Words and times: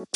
So, 0.00 0.06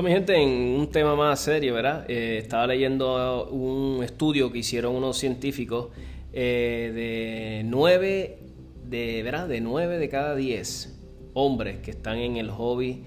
mi 0.00 0.10
gente, 0.10 0.36
en 0.36 0.78
un 0.78 0.88
tema 0.92 1.16
más 1.16 1.40
serio, 1.40 1.74
¿verdad? 1.74 2.08
Eh, 2.08 2.38
estaba 2.38 2.68
leyendo 2.68 3.48
un 3.50 4.04
estudio 4.04 4.52
que 4.52 4.58
hicieron 4.58 4.94
unos 4.94 5.18
científicos 5.18 5.88
eh, 6.32 6.92
de 6.94 7.62
nueve 7.64 8.38
de, 8.84 9.24
¿verdad? 9.24 9.48
De 9.48 9.60
nueve 9.60 9.98
de 9.98 10.08
cada 10.08 10.36
diez 10.36 11.00
hombres 11.34 11.80
que 11.80 11.90
están 11.90 12.18
en 12.18 12.36
el 12.36 12.48
hobby 12.50 13.02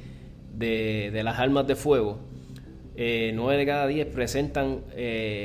de, 0.57 1.21
las 1.23 1.39
armas 1.39 1.67
de 1.67 1.75
fuego, 1.75 2.19
eh, 2.95 3.31
nueve 3.35 3.57
de 3.57 3.65
cada 3.65 3.87
diez 3.87 4.07
presentan 4.07 4.83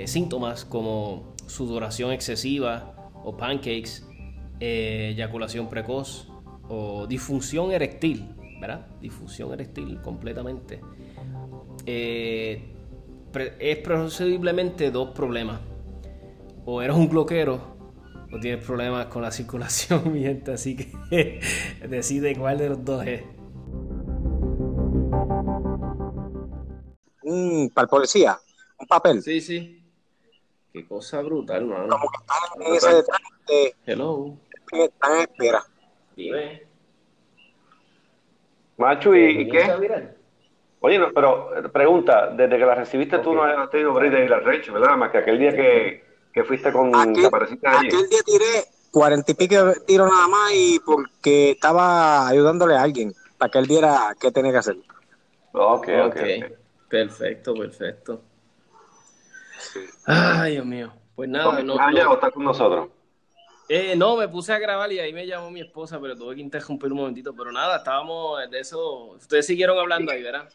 síntomas 0.07 0.65
como 0.65 1.35
sudoración 1.47 2.13
excesiva 2.13 3.13
o 3.25 3.37
pancakes, 3.37 4.07
eyaculación 4.61 5.69
precoz 5.69 6.29
o 6.69 7.07
disfunción 7.07 7.73
eréctil, 7.73 8.35
¿verdad? 8.61 8.87
Disfunción 9.01 9.53
eréctil 9.53 10.01
completamente 10.01 10.81
eh, 11.87 12.63
es 13.59 13.79
procediblemente 13.79 14.91
dos 14.91 15.11
problemas. 15.11 15.61
O 16.65 16.83
eres 16.83 16.97
un 16.97 17.09
bloquero 17.09 17.61
o 18.33 18.39
tienes 18.39 18.65
problemas 18.65 19.07
con 19.07 19.23
la 19.23 19.31
circulación, 19.31 20.13
mi 20.13 20.23
gente. 20.23 20.53
Así 20.53 20.77
que 20.77 21.41
decide 21.89 22.37
cuál 22.37 22.59
de 22.59 22.69
los 22.71 22.85
dos 22.85 23.07
es. 23.07 23.23
Un 27.31 27.71
para 27.73 27.85
el 27.85 27.89
policía, 27.89 28.39
un 28.79 28.87
papel. 28.89 29.23
Sí, 29.23 29.41
sí. 29.41 29.81
Qué 30.73 30.87
cosa 30.87 31.23
brutal, 31.23 31.65
mano. 31.65 31.89
Como 31.89 32.11
que 32.11 32.19
están 32.19 32.63
en 32.63 32.75
ese 32.75 33.05
de, 33.47 33.75
Hello. 33.87 34.37
Están 34.73 35.17
en 35.17 35.21
espera. 35.23 35.65
Dime. 36.17 36.63
Macho, 38.77 39.15
¿y, 39.15 39.49
qué? 39.49 40.15
Oye, 40.81 40.99
pero 41.15 41.57
eh, 41.57 41.69
pregunta, 41.69 42.29
desde 42.29 42.59
que 42.59 42.65
la 42.65 42.75
recibiste 42.75 43.19
tú 43.19 43.35
no 43.35 43.45
has 43.45 43.71
tenido 43.71 43.93
break 43.93 44.13
de 44.13 44.25
ir 44.25 44.33
al 44.33 44.45
rancho, 44.45 44.73
¿verdad? 44.73 44.97
Más 44.97 45.11
que 45.11 45.19
aquel 45.19 45.39
día 45.39 45.55
que, 45.55 46.05
que 46.33 46.45
fuiste 46.45 46.73
con 46.73 46.95
aquel, 46.97 47.27
apareciste 47.27 47.69
allí. 47.69 47.89
Aquel 47.89 48.09
día 48.09 48.21
tiré 48.25 48.65
cuarenta 48.91 49.31
y 49.31 49.35
pico 49.35 49.73
tiros 49.87 50.11
nada 50.11 50.27
más 50.27 50.53
y 50.55 50.81
porque 50.81 51.53
estaba 51.53 52.27
ayudándole 52.27 52.75
a 52.75 52.83
alguien 52.83 53.13
para 53.39 53.51
que 53.51 53.59
él 53.59 53.67
viera 53.69 54.17
qué 54.19 54.33
tenía 54.33 54.53
que 54.53 54.59
hacer. 54.59 54.77
Ok, 55.53 55.89
ok. 56.07 56.07
okay. 56.07 56.60
Perfecto, 56.91 57.55
perfecto. 57.55 58.21
Ay, 60.07 60.55
Dios 60.55 60.67
mío. 60.67 60.93
Pues 61.15 61.29
nada, 61.29 61.63
no. 61.63 61.77
Ya, 61.77 62.05
no, 62.05 62.15
está 62.15 62.33
con 62.33 62.45
nosotros. 62.45 62.89
Eh, 63.69 63.95
no, 63.95 64.17
me 64.17 64.27
puse 64.27 64.53
a 64.53 64.59
grabar 64.59 64.91
y 64.91 64.99
ahí 64.99 65.13
me 65.13 65.25
llamó 65.25 65.53
mi 65.53 65.61
esposa, 65.61 66.01
pero 66.01 66.17
tuve 66.17 66.35
que 66.35 66.41
interrumpir 66.41 66.91
un 66.91 66.99
momentito. 66.99 67.33
Pero 67.33 67.53
nada, 67.53 67.77
estábamos 67.77 68.41
de 68.51 68.59
eso. 68.59 69.11
Ustedes 69.13 69.47
siguieron 69.47 69.79
hablando 69.79 70.11
ahí, 70.11 70.21
¿verdad? 70.21 70.49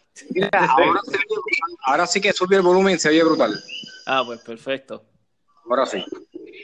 ahora, 1.86 2.06
sí 2.06 2.20
que 2.20 2.34
subió 2.34 2.58
el 2.58 2.66
volumen, 2.66 3.00
se 3.00 3.08
oye 3.08 3.24
brutal. 3.24 3.58
Ah, 4.06 4.22
pues 4.26 4.42
perfecto. 4.42 5.06
Ahora 5.70 5.86
sí. 5.86 6.04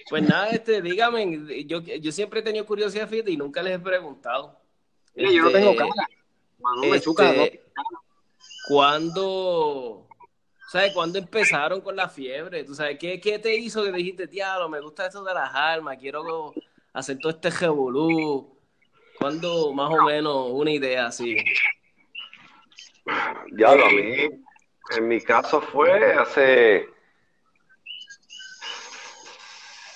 Pues 0.10 0.28
nada, 0.28 0.50
este, 0.50 0.82
dígame, 0.82 1.66
yo, 1.66 1.80
yo 1.80 2.12
siempre 2.12 2.42
he 2.42 2.44
tenido 2.44 2.66
curiosidad, 2.66 3.08
fíjate, 3.08 3.32
y 3.32 3.38
nunca 3.38 3.64
les 3.64 3.76
he 3.76 3.80
preguntado. 3.80 4.60
Mira, 5.16 5.32
yo 5.32 5.44
no 5.44 5.52
tengo 5.52 5.72
este, 5.72 5.78
cara. 5.78 5.92
Manu, 6.60 6.94
este, 6.94 7.62
¿Cuándo, 8.64 10.08
¿Sabes 10.72 10.94
cuándo 10.94 11.20
empezaron 11.20 11.82
con 11.82 11.98
la 11.98 12.08
fiebre? 12.08 12.64
¿Tú 12.64 12.74
sabes 12.74 12.98
qué, 12.98 13.20
qué 13.20 13.40
te 13.40 13.54
hizo 13.54 13.84
que 13.84 13.92
dijiste, 13.92 14.26
diablo, 14.28 14.70
me 14.70 14.80
gusta 14.80 15.08
esto 15.08 15.22
de 15.22 15.34
las 15.34 15.54
armas, 15.54 15.98
quiero 16.00 16.54
hacer 16.94 17.20
todo 17.20 17.34
este 17.34 17.50
revolú? 17.50 18.58
¿Cuándo 19.20 19.74
más 19.74 19.90
o 19.92 20.06
menos 20.06 20.48
una 20.52 20.72
idea 20.72 21.08
así? 21.08 21.36
Ya 23.52 23.76
lo 23.76 23.86
a 23.86 23.90
mí, 23.90 24.30
en 24.98 25.08
mi 25.10 25.20
caso 25.20 25.60
fue 25.60 26.14
hace, 26.14 26.88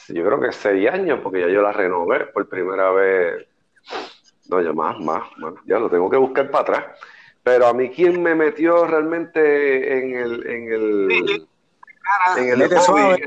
yo 0.09 0.25
creo 0.25 0.41
que 0.41 0.51
seis 0.51 0.90
años, 0.90 1.22
porque 1.23 1.40
ya 1.40 1.47
yo 1.47 1.61
la 1.61 1.72
renové 1.72 2.25
por 2.28 2.50
primera 2.50 2.91
vez. 2.91 3.47
No, 4.50 4.61
ya 4.61 4.73
más, 4.73 5.00
más, 5.00 5.23
más. 5.38 5.53
Ya 5.66 5.79
lo 5.79 5.90
tengo 5.90 6.09
que 6.09 6.17
buscar 6.17 6.51
para 6.51 6.61
atrás. 6.61 7.00
Pero 7.45 7.67
a 7.67 7.73
mí, 7.75 7.91
¿quién 7.91 8.23
me 8.23 8.33
metió 8.33 8.88
realmente 8.88 10.00
en 10.00 10.16
el. 10.16 10.47
En 10.47 10.73
el, 10.73 11.47
en 12.38 12.61
el 12.61 12.81
suave. 12.81 13.23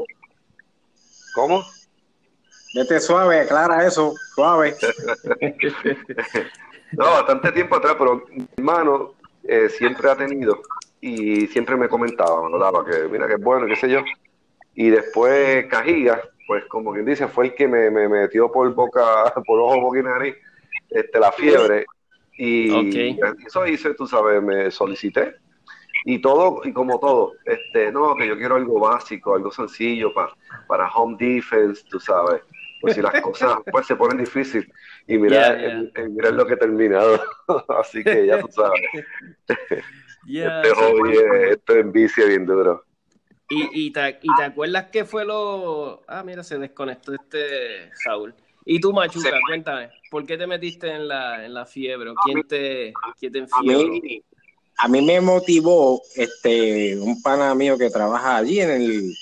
¿Cómo? 1.35 1.63
Vete 2.75 2.99
suave, 2.99 3.43
aclara 3.43 3.87
eso, 3.87 4.13
suave. 4.35 4.75
no, 6.93 7.05
bastante 7.05 7.53
tiempo 7.53 7.77
atrás, 7.77 7.95
pero 7.97 8.25
mi 8.29 8.45
hermano 8.57 9.15
eh, 9.45 9.69
siempre 9.69 10.11
ha 10.11 10.17
tenido 10.17 10.63
y 11.01 11.47
siempre 11.47 11.77
me 11.77 11.89
comentaba, 11.89 12.49
me 12.49 12.59
daba 12.59 12.85
que 12.85 13.07
mira 13.09 13.29
que 13.29 13.35
es 13.35 13.41
bueno, 13.41 13.69
qué 13.69 13.77
sé 13.77 13.89
yo. 13.89 14.01
Y 14.75 14.91
después 14.91 15.67
Cajiga, 15.67 16.21
pues 16.49 16.65
como 16.67 16.93
quien 16.93 17.07
dice, 17.07 17.29
fue 17.29 17.47
el 17.47 17.55
que 17.55 17.69
me, 17.69 17.89
me 17.89 18.09
metió 18.09 18.51
por 18.51 18.69
boca, 18.75 19.33
por 19.47 19.61
ojo, 19.61 19.81
boca 19.81 20.01
y 20.01 20.03
nariz, 20.03 20.35
este, 20.91 21.21
la 21.21 21.31
fiebre. 21.31 21.87
Y 22.39 22.71
eso 23.45 23.67
hice, 23.67 23.95
tú 23.95 24.07
sabes, 24.07 24.41
me 24.43 24.71
solicité. 24.71 25.35
Y 26.05 26.21
todo, 26.21 26.61
y 26.65 26.73
como 26.73 27.01
todo, 27.01 27.33
este, 27.45 27.91
no, 27.91 28.15
que 28.15 28.29
yo 28.29 28.39
quiero 28.39 28.55
algo 28.55 28.79
básico, 28.79 29.35
algo 29.35 29.51
sencillo 29.51 30.15
para, 30.15 30.33
para 30.69 30.89
home 30.89 31.17
defense, 31.19 31.85
tú 31.91 31.99
sabes. 31.99 32.43
Pues 32.81 32.95
si 32.95 33.03
las 33.03 33.21
cosas 33.21 33.59
pues 33.73 33.87
se 33.87 33.97
ponen 33.97 34.19
difíciles. 34.19 34.69
Y 35.09 35.19
mira, 35.19 35.59
mira 36.09 36.31
lo 36.31 36.47
que 36.47 36.55
he 36.55 36.57
terminado. 36.57 37.21
Así 37.81 38.05
que 38.05 38.27
ya 38.27 38.41
tú 38.41 38.49
sabes. 38.53 38.81
este 40.29 40.71
hobby, 40.71 41.19
esto 41.51 41.75
es 41.75 41.93
bien 42.29 42.47
duro. 42.47 42.85
¿Y, 43.51 43.87
y, 43.87 43.91
te, 43.91 44.19
¿Y 44.23 44.29
te 44.37 44.45
acuerdas 44.45 44.87
qué 44.93 45.05
fue 45.05 45.25
lo...? 45.25 46.03
Ah, 46.07 46.23
mira, 46.23 46.45
se 46.45 46.59
desconectó 46.59 47.15
este 47.15 47.91
Saúl. 47.95 48.35
¿Y 48.71 48.79
tú, 48.81 48.93
Machuca, 48.93 49.31
cuéntame, 49.47 49.89
¿por 50.11 50.27
qué 50.27 50.37
te 50.37 50.47
metiste 50.47 50.93
en 50.93 51.09
la, 51.09 51.43
en 51.43 51.55
la 51.55 51.65
fiebre? 51.65 52.13
¿Quién 52.23 52.47
te, 52.47 52.93
quién 53.19 53.33
te 53.33 53.47
A 54.77 54.89
mí, 54.89 55.01
me 55.01 55.23
motivó 55.23 56.03
este 56.15 56.95
un 57.01 57.23
pana 57.23 57.55
mío 57.55 57.79
que 57.79 57.89
trabaja 57.89 58.37
allí 58.37 58.61
en 58.61 58.71
el, 58.71 59.15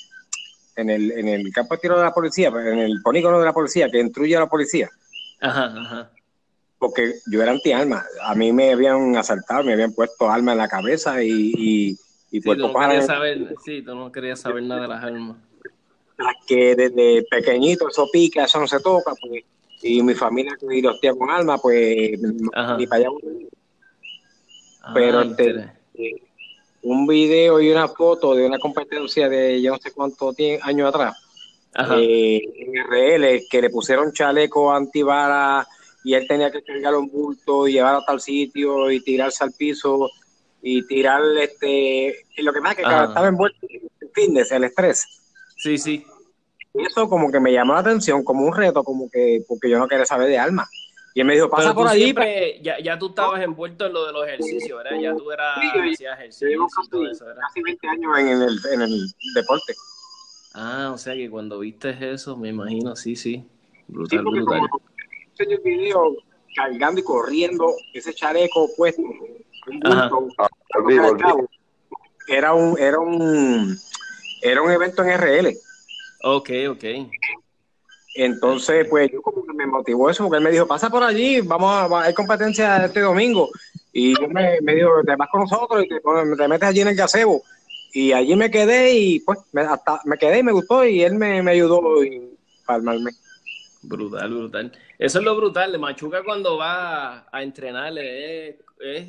en 0.74 0.90
el, 0.90 1.12
en 1.12 1.28
el 1.28 1.52
campo 1.52 1.76
de 1.76 1.80
tiro 1.80 1.96
de 1.96 2.02
la 2.02 2.12
policía, 2.12 2.48
en 2.48 2.80
el 2.80 3.00
polígono 3.02 3.38
de 3.38 3.44
la 3.44 3.52
policía, 3.52 3.88
que 3.88 4.00
instruye 4.00 4.36
a 4.36 4.40
la 4.40 4.48
policía. 4.48 4.90
Ajá, 5.40 5.72
ajá. 5.80 6.10
Porque 6.80 7.12
yo 7.30 7.40
era 7.40 7.52
anti-alma. 7.52 8.04
A 8.22 8.34
mí 8.34 8.52
me 8.52 8.72
habían 8.72 9.16
asaltado, 9.16 9.62
me 9.62 9.74
habían 9.74 9.94
puesto 9.94 10.28
alma 10.28 10.52
en 10.52 10.58
la 10.58 10.66
cabeza 10.66 11.22
y, 11.22 11.52
y, 11.56 11.90
y 12.32 12.40
sí, 12.40 12.42
tú 12.42 12.56
no 12.56 13.02
saber, 13.02 13.54
sí, 13.64 13.80
tú 13.82 13.94
no 13.94 14.10
querías 14.10 14.40
saber 14.40 14.64
nada 14.64 14.82
de 14.82 14.88
las 14.88 15.04
armas 16.18 16.36
que 16.46 16.74
desde 16.74 17.24
pequeñito 17.30 17.88
eso 17.88 18.08
pica, 18.12 18.44
eso 18.44 18.60
no 18.60 18.66
se 18.66 18.80
toca, 18.80 19.12
pues, 19.20 19.44
y 19.82 20.02
mi 20.02 20.14
familia 20.14 20.56
que 20.58 20.82
los 20.82 21.00
tía 21.00 21.14
con 21.14 21.30
alma, 21.30 21.58
pues 21.58 22.18
ni 22.20 22.86
para 22.86 23.02
allá. 23.02 23.08
Ah, 24.82 24.92
Pero 24.94 25.20
este, 25.22 25.72
un 26.82 27.06
video 27.06 27.60
y 27.60 27.70
una 27.70 27.88
foto 27.88 28.34
de 28.34 28.46
una 28.46 28.58
competencia 28.58 29.28
de 29.28 29.60
yo 29.60 29.72
no 29.72 29.78
sé 29.78 29.92
cuántos 29.92 30.34
años 30.62 30.88
atrás, 30.88 31.16
eh, 31.96 32.40
en 32.56 32.74
RL, 32.84 33.46
que 33.50 33.62
le 33.62 33.70
pusieron 33.70 34.12
chaleco 34.12 34.72
antibara 34.72 35.66
y 36.04 36.14
él 36.14 36.26
tenía 36.28 36.50
que 36.50 36.62
cargar 36.62 36.94
un 36.94 37.08
bulto 37.08 37.66
y 37.66 37.72
llevar 37.72 37.96
a 37.96 38.04
tal 38.04 38.20
sitio 38.20 38.90
y 38.90 39.02
tirarse 39.02 39.42
al 39.42 39.52
piso 39.52 40.08
y 40.62 40.86
tirar 40.86 41.20
este 41.40 42.24
lo 42.38 42.52
que 42.52 42.60
más 42.60 42.76
que 42.76 42.82
estaba 42.82 43.28
envuelto 43.28 43.66
en 43.68 44.10
fitness, 44.14 44.52
el 44.52 44.64
estrés. 44.64 45.04
Sí, 45.56 45.78
sí. 45.78 46.04
Eso 46.74 47.08
como 47.08 47.32
que 47.32 47.40
me 47.40 47.52
llamó 47.52 47.72
la 47.72 47.80
atención, 47.80 48.22
como 48.22 48.46
un 48.46 48.54
reto, 48.54 48.84
como 48.84 49.08
que, 49.10 49.42
porque 49.48 49.70
yo 49.70 49.78
no 49.78 49.88
quería 49.88 50.04
saber 50.04 50.28
de 50.28 50.38
alma. 50.38 50.68
Y 51.14 51.20
él 51.20 51.26
me 51.26 51.34
dijo, 51.34 51.48
pasa 51.48 51.74
por 51.74 51.88
allí. 51.88 52.14
ya, 52.60 52.78
ya 52.78 52.98
tú 52.98 53.08
estabas 53.08 53.42
envuelto 53.42 53.86
en 53.86 53.94
lo 53.94 54.04
de 54.06 54.12
los 54.12 54.26
ejercicios, 54.26 54.76
¿verdad? 54.76 55.00
Ya 55.00 55.14
tú 55.16 55.30
eras, 55.30 55.58
sí, 55.58 56.04
ejercicio 56.04 56.66
casi, 56.76 56.90
todo 56.90 57.10
eso, 57.10 57.24
¿verdad? 57.24 57.40
Casi 57.48 57.62
20 57.62 57.88
años 57.88 58.18
en 58.18 58.42
el, 58.42 58.58
en 58.74 58.82
el 58.82 59.14
deporte. 59.34 59.74
Ah, 60.52 60.90
o 60.92 60.98
sea 60.98 61.14
que 61.14 61.30
cuando 61.30 61.58
viste 61.60 61.96
eso, 62.12 62.36
me 62.36 62.50
imagino, 62.50 62.94
sí, 62.96 63.16
sí. 63.16 63.42
Brutal, 63.88 64.18
sí, 64.18 64.24
brutal. 64.24 64.60
el 65.38 65.58
video 65.64 66.16
cargando 66.54 67.00
y 67.00 67.04
corriendo, 67.04 67.74
ese 67.94 68.12
chaleco 68.12 68.68
puesto, 68.76 69.00
un 69.02 69.80
bulto, 69.80 70.28
ah, 70.38 70.48
era 72.28 72.52
un, 72.52 72.78
era 72.78 72.98
un 72.98 73.78
era 74.50 74.62
un 74.62 74.70
evento 74.70 75.02
en 75.02 75.10
RL. 75.10 75.56
Ok, 76.22 76.50
ok. 76.70 76.84
Entonces, 78.14 78.86
pues 78.88 79.12
yo 79.12 79.20
como 79.20 79.44
que 79.44 79.52
me 79.52 79.66
motivó 79.66 80.08
eso, 80.08 80.24
porque 80.24 80.38
él 80.38 80.44
me 80.44 80.50
dijo, 80.50 80.66
pasa 80.66 80.88
por 80.88 81.02
allí, 81.02 81.40
vamos 81.42 81.70
a, 81.70 82.02
hay 82.02 82.14
competencia 82.14 82.84
este 82.84 83.00
domingo. 83.00 83.50
Y 83.92 84.18
yo 84.18 84.28
me, 84.28 84.58
me 84.62 84.74
dijo, 84.74 84.90
te 85.04 85.16
vas 85.16 85.28
con 85.30 85.42
nosotros 85.42 85.84
y 85.84 85.88
te, 85.88 86.00
te 86.36 86.48
metes 86.48 86.68
allí 86.68 86.80
en 86.80 86.88
el 86.88 86.96
gazebo. 86.96 87.42
Y 87.92 88.12
allí 88.12 88.34
me 88.36 88.50
quedé 88.50 88.92
y 88.94 89.20
pues 89.20 89.38
me, 89.52 89.62
hasta 89.62 90.00
me 90.04 90.16
quedé 90.16 90.38
y 90.38 90.42
me 90.42 90.52
gustó 90.52 90.84
y 90.84 91.02
él 91.02 91.14
me, 91.14 91.42
me 91.42 91.52
ayudó 91.52 92.02
y, 92.02 92.36
para 92.64 92.78
armarme. 92.78 93.10
Brutal, 93.88 94.30
brutal. 94.30 94.72
Eso 94.98 95.18
es 95.18 95.24
lo 95.24 95.36
brutal 95.36 95.70
de 95.72 95.78
Machuca 95.78 96.24
cuando 96.24 96.56
va 96.56 97.26
a 97.30 97.42
entrenar, 97.42 97.96
es, 97.96 98.56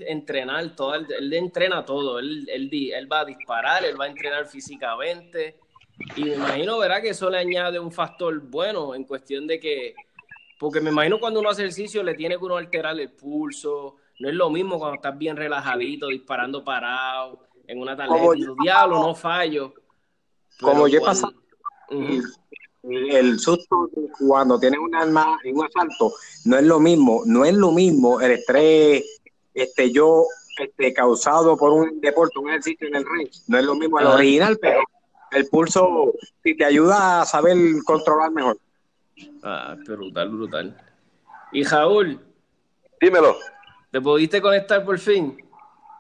entrenar 0.02 0.76
todo, 0.76 0.94
él, 0.96 1.08
él, 1.18 1.34
entrena 1.34 1.84
todo, 1.84 2.20
él, 2.20 2.48
él, 2.50 2.70
él 2.72 3.12
va 3.12 3.22
a 3.22 3.26
disparar, 3.26 3.84
él 3.86 4.00
va 4.00 4.06
a 4.06 4.10
entrenar 4.10 4.46
físicamente 4.46 5.60
y 6.16 6.26
me 6.26 6.36
imagino, 6.36 6.78
¿verdad? 6.78 7.02
Que 7.02 7.10
eso 7.10 7.30
le 7.30 7.40
añade 7.40 7.80
un 7.80 7.92
factor 7.92 8.40
bueno 8.40 8.94
en 8.94 9.04
cuestión 9.04 9.48
de 9.48 9.60
que, 9.60 9.96
porque 10.60 10.80
me 10.80 10.92
imagino 10.92 11.20
cuando 11.20 11.40
uno 11.40 11.50
hace 11.50 11.64
ejercicio 11.64 12.04
le 12.04 12.14
tiene 12.14 12.38
que 12.38 12.46
uno 12.46 12.58
alterar 12.58 13.00
el 13.00 13.12
pulso, 13.12 13.96
no 14.20 14.30
es 14.30 14.36
lo 14.36 14.50
mismo 14.50 14.78
cuando 14.78 14.96
estás 14.96 15.18
bien 15.18 15.36
relajadito, 15.36 16.08
disparando 16.08 16.64
parado, 16.64 17.44
en 17.66 17.80
una 17.80 17.96
tarjeta, 17.96 18.32
diablo, 18.62 19.00
no 19.00 19.16
fallo. 19.16 19.74
Como 20.60 20.88
yo 20.88 21.00
he 21.00 21.02
pasado 21.02 21.34
el 22.90 23.40
susto 23.40 23.90
cuando 24.20 24.60
tienes 24.60 24.80
un 24.80 24.96
arma 24.96 25.40
en 25.44 25.58
un 25.58 25.66
asalto, 25.66 26.14
no 26.46 26.58
es 26.58 26.64
lo 26.64 26.80
mismo, 26.80 27.24
no 27.26 27.46
es 27.46 27.54
lo 27.54 27.72
mismo 27.72 28.22
el 28.22 28.32
estrés, 28.32 29.04
este, 29.54 29.92
yo, 29.92 30.26
este, 30.60 30.94
causado 30.94 31.58
por 31.58 31.72
un 31.72 32.00
deporte, 32.02 32.40
un 32.40 32.50
ejercicio 32.50 32.88
en 32.88 32.96
el 32.96 33.06
ring, 33.06 33.30
no 33.48 33.58
es 33.58 33.66
lo 33.66 33.76
mismo 33.76 34.00
el 34.00 34.08
original, 34.08 34.58
pero 34.62 34.82
el 35.32 35.48
pulso 35.48 36.14
si 36.44 36.56
te 36.56 36.66
ayuda 36.66 37.22
a 37.22 37.26
saber 37.26 37.58
controlar 37.86 38.32
mejor. 38.32 38.58
Ah, 39.44 39.76
brutal, 39.86 40.30
brutal. 40.30 40.78
Y 41.52 41.64
Jaúl. 41.64 42.20
Dímelo. 43.00 43.38
¿Te 43.92 44.02
pudiste 44.02 44.42
conectar 44.42 44.84
por 44.84 44.98
fin? 45.00 45.38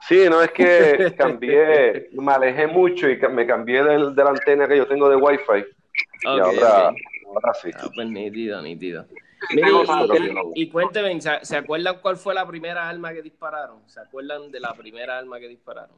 Sí, 0.07 0.27
no 0.29 0.41
es 0.41 0.51
que 0.51 1.13
cambié, 1.17 2.09
me 2.13 2.31
alejé 2.31 2.67
mucho 2.67 3.09
y 3.09 3.17
me 3.29 3.45
cambié 3.45 3.83
de 3.83 4.23
la 4.23 4.29
antena 4.29 4.67
que 4.67 4.77
yo 4.77 4.87
tengo 4.87 5.09
de 5.09 5.15
Wi-Fi. 5.15 5.76
Y 6.23 6.27
ahora, 6.27 6.93
ahora 7.25 7.53
sí. 7.61 7.69
Ah, 7.75 7.89
pues 7.93 8.07
nítido, 8.07 8.61
nítido. 8.61 9.05
y, 9.51 10.63
y, 10.63 10.69
cuéntenme, 10.69 11.19
¿se, 11.21 11.57
acuerdan 11.57 11.99
cuál 12.01 12.17
fue 12.17 12.33
la 12.33 12.47
primera 12.47 12.89
arma 12.89 13.13
que 13.13 13.21
dispararon? 13.21 13.87
¿Se 13.87 13.99
acuerdan 13.99 14.51
de 14.51 14.59
la 14.59 14.73
primera 14.73 15.17
arma 15.17 15.39
que 15.39 15.47
dispararon? 15.47 15.95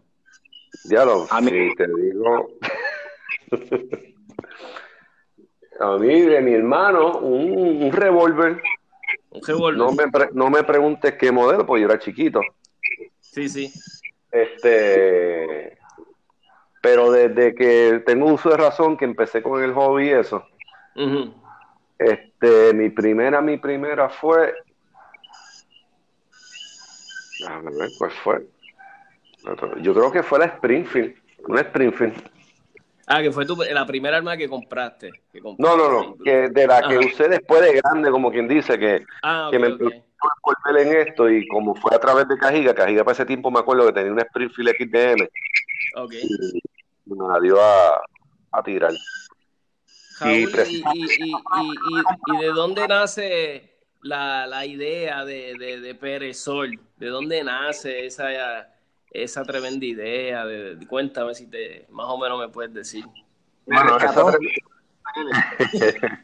Ya 0.85 1.05
lo, 1.05 1.25
a 1.29 1.41
mí, 1.41 1.73
te 1.75 1.87
digo. 1.87 2.49
a 5.79 5.97
mí, 5.97 6.21
de 6.21 6.41
mi 6.41 6.53
hermano, 6.53 7.17
un, 7.19 7.83
un 7.83 7.91
revólver. 7.91 8.61
Un 9.31 9.41
revólver. 9.41 9.77
No 9.77 9.91
me, 9.93 10.05
no 10.33 10.49
me 10.49 10.63
preguntes 10.63 11.13
qué 11.13 11.31
modelo, 11.31 11.65
porque 11.65 11.81
yo 11.81 11.87
era 11.87 11.99
chiquito. 11.99 12.41
Sí, 13.19 13.49
sí. 13.49 13.71
Este, 14.31 15.78
pero 16.81 17.11
desde 17.11 17.55
que 17.55 18.03
tengo 18.05 18.27
uso 18.27 18.49
de 18.49 18.57
razón, 18.57 18.97
que 18.97 19.05
empecé 19.05 19.41
con 19.41 19.63
el 19.63 19.73
hobby 19.73 20.07
y 20.07 20.11
eso, 20.11 20.45
este, 21.97 22.73
mi 22.73 22.89
primera, 22.89 23.41
mi 23.41 23.57
primera 23.57 24.09
fue, 24.09 24.53
déjame 27.39 27.71
ver 27.71 27.91
cuál 27.97 28.11
fue. 28.11 28.47
Yo 29.81 29.93
creo 29.93 30.11
que 30.11 30.23
fue 30.23 30.39
la 30.39 30.45
Springfield, 30.45 31.15
una 31.47 31.61
Springfield. 31.61 32.29
Ah, 33.07 33.21
que 33.21 33.31
fue 33.31 33.45
tu, 33.45 33.55
la 33.55 33.85
primera 33.85 34.17
arma 34.17 34.37
que 34.37 34.47
compraste. 34.47 35.09
no, 35.57 35.75
no, 35.75 35.91
no, 35.91 36.17
que 36.23 36.49
de 36.49 36.67
la 36.67 36.87
que 36.87 36.97
usé 36.99 37.27
después 37.27 37.61
de 37.61 37.81
grande, 37.81 38.11
como 38.11 38.31
quien 38.31 38.47
dice, 38.47 38.77
que, 38.77 39.03
ah, 39.23 39.49
me 39.51 39.77
volver 40.43 40.87
en 40.87 41.07
esto 41.07 41.29
y 41.29 41.47
como 41.47 41.75
fue 41.75 41.95
a 41.95 41.99
través 41.99 42.27
de 42.27 42.37
Cajiga, 42.37 42.73
Cajiga 42.73 43.03
para 43.03 43.13
ese 43.13 43.25
tiempo 43.25 43.51
me 43.51 43.59
acuerdo 43.59 43.85
que 43.87 43.93
tenía 43.93 44.11
un 44.11 44.19
Springfield 44.19 44.75
XDM. 44.77 45.27
Ok. 45.95 46.13
Y 46.13 47.13
me 47.13 47.27
la 47.27 47.39
dio 47.39 47.61
a, 47.61 48.01
a 48.51 48.63
tirar. 48.63 48.93
y, 50.25 50.45
y, 50.45 50.83
y, 52.27 52.37
de 52.39 52.47
dónde 52.47 52.87
nace 52.87 53.69
la, 54.01 54.47
la 54.47 54.65
idea 54.65 55.25
de, 55.25 55.55
de, 55.57 55.79
de 55.79 55.95
Perezol? 55.95 56.79
¿De 56.97 57.07
dónde 57.07 57.43
nace 57.43 58.05
esa, 58.05 58.67
esa 59.11 59.43
tremenda 59.43 59.85
idea? 59.85 60.45
De, 60.45 60.77
cuéntame 60.87 61.33
si 61.35 61.47
te 61.47 61.85
más 61.89 62.07
o 62.09 62.17
menos 62.17 62.39
me 62.39 62.49
puedes 62.49 62.73
decir. 62.73 63.05
Bueno, 63.65 63.97
esa, 63.97 64.23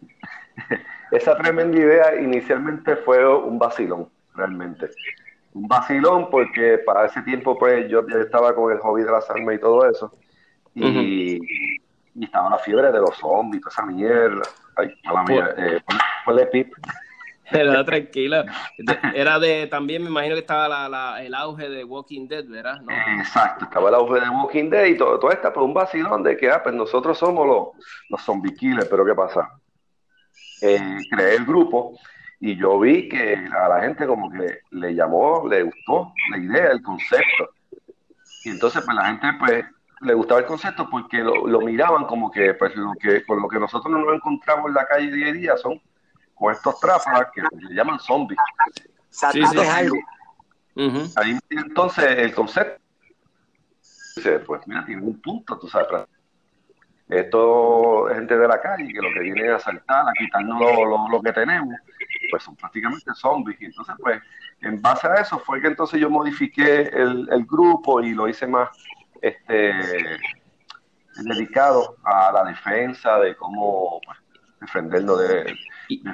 esa 1.15 1.37
tremenda 1.37 1.77
idea 1.77 2.21
inicialmente 2.21 2.95
fue 2.97 3.25
un 3.27 3.57
vacilón, 3.59 4.09
realmente. 4.33 4.89
Un 5.53 5.67
vacilón 5.67 6.29
porque 6.29 6.79
para 6.79 7.05
ese 7.05 7.21
tiempo 7.21 7.57
pues 7.57 7.89
yo 7.89 8.05
ya 8.07 8.19
estaba 8.19 8.53
con 8.53 8.71
el 8.71 8.79
hobby 8.79 9.03
de 9.03 9.11
las 9.11 9.29
armas 9.29 9.55
y 9.55 9.59
todo 9.59 9.89
eso. 9.89 10.11
Y, 10.73 11.39
estaba 12.21 12.49
la 12.49 12.59
fiebre 12.59 12.91
de 12.91 12.99
los 12.99 13.15
zombies, 13.17 13.61
toda 13.61 13.73
esa 13.73 13.85
mierda. 13.85 14.41
Ay, 14.75 14.93
mala 15.05 15.23
mía, 15.23 15.49
eh, 15.57 15.79
ponle, 16.25 16.45
pip. 16.47 16.73
Era 17.51 17.85
tranquila. 17.85 18.45
Era 19.13 19.37
de, 19.39 19.67
también 19.67 20.01
me 20.01 20.09
imagino 20.09 20.35
que 20.35 20.41
estaba 20.41 20.89
la, 20.89 21.23
el 21.23 21.33
auge 21.35 21.69
de 21.69 21.83
Walking 21.83 22.27
Dead, 22.27 22.45
¿verdad? 22.47 22.81
Exacto, 23.19 23.65
estaba 23.65 23.89
el 23.89 23.95
auge 23.95 24.19
de 24.19 24.29
Walking 24.29 24.69
Dead 24.69 24.85
y 24.85 24.97
todo, 24.97 25.19
todo 25.19 25.31
esto, 25.31 25.49
pero 25.53 25.65
un 25.65 25.73
vacilón 25.73 26.23
de 26.23 26.35
que, 26.35 26.49
ah, 26.49 26.63
pues 26.63 26.73
nosotros 26.73 27.17
somos 27.17 27.45
los, 27.45 27.67
los 28.09 28.21
zombie 28.21 28.53
killers, 28.53 28.87
pero 28.87 29.05
¿qué 29.05 29.13
pasa? 29.13 29.51
Eh, 30.61 30.97
creé 31.09 31.35
el 31.35 31.45
grupo 31.45 31.97
y 32.39 32.55
yo 32.55 32.79
vi 32.79 33.09
que 33.09 33.33
a 33.35 33.67
la 33.69 33.81
gente 33.81 34.05
como 34.05 34.29
que 34.31 34.59
le 34.71 34.93
llamó, 34.93 35.47
le 35.47 35.63
gustó 35.63 36.13
la 36.31 36.37
idea, 36.37 36.71
el 36.71 36.81
concepto. 36.81 37.49
Y 38.43 38.49
entonces 38.49 38.83
pues 38.85 38.95
la 38.95 39.05
gente 39.07 39.27
pues 39.39 39.65
le 40.01 40.13
gustaba 40.13 40.41
el 40.41 40.45
concepto 40.45 40.89
porque 40.89 41.17
lo, 41.19 41.61
miraban 41.61 42.05
como 42.05 42.29
que 42.29 42.53
pues 42.53 42.75
lo 42.75 42.93
que 42.99 43.25
con 43.25 43.41
lo 43.41 43.47
que 43.47 43.59
nosotros 43.59 43.91
no 43.91 43.99
nos 43.99 44.15
encontramos 44.15 44.67
en 44.67 44.73
la 44.75 44.85
calle 44.85 45.11
día 45.11 45.27
a 45.27 45.33
día 45.33 45.57
son 45.57 45.81
con 46.35 46.53
estos 46.53 46.79
tráfalas 46.79 47.29
que 47.33 47.41
le 47.41 47.73
llaman 47.73 47.99
zombies. 47.99 48.39
Sí, 49.09 49.41
algo. 49.41 49.97
Ahí 51.15 51.39
entonces 51.49 52.05
el 52.17 52.35
concepto 52.35 52.85
pues 54.45 54.61
mira, 54.65 54.85
tiene 54.85 55.01
un 55.01 55.21
punto, 55.21 55.57
tú 55.57 55.67
sabes, 55.67 55.87
esto 57.07 58.09
es 58.09 58.15
gente 58.15 58.37
de 58.37 58.47
la 58.47 58.59
calle 58.59 58.87
que 58.87 59.01
lo 59.01 59.13
que 59.13 59.19
viene 59.19 59.49
a 59.49 59.57
asaltar, 59.57 60.07
a 60.07 60.13
quitarnos 60.13 60.59
lo, 61.11 61.21
que 61.21 61.31
tenemos, 61.33 61.75
pues 62.31 62.43
son 62.43 62.55
prácticamente 62.55 63.13
zombies. 63.13 63.61
Y 63.61 63.65
entonces, 63.65 63.95
pues, 63.99 64.21
en 64.61 64.81
base 64.81 65.07
a 65.07 65.15
eso 65.15 65.37
fue 65.39 65.61
que 65.61 65.67
entonces 65.67 65.99
yo 65.99 66.09
modifiqué 66.09 66.89
el, 66.93 67.45
grupo 67.45 68.01
y 68.01 68.13
lo 68.13 68.27
hice 68.27 68.47
más 68.47 68.69
este 69.21 69.71
dedicado 71.23 71.95
a 72.03 72.31
la 72.31 72.43
defensa 72.45 73.19
de 73.19 73.35
cómo 73.35 74.01
pues, 74.05 74.17
defendernos 74.59 75.19
de, 75.19 75.55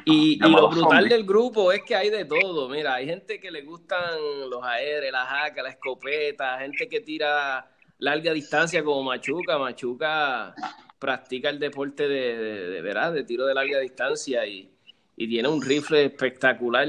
y, 0.05 0.37
lo 0.37 0.69
brutal 0.69 1.07
del 1.07 1.23
grupo 1.25 1.71
es 1.71 1.83
que 1.83 1.95
hay 1.95 2.09
de 2.09 2.25
todo. 2.25 2.67
Mira, 2.69 2.95
hay 2.95 3.05
gente 3.05 3.39
que 3.39 3.51
le 3.51 3.61
gustan 3.61 4.19
los 4.49 4.63
aéreos, 4.63 5.13
las 5.13 5.27
jacas, 5.27 5.63
la 5.63 5.69
escopeta, 5.69 6.59
gente 6.59 6.87
que 6.89 7.01
tira 7.01 7.69
larga 8.01 8.33
distancia 8.33 8.83
como 8.83 9.03
Machuca. 9.03 9.57
Machuca 9.57 10.53
practica 10.99 11.49
el 11.49 11.59
deporte 11.59 12.07
de, 12.07 12.35
de, 12.35 12.81
de 12.81 13.23
tiro 13.23 13.45
de 13.45 13.53
larga 13.53 13.79
distancia 13.79 14.45
y, 14.45 14.69
tiene 15.15 15.47
un 15.47 15.61
rifle 15.61 16.05
espectacular. 16.05 16.87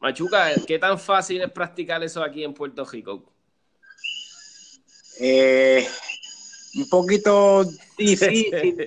Machuca, 0.00 0.54
¿qué 0.64 0.78
tan 0.78 0.96
fácil 0.98 1.42
es 1.42 1.50
practicar 1.50 2.02
eso 2.04 2.22
aquí 2.22 2.44
en 2.44 2.54
Puerto 2.54 2.84
Rico? 2.84 3.32
Eh, 5.20 5.84
un 6.76 6.88
poquito 6.88 7.64
difícil. 7.98 8.52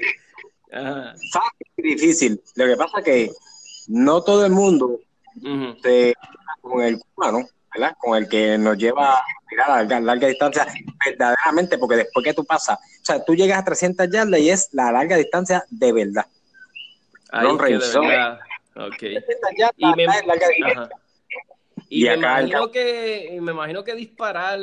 Fácil 0.72 1.68
y 1.76 1.82
difícil. 1.82 2.42
Lo 2.56 2.66
que 2.66 2.78
pasa 2.78 3.00
es 3.00 3.04
que 3.04 3.32
no 3.90 4.24
todo 4.24 4.46
el 4.46 4.54
mundo 4.54 5.02
se, 5.84 6.14
con 6.62 6.82
el 6.82 6.98
cubano 6.98 7.46
¿verdad? 7.74 7.96
Con 8.00 8.18
el 8.18 8.28
que 8.28 8.58
nos 8.58 8.78
lleva 8.78 9.16
a 9.16 9.84
larga, 9.84 10.28
distancia 10.28 10.68
verdaderamente, 11.06 11.78
porque 11.78 11.98
después 11.98 12.24
que 12.24 12.34
tú 12.34 12.46
pasas, 12.46 12.78
o 12.78 13.06
sea, 13.06 13.24
tú 13.24 13.36
llegas 13.36 13.60
a 13.60 13.66
300 13.66 14.10
yardas 14.10 14.40
y 14.40 14.50
es 14.50 14.70
la 14.74 14.92
larga 14.92 15.18
distancia 15.18 15.64
de 15.70 15.92
verdad. 15.92 16.26
Ahí. 17.32 17.48
Y 17.48 17.52
me, 19.96 20.06
y 21.90 22.06
me 22.06 22.16
imagino 22.16 22.72
que 22.72 23.38
me 23.42 23.52
imagino 23.52 23.84
que 23.84 23.96
disparar 23.96 24.60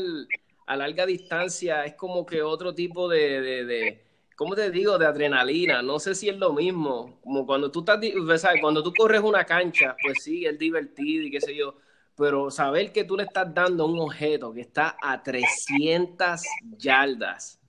a 0.67 0.77
larga 0.77 1.07
distancia 1.07 1.85
es 1.85 1.95
como 1.95 2.25
que 2.25 2.43
otro 2.43 2.75
tipo 2.75 3.09
de, 3.09 3.41
de, 3.41 3.65
de 3.65 4.05
¿cómo 4.37 4.55
te 4.55 4.71
digo? 4.71 4.99
De 4.99 5.07
adrenalina. 5.07 5.83
No 5.83 5.99
sé 5.99 6.15
si 6.15 6.29
es 6.29 6.39
lo 6.39 6.53
mismo. 6.53 7.19
Como 7.23 7.45
cuando 7.45 7.71
tú 7.71 7.81
estás, 7.81 8.01
¿sabes? 8.41 8.61
Cuando 8.61 8.83
tú 8.83 8.93
corres 8.97 9.21
una 9.21 9.45
cancha, 9.45 9.97
pues 10.03 10.23
sí, 10.23 10.47
es 10.47 10.59
divertido 10.59 11.25
y 11.25 11.31
qué 11.31 11.41
sé 11.41 11.55
yo 11.55 11.77
pero 12.19 12.51
saber 12.51 12.93
que 12.93 13.05
tú 13.05 13.17
le 13.17 13.23
estás 13.23 13.55
dando 13.55 13.87
un 13.87 14.01
objeto 14.01 14.53
que 14.53 14.63
está 14.63 14.97
a 15.01 15.23
300 15.23 16.43
yardas, 16.77 17.61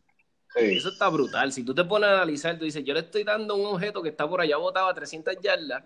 eso 0.55 0.89
está 0.89 1.07
brutal. 1.09 1.53
Si 1.53 1.63
tú 1.63 1.75
te 1.75 1.85
pones 1.85 2.09
a 2.09 2.13
analizar, 2.13 2.57
tú 2.57 2.65
dices, 2.65 2.83
yo 2.83 2.95
le 2.95 3.01
estoy 3.01 3.23
dando 3.23 3.55
un 3.55 3.67
objeto 3.67 4.01
que 4.01 4.09
está 4.09 4.27
por 4.27 4.41
allá 4.41 4.57
botado 4.57 4.87
a 4.87 4.93
300 4.93 5.35
yardas, 5.39 5.83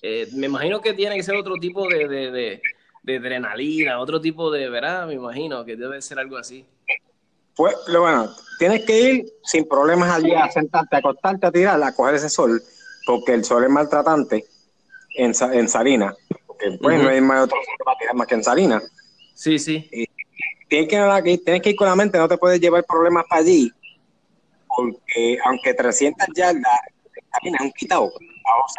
eh, 0.00 0.26
me 0.32 0.46
imagino 0.46 0.80
que 0.80 0.94
tiene 0.94 1.16
que 1.16 1.22
ser 1.22 1.36
otro 1.36 1.56
tipo 1.56 1.86
de, 1.86 2.60
de 3.02 3.16
adrenalina, 3.16 4.00
otro 4.00 4.20
tipo 4.20 4.50
de, 4.50 4.70
¿verdad? 4.70 5.06
Me 5.06 5.14
imagino 5.14 5.64
que 5.64 5.76
debe 5.76 6.00
ser 6.00 6.18
algo 6.18 6.38
así. 6.38 6.64
Pues, 7.54 7.74
bueno, 7.86 8.34
tienes 8.58 8.84
que 8.84 9.00
ir 9.00 9.32
sin 9.44 9.68
problemas 9.68 10.10
allí 10.10 10.32
a 10.32 10.50
sentarte, 10.50 10.96
a 10.96 10.98
acostarte, 11.00 11.46
a 11.46 11.52
tirar, 11.52 11.82
a 11.82 11.94
coger 11.94 12.14
ese 12.14 12.30
sol, 12.30 12.62
porque 13.06 13.34
el 13.34 13.44
sol 13.44 13.64
es 13.64 13.70
maltratante 13.70 14.46
en, 15.14 15.32
en 15.52 15.68
Sarina. 15.68 16.14
Porque, 16.62 16.78
pues, 16.80 17.02
no 17.02 17.08
hay 17.08 17.20
más 17.20 17.44
otro 17.44 17.58
que 17.60 17.84
va 17.84 17.92
a 17.92 17.98
tirar 17.98 18.14
más 18.14 18.26
que 18.26 18.34
en 18.34 18.44
Sarina. 18.44 18.82
Sí, 19.34 19.58
sí. 19.58 19.88
tienes, 20.68 20.88
que, 20.88 21.38
tienes 21.38 21.62
que 21.62 21.70
ir 21.70 21.76
con 21.76 21.88
la 21.88 21.96
mente, 21.96 22.18
no 22.18 22.28
te 22.28 22.38
puedes 22.38 22.60
llevar 22.60 22.84
problemas 22.84 23.24
para 23.28 23.40
allí, 23.40 23.72
porque 24.68 25.38
aunque 25.44 25.74
300 25.74 26.28
yardas, 26.34 26.80
también 27.32 27.54
es 27.56 27.60
un 27.60 27.72
quitado. 27.72 28.12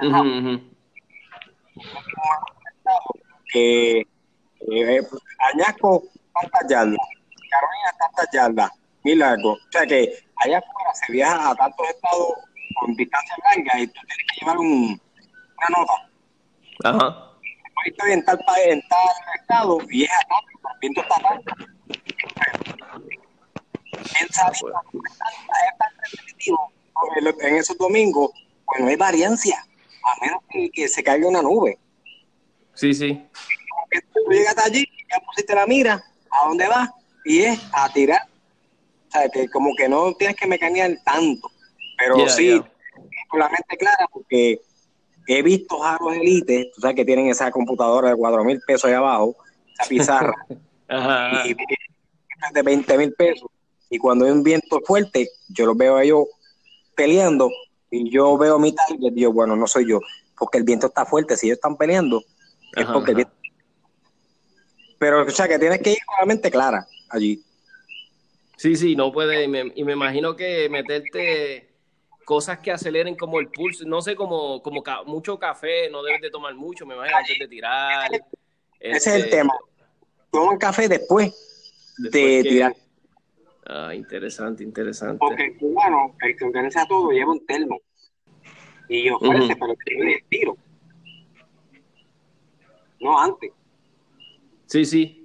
Uh 0.02 0.60
Que 3.52 4.00
eh, 4.00 5.02
Añasco, 5.54 6.04
tantas 6.34 6.70
yardas 6.70 6.98
Carolina 7.54 7.94
tantas 8.00 8.28
yardas, 8.34 8.72
mil 9.04 9.20
largos. 9.20 9.60
O 9.60 9.72
sea 9.72 9.86
que 9.86 10.12
allá 10.38 10.58
afuera 10.58 10.94
se 10.94 11.12
viaja 11.12 11.52
a 11.52 11.56
tantos 11.56 11.88
estados 11.88 12.34
con 12.80 12.96
distancias 12.96 13.38
largas 13.44 13.82
y 13.82 13.88
tú 13.88 13.94
tienes 13.94 14.28
que 14.28 14.40
llevar 14.40 14.58
un, 14.58 15.02
una 15.58 15.78
nota. 15.78 16.10
Ajá. 16.84 17.33
Estoy 17.86 18.12
en 18.12 18.26
tal, 18.26 18.40
en 18.66 18.82
tal 18.88 19.00
estado 19.40 19.80
y 19.90 20.04
es 20.04 20.12
acá, 20.12 20.36
el 20.74 20.80
viento 20.80 21.02
está 21.02 21.16
acá. 21.16 21.42
En 24.22 24.30
salida 24.34 24.82
es 25.02 25.78
tan 25.78 25.90
repetitivo 26.12 26.72
en 27.42 27.56
esos 27.56 27.78
domingos, 27.78 28.32
pues 28.66 28.82
no 28.82 28.88
hay 28.88 28.96
variancia, 28.96 29.66
a 30.04 30.26
menos 30.26 30.42
que, 30.50 30.88
se 30.88 31.04
caiga 31.04 31.28
una 31.28 31.42
nube. 31.42 31.78
Sí, 32.74 32.94
sí. 32.94 33.28
Tú 34.14 34.32
llegas 34.32 34.58
allí, 34.58 34.86
ya 35.12 35.20
pusiste 35.20 35.54
la 35.54 35.66
mira, 35.66 36.04
¿a 36.32 36.48
dónde 36.48 36.68
vas? 36.68 36.90
y 37.24 37.42
es 37.42 37.60
a 37.74 37.92
tirar. 37.92 38.22
O 39.08 39.12
sea, 39.12 39.30
que 39.30 39.48
como 39.50 39.76
que 39.76 39.88
no 39.88 40.14
tienes 40.14 40.36
que 40.36 40.48
mecanear 40.48 40.92
tanto, 41.06 41.50
pero 41.98 42.28
sí, 42.28 42.62
con 43.28 43.40
la 43.40 43.50
mente 43.50 43.78
clara, 43.78 44.08
porque 44.12 44.60
he 45.28 45.42
visto 45.42 45.80
jarros 45.80 46.16
elite, 46.16 46.72
tú 46.74 46.82
sabes 46.82 46.96
que 46.96 47.06
tienen 47.06 47.28
esa 47.28 47.52
computadora 47.52 48.10
de 48.10 48.16
4 48.16 48.44
mil 48.44 48.60
pesos 48.66 48.86
ahí 48.86 48.94
abajo, 48.94 49.36
esa 49.74 49.90
pizarra, 49.90 50.34
Y, 51.46 51.56
de 52.54 52.62
20 52.62 52.98
mil 52.98 53.14
pesos, 53.14 53.50
y 53.90 53.98
cuando 53.98 54.26
hay 54.26 54.32
un 54.32 54.44
viento 54.44 54.82
fuerte, 54.86 55.30
yo 55.50 55.66
los 55.66 55.78
veo 55.78 55.96
a 55.96 56.04
ellos 56.04 56.26
peleando, 56.94 57.50
y 57.90 58.10
yo 58.10 58.38
veo 58.38 58.60
mi 58.60 58.74
target, 58.74 59.14
digo, 59.14 59.32
bueno, 59.32 59.56
no 59.56 59.66
soy 59.66 59.88
yo, 59.88 60.00
porque 60.38 60.58
el 60.58 60.64
viento 60.64 60.88
está 60.88 61.06
fuerte, 61.06 61.38
si 61.38 61.48
ellos 61.48 61.58
están 61.58 61.78
peleando, 61.78 62.22
es 62.76 62.86
porque 62.86 63.12
el 63.12 63.16
viento... 63.16 63.34
Pero, 65.00 65.24
o 65.24 65.30
sea, 65.30 65.48
que 65.48 65.60
tienes 65.60 65.82
que 65.82 65.92
ir 65.92 65.98
con 66.06 66.16
la 66.20 66.26
mente 66.26 66.52
clara 66.52 66.86
allí. 67.10 67.44
Sí, 68.58 68.76
sí, 68.76 68.96
no 68.96 69.12
puede, 69.12 69.44
y 69.44 69.48
me, 69.48 69.94
imagino 69.94 70.36
que 70.36 70.70
meterte 70.70 71.73
cosas 72.24 72.60
que 72.60 72.72
aceleren 72.72 73.16
como 73.16 73.40
el 73.40 73.50
pulso, 73.50 73.86
no 73.86 74.02
sé, 74.02 74.16
como, 74.16 74.62
como 74.62 74.84
mucho 75.06 75.38
café, 75.38 75.90
no 75.90 76.04
debes 76.04 76.22
de 76.22 76.30
tomar 76.30 76.54
mucho, 76.56 76.86
me 76.86 76.96
imagino, 76.96 77.18
antes 77.18 77.40
de 77.40 77.48
tirar. 77.48 78.10
Ese 78.80 78.98
es 78.98 79.08
el 79.08 79.22
este, 79.24 79.38
tema. 79.38 79.54
Toman 80.32 80.58
café 80.58 80.88
después, 80.88 81.94
de 81.98 82.44
tirar. 82.44 82.76
Ah, 83.66 83.94
interesante, 83.96 84.64
interesante. 84.64 85.20
Porque 85.20 85.46
el 85.46 85.58
cubano, 85.58 86.16
el 86.22 86.36
que 86.36 86.44
organiza 86.44 86.86
todo, 86.86 87.12
lleva 87.12 87.32
un 87.32 87.46
termo. 87.46 87.80
Y 88.90 89.10
ofrece, 89.10 89.56
pero 89.56 89.76
que 89.76 89.96
el 89.96 90.24
tiro. 90.30 90.58
No 93.00 93.18
antes. 93.18 93.52
Sí, 94.66 94.86
sí. 94.86 95.23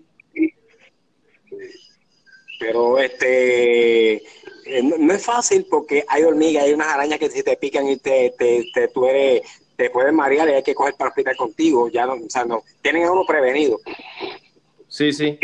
Pero 2.58 2.98
este 2.98 4.14
eh, 4.14 4.82
no, 4.82 5.12
es 5.12 5.24
fácil 5.24 5.66
porque 5.70 6.04
hay 6.08 6.24
hormigas, 6.24 6.64
hay 6.64 6.72
unas 6.72 6.88
arañas 6.88 7.18
que 7.18 7.30
si 7.30 7.42
te 7.42 7.56
pican 7.56 7.88
y 7.88 7.96
te, 7.96 8.34
te, 8.38 8.66
te 8.74 8.88
tú 8.88 9.06
eres, 9.06 9.42
te 9.76 9.88
pueden 9.90 10.14
marear 10.14 10.48
y 10.48 10.52
hay 10.52 10.62
que 10.62 10.74
coger 10.74 10.94
para 10.94 11.10
hospital 11.10 11.36
contigo. 11.36 11.88
Ya 11.88 12.04
no, 12.04 12.14
o 12.14 12.30
sea, 12.30 12.44
no, 12.44 12.62
tienen 12.82 13.04
a 13.04 13.12
uno 13.12 13.24
prevenido. 13.26 13.78
Sí, 14.88 15.12
sí. 15.12 15.38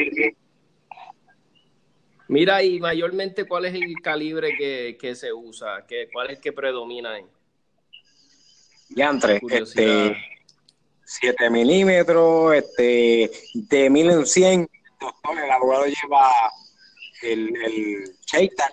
Mira, 2.29 2.63
y 2.63 2.81
mayormente, 2.81 3.45
¿cuál 3.45 3.67
es 3.67 3.75
el 3.75 3.95
calibre 4.03 4.57
que, 4.57 4.97
que 5.01 5.15
se 5.15 5.33
usa? 5.33 5.87
¿Qué, 5.87 6.09
¿Cuál 6.13 6.31
es 6.31 6.37
el 6.37 6.43
que 6.43 6.53
predomina 6.53 7.13
ahí? 7.13 7.25
Yantre, 8.91 9.41
este, 9.51 10.17
7 11.05 11.51
milímetros, 11.51 12.55
este, 12.55 13.31
de 13.55 13.91
1000 13.91 14.11
en 14.11 14.27
100, 14.27 14.69
doctor, 15.01 15.39
el 15.39 15.51
abogado 15.51 15.87
lleva 15.87 16.31
el, 17.25 17.57
el 17.65 18.17
Cheitan, 18.25 18.71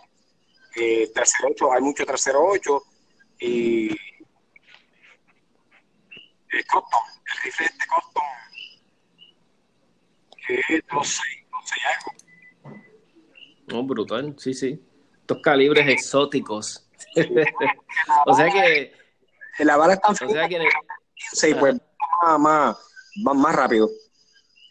eh, 0.75 1.09
tercero 1.13 1.49
8, 1.51 1.73
hay 1.73 1.81
mucho 1.81 2.05
tercero 2.05 2.45
8 2.45 2.83
y 3.39 3.89
el 6.51 6.65
Cotton, 6.65 7.01
el 7.25 7.43
rifle 7.43 7.65
este 7.65 7.85
Cotton, 7.87 8.23
que 10.47 10.55
es 10.55 10.87
12, 10.91 11.21
12 11.51 11.75
y 11.75 11.81
algo. 11.93 12.11
Oh, 13.73 13.83
brutal, 13.83 14.35
sí, 14.37 14.53
sí. 14.53 14.81
Estos 15.21 15.41
calibres 15.41 15.87
exóticos. 15.87 16.89
o 18.25 18.33
sea 18.33 18.49
que. 18.49 18.93
La 19.59 19.77
bala 19.77 19.93
es 19.93 20.01
tan 20.01 20.11
o 20.11 20.15
sea 20.15 20.47
que... 20.47 20.67
Sí, 21.33 21.53
pues 21.53 21.75
más, 22.39 22.77
más, 23.17 23.35
más 23.35 23.55
rápido. 23.55 23.89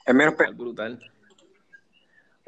Es 0.04 0.14
menos 0.14 0.34
brutal. 0.54 1.09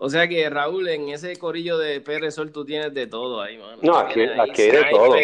O 0.05 0.11
sea 0.11 0.27
que 0.27 0.51
Raúl, 0.51 0.89
en 0.89 1.11
ese 1.11 1.37
corillo 1.37 1.79
de 1.79 2.01
PR 2.01 2.33
Sol 2.33 2.51
tú 2.51 2.65
tienes 2.65 2.93
de 2.93 3.07
todo 3.07 3.41
ahí, 3.41 3.57
mano. 3.57 3.79
No, 3.83 3.97
aquí, 3.97 4.23
aquí 4.23 4.63
hay 4.63 4.71
de 4.73 4.85
todo. 4.91 5.15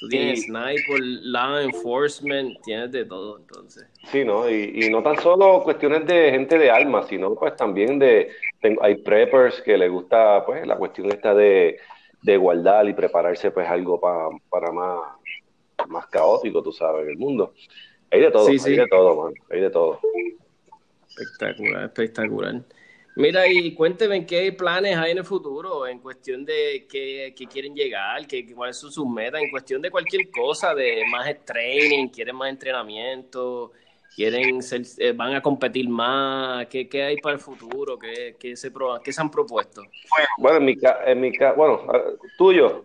Tú 0.00 0.08
tienes 0.08 0.42
sniper, 0.42 1.00
law 1.22 1.58
enforcement, 1.58 2.60
tienes 2.64 2.90
de 2.90 3.04
todo, 3.04 3.38
entonces. 3.38 3.86
Sí, 4.10 4.24
¿no? 4.24 4.50
Y, 4.50 4.90
no 4.90 5.04
tan 5.04 5.16
solo 5.22 5.62
cuestiones 5.62 6.04
de 6.04 6.32
gente 6.32 6.58
de 6.58 6.68
armas, 6.68 7.06
sino 7.06 7.36
pues 7.36 7.54
también 7.54 8.00
de, 8.00 8.32
hay 8.80 8.96
preppers 8.96 9.62
que 9.62 9.78
les 9.78 9.88
gusta 9.88 10.44
pues 10.44 10.66
la 10.66 10.76
cuestión 10.76 11.12
esta 11.12 11.32
de, 11.32 11.78
de 12.22 12.36
guardar 12.36 12.88
y 12.88 12.92
prepararse 12.92 13.52
pues 13.52 13.68
algo 13.68 14.00
para 14.00 14.72
más, 14.72 14.98
más 15.86 16.06
caótico, 16.08 16.60
tú 16.60 16.72
sabes, 16.72 17.04
en 17.04 17.10
el 17.10 17.18
mundo. 17.18 17.54
Hay 18.10 18.20
de 18.20 18.32
todo, 18.32 18.48
hay 18.48 18.76
de 18.76 18.86
todo, 18.88 19.22
man, 19.22 19.34
hay 19.48 19.60
de 19.60 19.70
todo. 19.70 20.00
Espectacular, 21.08 21.84
espectacular. 21.84 22.62
Mira, 23.16 23.48
y 23.48 23.72
cuénteme 23.72 24.26
qué 24.26 24.52
planes 24.52 24.94
hay 24.98 25.12
en 25.12 25.18
el 25.18 25.24
futuro 25.24 25.86
en 25.86 26.00
cuestión 26.00 26.44
de 26.44 26.86
qué, 26.86 27.34
quieren 27.50 27.74
llegar, 27.74 28.26
qué, 28.26 28.46
cuáles 28.54 28.76
son 28.76 28.92
sus 28.92 29.08
metas, 29.08 29.40
en 29.40 29.50
cuestión 29.50 29.80
de 29.80 29.90
cualquier 29.90 30.30
cosa, 30.30 30.74
de 30.74 31.02
más 31.10 31.26
training, 31.46 32.08
quieren 32.08 32.36
más 32.36 32.50
entrenamiento, 32.50 33.72
quieren 34.14 34.62
ser, 34.62 34.82
eh, 34.98 35.12
van 35.12 35.34
a 35.34 35.40
competir 35.40 35.88
más, 35.88 36.66
qué, 36.66 36.90
qué 36.90 37.04
hay 37.04 37.16
para 37.16 37.36
el 37.36 37.40
futuro, 37.40 37.98
qué, 37.98 38.36
qué 38.38 38.54
se, 38.54 38.70
qué 39.02 39.12
se 39.14 39.20
han 39.22 39.30
propuesto. 39.30 39.82
Bueno, 40.36 40.58
en 40.58 40.64
mi, 40.66 40.76
en 41.06 41.18
mi 41.18 41.32
bueno, 41.56 41.86
tuyo. 42.36 42.84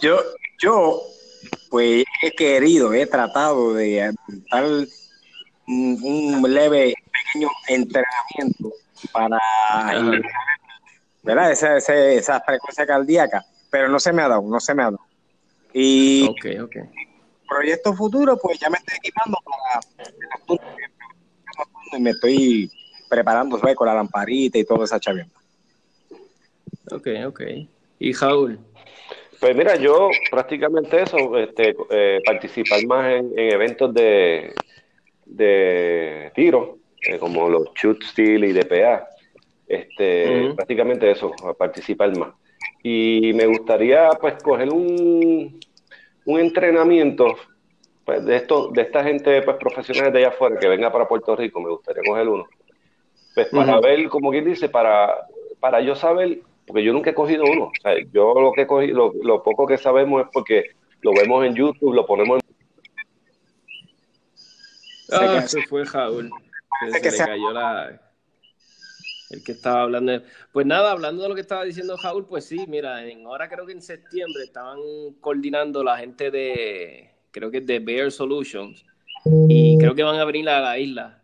Yo, 0.00 0.20
yo, 0.58 1.02
pues 1.68 2.02
he 2.22 2.30
querido, 2.30 2.94
he 2.94 3.04
tratado 3.04 3.74
de 3.74 4.10
dar 4.50 4.64
un 5.66 6.42
leve 6.48 6.94
pequeño 7.12 7.48
entrenamiento 8.32 8.76
para 9.12 9.38
¿verdad? 11.22 11.52
Esa, 11.52 11.76
esa, 11.78 11.94
esa, 11.94 12.40
frecuencia 12.40 12.86
cardíaca, 12.86 13.44
pero 13.70 13.88
no 13.88 13.98
se 13.98 14.12
me 14.12 14.22
ha 14.22 14.28
dado, 14.28 14.42
no 14.42 14.60
se 14.60 14.74
me 14.74 14.82
ha 14.82 14.86
dado. 14.86 15.00
Y 15.72 16.28
okay, 16.28 16.58
okay. 16.58 16.82
proyecto 17.48 17.94
futuro, 17.94 18.36
pues 18.36 18.58
ya 18.60 18.68
me 18.70 18.76
estoy 18.76 18.96
equipando 18.98 19.38
para 19.44 20.60
y 21.96 22.00
me 22.00 22.10
estoy 22.10 22.70
preparando 23.08 23.58
con 23.58 23.86
la 23.86 23.94
lamparita 23.94 24.58
y 24.58 24.64
toda 24.64 24.84
esa 24.84 25.00
chavienda. 25.00 25.34
Ok, 26.90 27.08
ok. 27.26 27.40
¿Y 27.98 28.12
Jaúl? 28.12 28.58
Pues 29.40 29.56
mira, 29.56 29.76
yo 29.76 30.10
prácticamente 30.30 31.02
eso, 31.02 31.38
este, 31.38 31.76
eh, 31.90 32.20
participar 32.24 32.84
más 32.86 33.12
en 33.12 33.32
eventos 33.38 33.92
de, 33.92 34.54
de 35.26 36.32
tiro, 36.34 36.78
eh, 37.06 37.18
como 37.18 37.48
los 37.48 37.72
shoot 37.74 38.02
steel 38.02 38.44
y 38.44 38.52
DPA. 38.52 39.08
Este, 39.66 40.52
Prácticamente 40.54 41.10
eso, 41.10 41.32
participar 41.58 42.16
más. 42.18 42.34
Y 42.82 43.32
me 43.34 43.46
gustaría 43.46 44.10
pues 44.20 44.34
coger 44.42 44.70
un, 44.70 45.58
un 46.26 46.40
entrenamiento 46.40 47.34
pues, 48.04 48.24
de 48.24 48.36
esto, 48.36 48.68
de 48.68 48.82
esta 48.82 49.02
gente 49.02 49.42
pues 49.42 49.56
profesionales 49.56 50.12
de 50.12 50.18
allá 50.18 50.28
afuera 50.28 50.58
que 50.58 50.68
venga 50.68 50.92
para 50.92 51.08
Puerto 51.08 51.34
Rico, 51.34 51.60
me 51.60 51.70
gustaría 51.70 52.02
coger 52.06 52.28
uno. 52.28 52.46
Pues 53.34 53.48
para 53.48 53.80
ver, 53.80 54.08
como 54.08 54.30
quien 54.30 54.44
dice, 54.44 54.68
para, 54.68 55.26
para 55.58 55.80
yo 55.80 55.96
saber, 55.96 56.38
porque 56.66 56.84
yo 56.84 56.92
nunca 56.92 57.10
he 57.10 57.14
cogido 57.14 57.44
uno. 57.44 57.72
yo 58.12 58.34
lo 58.40 58.52
que 58.52 58.62
he 58.62 58.66
cogido, 58.66 58.96
lo, 58.96 59.12
lo 59.22 59.42
poco 59.42 59.66
que 59.66 59.76
sabemos 59.76 60.22
es 60.22 60.28
porque 60.32 60.64
lo 61.00 61.12
vemos 61.12 61.44
en 61.44 61.54
YouTube, 61.54 61.94
lo 61.94 62.06
ponemos 62.06 62.36
en 62.36 62.44
Ah, 65.12 65.42
se 65.46 65.62
fue 65.62 65.84
Jaúl. 65.84 66.30
Se, 66.80 67.10
le 67.10 67.16
cayó 67.18 67.52
la... 67.52 68.00
El 69.30 69.42
que 69.42 69.52
estaba 69.52 69.82
hablando. 69.82 70.22
Pues 70.52 70.66
nada, 70.66 70.92
hablando 70.92 71.22
de 71.22 71.28
lo 71.28 71.34
que 71.34 71.40
estaba 71.40 71.64
diciendo 71.64 71.96
Jaúl, 71.96 72.26
pues 72.26 72.44
sí, 72.44 72.66
mira, 72.68 73.04
en, 73.06 73.26
ahora 73.26 73.48
creo 73.48 73.66
que 73.66 73.72
en 73.72 73.82
septiembre 73.82 74.44
estaban 74.44 74.78
coordinando 75.20 75.82
la 75.82 75.96
gente 75.96 76.30
de, 76.30 77.10
creo 77.30 77.50
que 77.50 77.58
es 77.58 77.66
de 77.66 77.80
Bear 77.80 78.12
Solutions, 78.12 78.84
y 79.48 79.78
creo 79.78 79.94
que 79.94 80.02
van 80.02 80.20
a 80.20 80.24
venir 80.24 80.48
a 80.48 80.60
la 80.60 80.78
isla. 80.78 81.22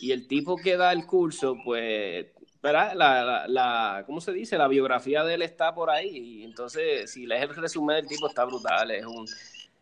Y 0.00 0.12
el 0.12 0.26
tipo 0.26 0.56
que 0.56 0.76
da 0.76 0.92
el 0.92 1.06
curso, 1.06 1.56
pues, 1.62 2.26
¿verdad? 2.62 2.94
La, 2.94 3.46
la, 3.46 4.02
¿cómo 4.06 4.20
se 4.20 4.32
dice? 4.32 4.56
La 4.56 4.66
biografía 4.66 5.22
de 5.24 5.34
él 5.34 5.42
está 5.42 5.74
por 5.74 5.90
ahí. 5.90 6.40
Y 6.40 6.44
entonces, 6.44 7.10
si 7.10 7.26
lees 7.26 7.42
el 7.42 7.54
resumen 7.54 7.96
del 7.96 8.08
tipo, 8.08 8.28
está 8.28 8.46
brutal. 8.46 8.90
Es 8.90 9.04
un, 9.04 9.26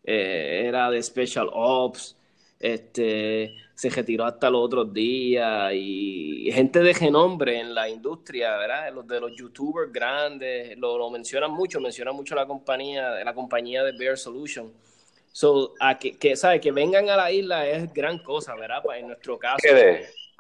eh, 0.02 0.64
era 0.66 0.90
de 0.90 1.00
Special 1.00 1.49
Ops, 1.52 2.16
este, 2.62 3.57
se 3.75 3.90
retiró 3.90 4.25
hasta 4.25 4.49
los 4.49 4.62
otros 4.62 4.95
días 4.95 5.73
y 5.75 6.49
gente 6.52 6.78
de 6.78 6.92
renombre 6.92 7.59
en 7.59 7.75
la 7.75 7.88
industria, 7.88 8.57
¿verdad? 8.57 8.95
Los 8.95 9.04
de 9.09 9.21
los 9.21 9.37
youtubers 9.37 9.92
grandes, 9.92 10.78
lo, 10.78 10.97
lo 10.97 11.11
mencionan 11.11 11.50
mucho, 11.50 11.81
mencionan 11.81 12.14
mucho 12.14 12.37
la 12.37 12.47
compañía, 12.47 13.25
la 13.25 13.35
compañía 13.35 13.83
de 13.83 13.92
Bear 13.99 14.16
Solution. 14.16 14.73
So, 15.33 15.75
a 15.81 15.99
que, 15.99 16.16
que, 16.16 16.37
¿sabes? 16.37 16.61
que 16.61 16.71
vengan 16.71 17.09
a 17.09 17.16
la 17.16 17.33
isla 17.33 17.66
es 17.66 17.92
gran 17.92 18.19
cosa, 18.21 18.54
¿verdad? 18.54 18.81
En 18.97 19.09
nuestro 19.09 19.38
caso. 19.38 19.66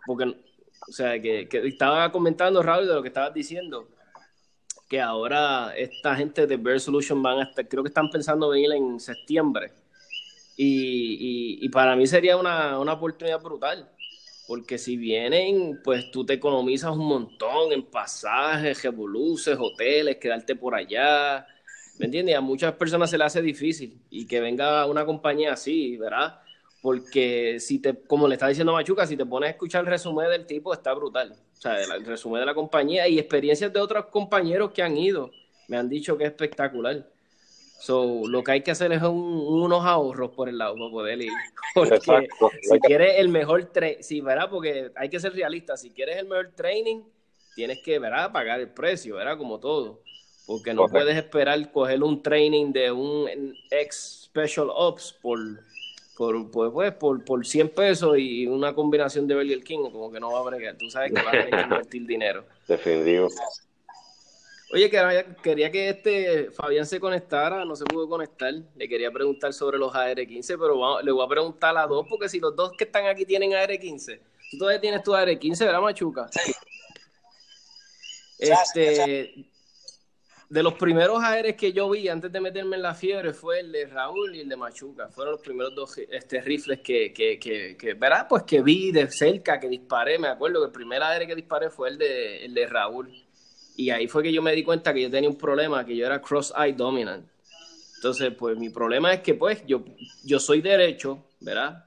Porque, 0.06 0.24
o 0.24 0.92
sea, 0.92 1.20
que, 1.20 1.48
que 1.48 1.66
estaba 1.66 2.12
comentando, 2.12 2.62
Raúl, 2.62 2.86
de 2.86 2.94
lo 2.94 3.02
que 3.02 3.08
estabas 3.08 3.34
diciendo, 3.34 3.88
que 4.88 5.00
ahora 5.00 5.74
esta 5.76 6.14
gente 6.14 6.46
de 6.46 6.56
Bear 6.56 6.78
Solution 6.78 7.20
van 7.20 7.40
a 7.40 7.42
estar, 7.44 7.66
creo 7.66 7.82
que 7.82 7.88
están 7.88 8.10
pensando 8.10 8.48
venir 8.50 8.70
en 8.72 9.00
septiembre 9.00 9.72
y, 10.56 11.68
para 11.70 11.96
mí 11.96 12.06
sería 12.06 12.36
una, 12.36 12.78
oportunidad 12.78 13.40
brutal, 13.40 13.88
porque 14.46 14.78
si 14.78 14.96
vienen, 14.96 15.80
pues 15.82 16.10
tú 16.10 16.24
te 16.26 16.34
economizas 16.34 16.92
un 16.92 17.06
montón 17.06 17.72
en 17.72 17.84
pasajes, 17.84 18.82
revoluces, 18.82 19.56
hoteles, 19.58 20.16
quedarte 20.16 20.54
por 20.54 20.74
allá. 20.74 21.46
¿Me 21.98 22.06
entiendes? 22.06 22.36
A 22.36 22.40
muchas 22.40 22.74
personas 22.74 23.10
se 23.10 23.18
le 23.18 23.24
hace 23.24 23.40
difícil 23.40 24.00
y 24.10 24.26
que 24.26 24.40
venga 24.40 24.86
una 24.86 25.04
compañía 25.06 25.52
así, 25.52 25.96
¿verdad? 25.96 26.40
Porque 26.80 27.60
si 27.60 27.78
te, 27.78 27.94
como 27.94 28.26
le 28.26 28.34
está 28.34 28.48
diciendo 28.48 28.72
Machuca, 28.72 29.06
si 29.06 29.16
te 29.16 29.24
pones 29.24 29.48
a 29.48 29.50
escuchar 29.52 29.84
el 29.84 29.90
resumen 29.90 30.28
del 30.28 30.46
tipo, 30.46 30.72
está 30.72 30.92
brutal. 30.92 31.32
O 31.56 31.60
sea, 31.60 31.80
el 31.80 32.04
resumen 32.04 32.40
de 32.40 32.46
la 32.46 32.54
compañía 32.54 33.06
y 33.06 33.20
experiencias 33.20 33.72
de 33.72 33.78
otros 33.78 34.06
compañeros 34.06 34.72
que 34.72 34.82
han 34.82 34.96
ido, 34.96 35.30
me 35.68 35.76
han 35.76 35.88
dicho 35.88 36.18
que 36.18 36.24
es 36.24 36.30
espectacular. 36.30 37.06
So, 37.82 38.28
lo 38.28 38.44
que 38.44 38.52
hay 38.52 38.60
que 38.62 38.70
hacer 38.70 38.92
es 38.92 39.02
unos 39.02 39.84
ahorros 39.84 40.30
por 40.30 40.48
el 40.48 40.56
lado 40.56 40.76
para 40.76 40.88
poder 40.88 41.20
ir. 41.20 41.32
Porque 41.74 41.98
si 42.62 42.78
quieres 42.78 43.18
el 43.18 43.28
mejor 43.28 43.64
training, 43.64 44.04
sí, 44.04 44.20
¿verdad? 44.20 44.48
Porque 44.48 44.92
hay 44.94 45.08
que 45.08 45.18
ser 45.18 45.32
realista. 45.32 45.76
Si 45.76 45.90
quieres 45.90 46.16
el 46.18 46.28
mejor 46.28 46.52
training, 46.54 47.02
tienes 47.56 47.82
que, 47.82 47.98
¿verdad? 47.98 48.30
Pagar 48.30 48.60
el 48.60 48.68
precio, 48.68 49.16
¿verdad? 49.16 49.36
Como 49.36 49.58
todo. 49.58 50.00
Porque 50.46 50.72
no 50.72 50.86
puedes 50.86 51.16
esperar 51.16 51.72
coger 51.72 52.04
un 52.04 52.22
training 52.22 52.72
de 52.72 52.92
un 52.92 53.52
ex 53.72 54.26
Special 54.26 54.68
Ops 54.70 55.18
por, 55.20 55.40
por, 56.16 56.52
pues, 56.52 56.92
por, 56.92 57.24
por 57.24 57.44
100 57.44 57.68
pesos 57.70 58.16
y 58.16 58.46
una 58.46 58.76
combinación 58.76 59.26
de 59.26 59.34
Burger 59.34 59.64
King, 59.64 59.90
como 59.90 60.12
que 60.12 60.20
no 60.20 60.30
va 60.30 60.38
a 60.38 60.42
bregar. 60.44 60.76
Tú 60.76 60.88
sabes 60.88 61.12
que 61.12 61.20
vas 61.20 61.26
a 61.26 61.30
tener 61.32 61.50
que 61.50 61.60
invertir 61.62 62.06
dinero. 62.06 62.44
Definitivo. 62.68 63.28
Oye, 64.72 64.90
quería 65.42 65.70
que 65.70 65.90
este 65.90 66.50
Fabián 66.50 66.86
se 66.86 66.98
conectara, 66.98 67.62
no 67.64 67.76
se 67.76 67.84
pudo 67.84 68.08
conectar. 68.08 68.54
Le 68.74 68.88
quería 68.88 69.10
preguntar 69.10 69.52
sobre 69.52 69.76
los 69.76 69.94
AR-15, 69.94 70.56
pero 70.58 71.02
le 71.02 71.12
voy 71.12 71.24
a 71.24 71.28
preguntar 71.28 71.76
a 71.76 71.86
dos, 71.86 72.06
porque 72.08 72.28
si 72.28 72.40
los 72.40 72.56
dos 72.56 72.72
que 72.72 72.84
están 72.84 73.06
aquí 73.06 73.26
tienen 73.26 73.52
AR-15, 73.52 74.20
tú 74.50 74.58
todavía 74.58 74.80
tienes 74.80 75.02
tu 75.02 75.14
AR-15, 75.14 75.58
¿verdad, 75.58 75.82
Machuca? 75.82 76.28
Sí. 76.30 76.52
Este, 78.38 79.46
de 80.52 80.62
los 80.62 80.74
primeros 80.74 81.22
AR 81.22 81.54
que 81.54 81.72
yo 81.72 81.88
vi 81.88 82.08
antes 82.08 82.32
de 82.32 82.40
meterme 82.40 82.76
en 82.76 82.82
la 82.82 82.94
fiebre 82.94 83.32
fue 83.32 83.60
el 83.60 83.72
de 83.72 83.86
Raúl 83.86 84.34
y 84.34 84.40
el 84.40 84.48
de 84.48 84.56
Machuca. 84.56 85.08
Fueron 85.08 85.32
los 85.32 85.40
primeros 85.40 85.74
dos 85.74 85.96
este, 85.96 86.40
rifles 86.40 86.80
que, 86.80 87.12
que, 87.12 87.38
que, 87.38 87.94
¿verdad? 87.94 88.26
Pues 88.28 88.42
que 88.42 88.60
vi 88.62 88.90
de 88.90 89.10
cerca, 89.10 89.60
que 89.60 89.68
disparé. 89.68 90.18
Me 90.18 90.28
acuerdo 90.28 90.60
que 90.60 90.66
el 90.66 90.72
primer 90.72 91.02
AR 91.02 91.26
que 91.26 91.34
disparé 91.34 91.70
fue 91.70 91.90
el 91.90 91.98
de, 91.98 92.44
el 92.44 92.52
de 92.52 92.66
Raúl. 92.66 93.10
Y 93.76 93.90
ahí 93.90 94.06
fue 94.06 94.22
que 94.22 94.32
yo 94.32 94.42
me 94.42 94.52
di 94.52 94.62
cuenta 94.62 94.92
que 94.92 95.02
yo 95.02 95.10
tenía 95.10 95.30
un 95.30 95.38
problema, 95.38 95.84
que 95.84 95.96
yo 95.96 96.06
era 96.06 96.20
cross-eye 96.20 96.74
dominant. 96.74 97.26
Entonces, 97.96 98.32
pues 98.36 98.58
mi 98.58 98.68
problema 98.68 99.12
es 99.12 99.20
que, 99.20 99.34
pues, 99.34 99.62
yo, 99.66 99.84
yo 100.24 100.40
soy 100.40 100.60
derecho, 100.60 101.24
¿verdad? 101.40 101.84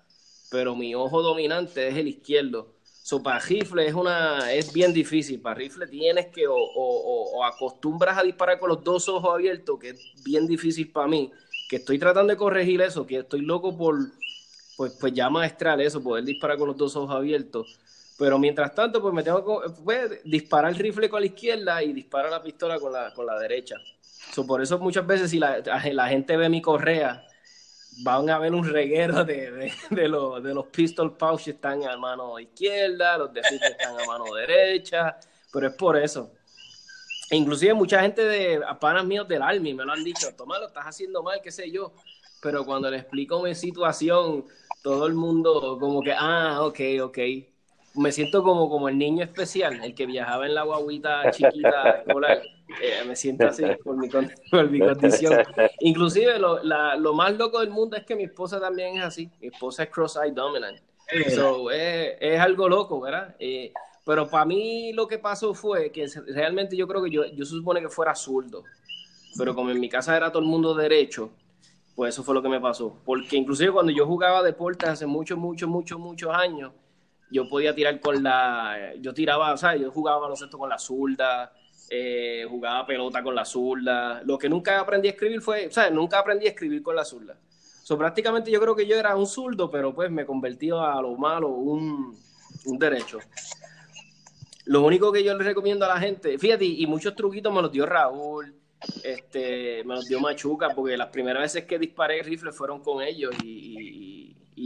Pero 0.49 0.75
mi 0.75 0.95
ojo 0.95 1.21
dominante 1.21 1.87
es 1.89 1.97
el 1.97 2.07
izquierdo. 2.07 2.73
So, 3.03 3.21
para 3.21 3.39
rifle 3.39 3.85
es, 3.85 3.93
una, 3.93 4.51
es 4.51 4.73
bien 4.73 4.93
difícil. 4.93 5.39
Para 5.41 5.55
rifle 5.55 5.85
tienes 5.87 6.27
que 6.27 6.47
o, 6.47 6.55
o, 6.55 7.43
acostumbras 7.43 8.17
a 8.17 8.23
disparar 8.23 8.57
con 8.57 8.69
los 8.69 8.83
dos 8.83 9.07
ojos 9.09 9.31
abiertos, 9.31 9.77
que 9.79 9.89
es 9.89 9.99
bien 10.23 10.47
difícil 10.47 10.91
para 10.91 11.07
mí, 11.07 11.31
que 11.69 11.75
estoy 11.75 11.99
tratando 11.99 12.31
de 12.31 12.37
corregir 12.37 12.81
eso, 12.81 13.05
que 13.05 13.19
estoy 13.19 13.41
loco 13.41 13.77
por, 13.77 13.95
pues, 14.77 14.93
pues 14.99 15.13
ya 15.13 15.29
maestrar 15.29 15.79
eso, 15.81 16.01
poder 16.01 16.23
disparar 16.23 16.57
con 16.57 16.69
los 16.69 16.77
dos 16.77 16.95
ojos 16.95 17.15
abiertos 17.15 17.77
pero 18.17 18.39
mientras 18.39 18.73
tanto, 18.73 19.01
pues 19.01 19.13
me 19.13 19.23
tengo 19.23 19.43
que 19.61 19.69
pues, 19.83 20.23
disparar 20.23 20.71
el 20.71 20.79
rifle 20.79 21.09
con 21.09 21.19
la 21.19 21.27
izquierda 21.27 21.83
y 21.83 21.91
disparar 21.91 22.31
la 22.31 22.41
pistola 22.41 22.79
con 22.79 22.93
la, 22.93 23.13
con 23.13 23.25
la 23.25 23.37
derecha. 23.37 23.75
por 24.47 24.61
eso 24.61 24.79
muchas 24.79 25.05
veces 25.05 25.31
si 25.31 25.39
la, 25.39 25.59
la, 25.59 26.07
gente 26.07 26.37
ve 26.37 26.47
mi 26.47 26.61
correa, 26.61 27.25
van 28.03 28.29
a 28.29 28.39
ver 28.39 28.53
un 28.53 28.65
reguero 28.65 29.25
de, 29.25 29.51
de, 29.51 29.73
de, 29.89 30.01
de 30.01 30.07
los 30.53 30.67
pistol 30.67 31.17
pouches 31.17 31.55
están 31.55 31.83
a 31.83 31.97
mano 31.97 32.39
izquierda, 32.39 33.17
los 33.17 33.33
de 33.33 33.41
están 33.41 33.99
a 33.99 34.05
mano 34.05 34.33
derecha, 34.33 35.17
pero 35.51 35.67
es 35.67 35.73
por 35.75 35.97
eso. 35.97 36.31
Inclusive 37.31 37.73
mucha 37.73 38.01
gente 38.01 38.23
de 38.23 38.61
panas 38.79 39.03
míos 39.03 39.27
del 39.27 39.41
Army 39.41 39.73
me 39.73 39.83
lo 39.83 39.91
han 39.91 40.03
dicho, 40.03 40.33
toma, 40.37 40.59
lo 40.59 40.67
estás 40.67 40.85
haciendo 40.85 41.21
mal, 41.21 41.41
qué 41.43 41.51
sé 41.51 41.69
yo. 41.69 41.91
Pero 42.41 42.63
cuando 42.63 42.89
le 42.89 42.97
explico 42.97 43.41
mi 43.41 43.55
situación, 43.55 44.45
todo 44.83 45.07
el 45.07 45.15
mundo 45.15 45.77
como 45.79 46.01
que, 46.01 46.13
ah, 46.13 46.59
ok, 46.61 46.79
ok 47.01 47.17
me 47.95 48.11
siento 48.11 48.43
como, 48.43 48.69
como 48.69 48.89
el 48.89 48.97
niño 48.97 49.23
especial, 49.23 49.83
el 49.83 49.95
que 49.95 50.05
viajaba 50.05 50.45
en 50.45 50.55
la 50.55 50.63
guaguita 50.63 51.31
chiquita 51.31 52.03
escolar. 52.05 52.41
Eh, 52.81 53.03
me 53.07 53.15
siento 53.15 53.47
así 53.47 53.63
por 53.83 53.95
mi, 53.97 54.09
por 54.09 54.69
mi 54.69 54.79
condición. 54.79 55.43
Inclusive 55.79 56.39
lo, 56.39 56.63
la, 56.63 56.95
lo, 56.95 57.13
más 57.13 57.35
loco 57.37 57.59
del 57.59 57.69
mundo 57.69 57.95
es 57.95 58.03
que 58.05 58.15
mi 58.15 58.23
esposa 58.23 58.59
también 58.59 58.97
es 58.97 59.03
así. 59.03 59.29
Mi 59.39 59.47
esposa 59.47 59.83
es 59.83 59.89
cross-eye 59.89 60.31
dominant. 60.31 60.77
So, 61.33 61.69
es, 61.71 62.39
algo 62.39 62.67
loco, 62.67 62.99
¿verdad? 62.99 63.35
Eh, 63.39 63.71
pero 64.03 64.27
para 64.27 64.45
mí 64.45 64.93
lo 64.93 65.07
que 65.07 65.19
pasó 65.19 65.53
fue 65.53 65.91
que 65.91 66.07
realmente 66.27 66.75
yo 66.75 66.87
creo 66.87 67.03
que 67.03 67.11
yo, 67.11 67.25
yo 67.25 67.45
supone 67.45 67.81
que 67.81 67.89
fuera 67.89 68.15
zurdo. 68.15 68.63
Pero 69.37 69.53
como 69.53 69.69
en 69.69 69.79
mi 69.79 69.89
casa 69.89 70.15
era 70.15 70.31
todo 70.31 70.41
el 70.41 70.47
mundo 70.47 70.73
derecho, 70.73 71.29
pues 71.95 72.13
eso 72.13 72.23
fue 72.23 72.33
lo 72.33 72.41
que 72.41 72.49
me 72.49 72.59
pasó. 72.59 72.95
Porque 73.05 73.35
inclusive 73.35 73.71
cuando 73.71 73.91
yo 73.91 74.05
jugaba 74.05 74.41
deportes 74.43 74.89
hace 74.89 75.05
muchos, 75.05 75.37
muchos, 75.37 75.69
muchos, 75.69 75.99
muchos 75.99 76.33
años, 76.33 76.71
yo 77.29 77.47
podía 77.47 77.73
tirar 77.73 77.99
con 77.99 78.21
la, 78.21 78.93
yo 78.99 79.13
tiraba, 79.13 79.55
sea, 79.57 79.75
yo 79.75 79.91
jugaba 79.91 80.19
baloncesto 80.19 80.57
con 80.57 80.69
la 80.69 80.77
zurda, 80.77 81.51
eh, 81.89 82.45
jugaba 82.49 82.85
pelota 82.85 83.21
con 83.23 83.35
la 83.35 83.45
zurda. 83.45 84.21
Lo 84.25 84.37
que 84.37 84.49
nunca 84.49 84.79
aprendí 84.79 85.07
a 85.07 85.11
escribir 85.11 85.41
fue, 85.41 85.71
sea, 85.71 85.89
nunca 85.89 86.19
aprendí 86.19 86.45
a 86.45 86.49
escribir 86.49 86.81
con 86.81 86.95
la 86.95 87.05
zurda. 87.05 87.37
So, 87.83 87.97
prácticamente 87.97 88.49
yo 88.49 88.59
creo 88.59 88.75
que 88.75 88.87
yo 88.87 88.95
era 88.95 89.15
un 89.15 89.27
zurdo, 89.27 89.69
pero 89.69 89.93
pues 89.93 90.09
me 90.09 90.25
convertí 90.25 90.69
a 90.71 90.99
lo 91.01 91.15
malo 91.15 91.49
un, 91.49 92.17
un 92.65 92.79
derecho. 92.79 93.19
Lo 94.65 94.81
único 94.81 95.11
que 95.11 95.23
yo 95.23 95.37
le 95.37 95.43
recomiendo 95.43 95.85
a 95.85 95.89
la 95.89 95.99
gente, 95.99 96.39
fíjate, 96.39 96.65
y 96.65 96.87
muchos 96.87 97.15
truquitos 97.15 97.53
me 97.53 97.61
los 97.61 97.71
dio 97.71 97.85
Raúl, 97.85 98.55
este, 99.03 99.83
me 99.83 99.95
los 99.95 100.05
dio 100.05 100.19
Machuca, 100.19 100.69
porque 100.69 100.97
las 100.97 101.09
primeras 101.09 101.43
veces 101.43 101.65
que 101.65 101.79
disparé 101.79 102.21
rifles 102.23 102.55
fueron 102.55 102.81
con 102.81 103.03
ellos 103.03 103.33
y, 103.43 104.14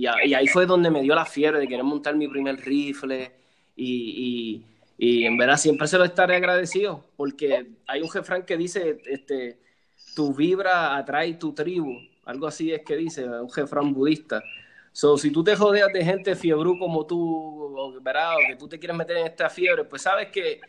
ahí 0.05 0.47
fue 0.47 0.65
donde 0.65 0.89
me 0.89 1.01
dio 1.01 1.15
la 1.15 1.25
fiebre 1.25 1.59
de 1.59 1.67
querer 1.67 1.83
montar 1.83 2.15
mi 2.15 2.27
primer 2.27 2.57
rifle. 2.57 3.31
Y, 3.75 4.63
en 5.01 5.37
verdad 5.37 5.57
siempre 5.57 5.87
se 5.87 5.97
lo 5.97 6.03
estaré 6.03 6.35
agradecido, 6.35 7.05
porque 7.15 7.67
hay 7.87 8.01
un 8.01 8.09
jefrán 8.09 8.45
que 8.45 8.57
dice, 8.57 9.01
este, 9.05 9.57
tu 10.15 10.33
vibra 10.33 10.97
atrae 10.97 11.35
tu 11.35 11.53
tribu. 11.53 11.97
Algo 12.25 12.47
así 12.47 12.71
es 12.73 12.81
que 12.85 12.97
dice, 12.97 13.27
un 13.27 13.49
jefrán 13.49 13.93
budista. 13.93 14.43
So, 14.91 15.17
si 15.17 15.31
tú 15.31 15.43
te 15.43 15.55
jodeas 15.55 15.93
de 15.93 16.03
gente 16.03 16.35
fiebre 16.35 16.71
como 16.77 17.05
tú, 17.05 17.73
o, 17.77 18.01
¿verdad? 18.01 18.33
que 18.47 18.55
tú 18.57 18.67
te 18.67 18.77
quieres 18.77 18.97
meter 18.97 19.17
en 19.17 19.27
esta 19.27 19.49
fiebre, 19.49 19.85
pues 19.85 20.01
sabes 20.01 20.27
que 20.29 20.59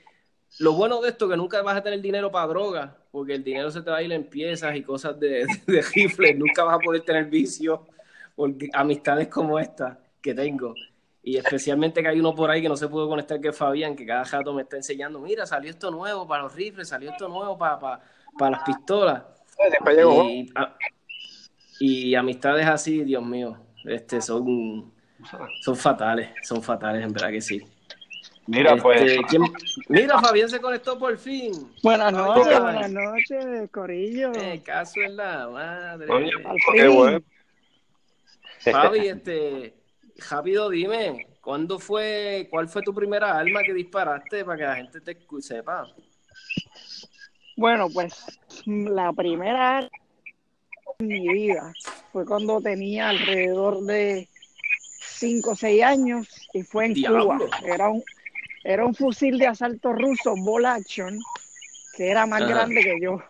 lo 0.59 0.73
bueno 0.75 1.01
de 1.01 1.09
esto 1.09 1.25
es 1.25 1.33
que 1.33 1.37
nunca 1.37 1.61
vas 1.63 1.77
a 1.77 1.83
tener 1.83 2.01
dinero 2.01 2.31
para 2.31 2.47
droga, 2.47 2.97
porque 3.11 3.35
el 3.35 3.45
dinero 3.45 3.71
se 3.71 3.83
te 3.83 3.91
va 3.91 3.97
a 3.97 4.03
ir 4.03 4.13
en 4.13 4.25
piezas 4.25 4.77
y 4.77 4.83
cosas 4.83 5.19
de, 5.19 5.47
de 5.67 5.83
rifles, 5.83 6.39
nunca 6.39 6.65
vas 6.65 6.77
a 6.77 6.79
poder 6.79 7.03
tener 7.03 7.25
vicio 7.27 7.87
amistades 8.73 9.29
como 9.29 9.59
esta 9.59 9.99
que 10.21 10.35
tengo. 10.35 10.75
Y 11.23 11.37
especialmente 11.37 12.03
que 12.03 12.09
hay 12.09 12.19
uno 12.19 12.35
por 12.35 12.51
ahí 12.51 12.63
que 12.63 12.69
no 12.69 12.77
se 12.77 12.89
pudo 12.89 13.09
conectar, 13.09 13.41
que 13.41 13.49
es 13.49 13.57
Fabián, 13.57 13.95
que 13.95 14.07
cada 14.07 14.25
rato 14.25 14.55
me 14.55 14.63
está 14.63 14.77
enseñando, 14.77 15.21
mira, 15.21 15.45
salió 15.45 15.71
esto 15.71 15.91
nuevo 15.91 16.27
para 16.27 16.45
los 16.45 16.55
rifles, 16.55 16.89
salió 16.89 17.11
esto 17.11 17.29
nuevo 17.29 17.59
para, 17.59 17.79
para, 18.39 18.51
las 18.51 18.63
pistolas. 18.63 19.23
Y, 21.79 22.11
y, 22.11 22.15
amistades 22.15 22.67
así, 22.67 23.05
Dios 23.05 23.23
mío, 23.23 23.59
este 23.85 24.23
son 24.23 24.93
Son 25.61 25.77
fatales, 25.77 26.31
son 26.43 26.63
fatales, 26.63 27.05
en 27.05 27.13
verdad 27.13 27.31
que 27.31 27.43
sí. 27.43 27.63
Mira, 28.47 28.77
pues. 28.77 29.03
Este, 29.03 29.39
mira, 29.89 30.19
Fabián 30.21 30.49
se 30.49 30.61
conectó 30.61 30.99
por 30.99 31.17
fin. 31.19 31.53
Buenas 31.83 32.13
noches, 32.13 32.61
buenas 32.61 32.91
noches, 32.91 33.71
Corillo. 33.71 34.33
Eh, 34.35 34.61
caso 34.65 35.01
en 35.01 35.17
la 35.17 35.49
madre. 35.49 36.09
qué 36.75 36.89
bueno. 36.89 37.21
Fabi, 38.61 39.09
este, 39.09 39.75
rápido 40.29 40.69
dime, 40.69 41.27
¿cuándo 41.41 41.79
fue, 41.79 42.49
cuál 42.51 42.69
fue 42.69 42.83
tu 42.83 42.95
primera 42.95 43.39
arma 43.39 43.63
que 43.63 43.73
disparaste 43.73 44.45
para 44.45 44.59
que 44.59 44.65
la 44.65 44.77
gente 44.77 45.01
te 45.01 45.17
sepa? 45.41 45.87
Bueno, 47.57 47.89
pues 47.93 48.41
la 48.67 49.13
primera 49.13 49.89
en 50.99 51.09
mi 51.09 51.29
vida 51.29 51.73
fue 52.13 52.25
cuando 52.25 52.61
tenía 52.61 53.11
alrededor 53.11 53.83
de 53.83 54.29
5 55.01 55.51
o 55.51 55.57
6 55.57 55.83
años 55.83 56.29
y 56.53 56.63
fue 56.63 56.87
en 56.87 57.03
Cuba. 57.03 57.39
Era 57.65 57.91
un, 57.91 58.03
era 58.65 58.87
un 58.87 58.95
fusil 58.95 59.39
de 59.39 59.47
asalto 59.47 59.93
ruso, 59.93 60.35
Ball 60.37 60.67
Action, 60.67 61.19
que 61.97 62.11
era 62.11 62.27
más 62.27 62.47
grande 62.47 62.83
que 62.83 63.01
yo. 63.01 63.21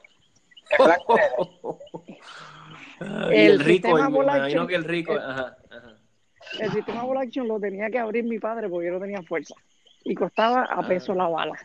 el, 3.00 3.60
rico, 3.60 3.94
me 3.94 4.66
que 4.66 4.74
el 4.74 4.84
rico, 4.84 5.18
el 6.58 6.72
sistema 6.72 7.04
Ball 7.04 7.18
Action 7.18 7.48
lo 7.48 7.58
tenía 7.58 7.88
que 7.90 7.98
abrir 7.98 8.24
mi 8.24 8.38
padre 8.38 8.68
porque 8.68 8.86
yo 8.88 8.92
no 8.92 9.00
tenía 9.00 9.22
fuerza. 9.22 9.54
Y 10.04 10.14
costaba 10.14 10.62
a 10.62 10.80
ah. 10.80 10.88
peso 10.88 11.14
la 11.14 11.28
bala. 11.28 11.58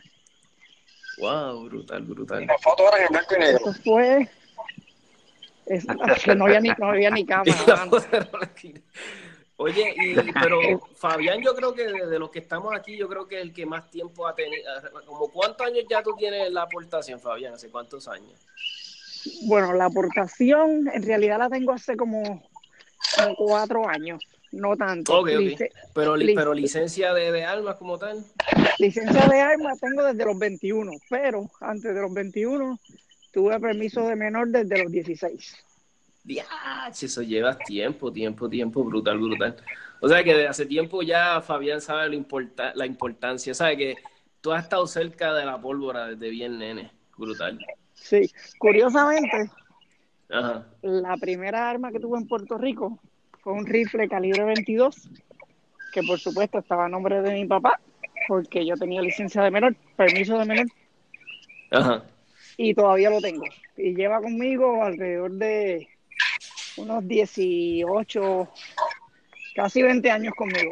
Wow, 1.18 1.64
brutal, 1.64 2.02
brutal. 2.02 2.46
La 2.46 2.58
foto 2.58 2.84
era 2.88 3.04
en 3.04 3.08
blanco 3.08 3.34
y 3.34 3.38
negro. 3.38 3.56
Eso 3.56 3.72
fue. 3.82 4.28
Es, 5.66 5.86
que 6.24 6.34
no 6.34 6.44
había 6.44 6.60
ni, 6.60 6.70
no 6.78 6.90
había 6.90 7.10
ni 7.10 7.24
cámara. 7.26 7.88
Oye, 9.58 9.94
y, 9.96 10.14
pero 10.14 10.60
Fabián, 10.96 11.40
yo 11.42 11.54
creo 11.54 11.72
que 11.72 11.86
de, 11.86 12.18
los 12.18 12.30
que 12.30 12.40
estamos 12.40 12.74
aquí, 12.74 12.96
yo 12.96 13.08
creo 13.08 13.26
que 13.26 13.40
el 13.40 13.54
que 13.54 13.64
más 13.64 13.90
tiempo 13.90 14.26
ha 14.26 14.34
tenido. 14.34 14.62
¿Como 15.06 15.28
cuántos 15.32 15.66
años 15.66 15.84
ya 15.88 16.02
tú 16.02 16.14
tienes 16.16 16.52
la 16.52 16.62
aportación, 16.62 17.18
Fabián? 17.18 17.54
¿Hace 17.54 17.70
cuántos 17.70 18.06
años? 18.06 18.38
Bueno, 19.46 19.72
la 19.72 19.86
aportación 19.86 20.88
en 20.92 21.02
realidad 21.02 21.38
la 21.38 21.48
tengo 21.48 21.72
hace 21.72 21.96
como, 21.96 22.42
cuatro 23.36 23.88
años, 23.88 24.22
no 24.52 24.76
tanto. 24.76 25.24
pero, 25.94 26.14
pero 26.34 26.54
licencia 26.54 27.12
de, 27.14 27.32
de, 27.32 27.44
armas 27.44 27.76
como 27.76 27.98
tal. 27.98 28.24
Licencia 28.78 29.26
de 29.26 29.40
armas 29.40 29.78
tengo 29.80 30.02
desde 30.04 30.24
los 30.24 30.38
21, 30.38 30.92
pero 31.08 31.50
antes 31.60 31.94
de 31.94 32.00
los 32.00 32.12
21 32.12 32.78
tuve 33.32 33.60
permiso 33.60 34.06
de 34.06 34.16
menor 34.16 34.48
desde 34.48 34.82
los 34.82 34.92
16 34.92 35.66
eso 36.90 37.22
lleva 37.22 37.56
tiempo, 37.56 38.12
tiempo, 38.12 38.48
tiempo, 38.48 38.84
brutal, 38.84 39.18
brutal. 39.18 39.56
O 40.00 40.08
sea 40.08 40.22
que 40.22 40.34
desde 40.34 40.48
hace 40.48 40.66
tiempo 40.66 41.02
ya 41.02 41.40
Fabián 41.40 41.80
sabe 41.80 42.08
lo 42.08 42.24
la 42.74 42.86
importancia, 42.86 43.54
sabe 43.54 43.76
que 43.76 43.96
tú 44.40 44.52
has 44.52 44.64
estado 44.64 44.86
cerca 44.86 45.32
de 45.34 45.44
la 45.44 45.60
pólvora 45.60 46.08
desde 46.08 46.30
bien 46.30 46.58
nene, 46.58 46.90
brutal. 47.16 47.58
Sí, 47.96 48.30
curiosamente, 48.58 49.50
la 50.82 51.16
primera 51.16 51.68
arma 51.68 51.90
que 51.90 51.98
tuve 51.98 52.18
en 52.18 52.28
Puerto 52.28 52.56
Rico 52.58 52.98
fue 53.42 53.52
un 53.52 53.66
rifle 53.66 54.08
calibre 54.08 54.44
22, 54.44 55.10
que 55.92 56.02
por 56.02 56.18
supuesto 56.20 56.58
estaba 56.58 56.86
a 56.86 56.88
nombre 56.88 57.22
de 57.22 57.32
mi 57.32 57.46
papá, 57.46 57.80
porque 58.28 58.64
yo 58.64 58.76
tenía 58.76 59.02
licencia 59.02 59.42
de 59.42 59.50
menor, 59.50 59.74
permiso 59.96 60.38
de 60.38 60.44
menor. 60.44 60.66
Ajá. 61.70 62.04
Y 62.56 62.74
todavía 62.74 63.10
lo 63.10 63.20
tengo. 63.20 63.44
Y 63.76 63.94
lleva 63.94 64.20
conmigo 64.20 64.82
alrededor 64.82 65.32
de 65.32 65.88
unos 66.76 67.06
18, 67.06 68.48
casi 69.54 69.82
20 69.82 70.10
años 70.10 70.34
conmigo. 70.34 70.70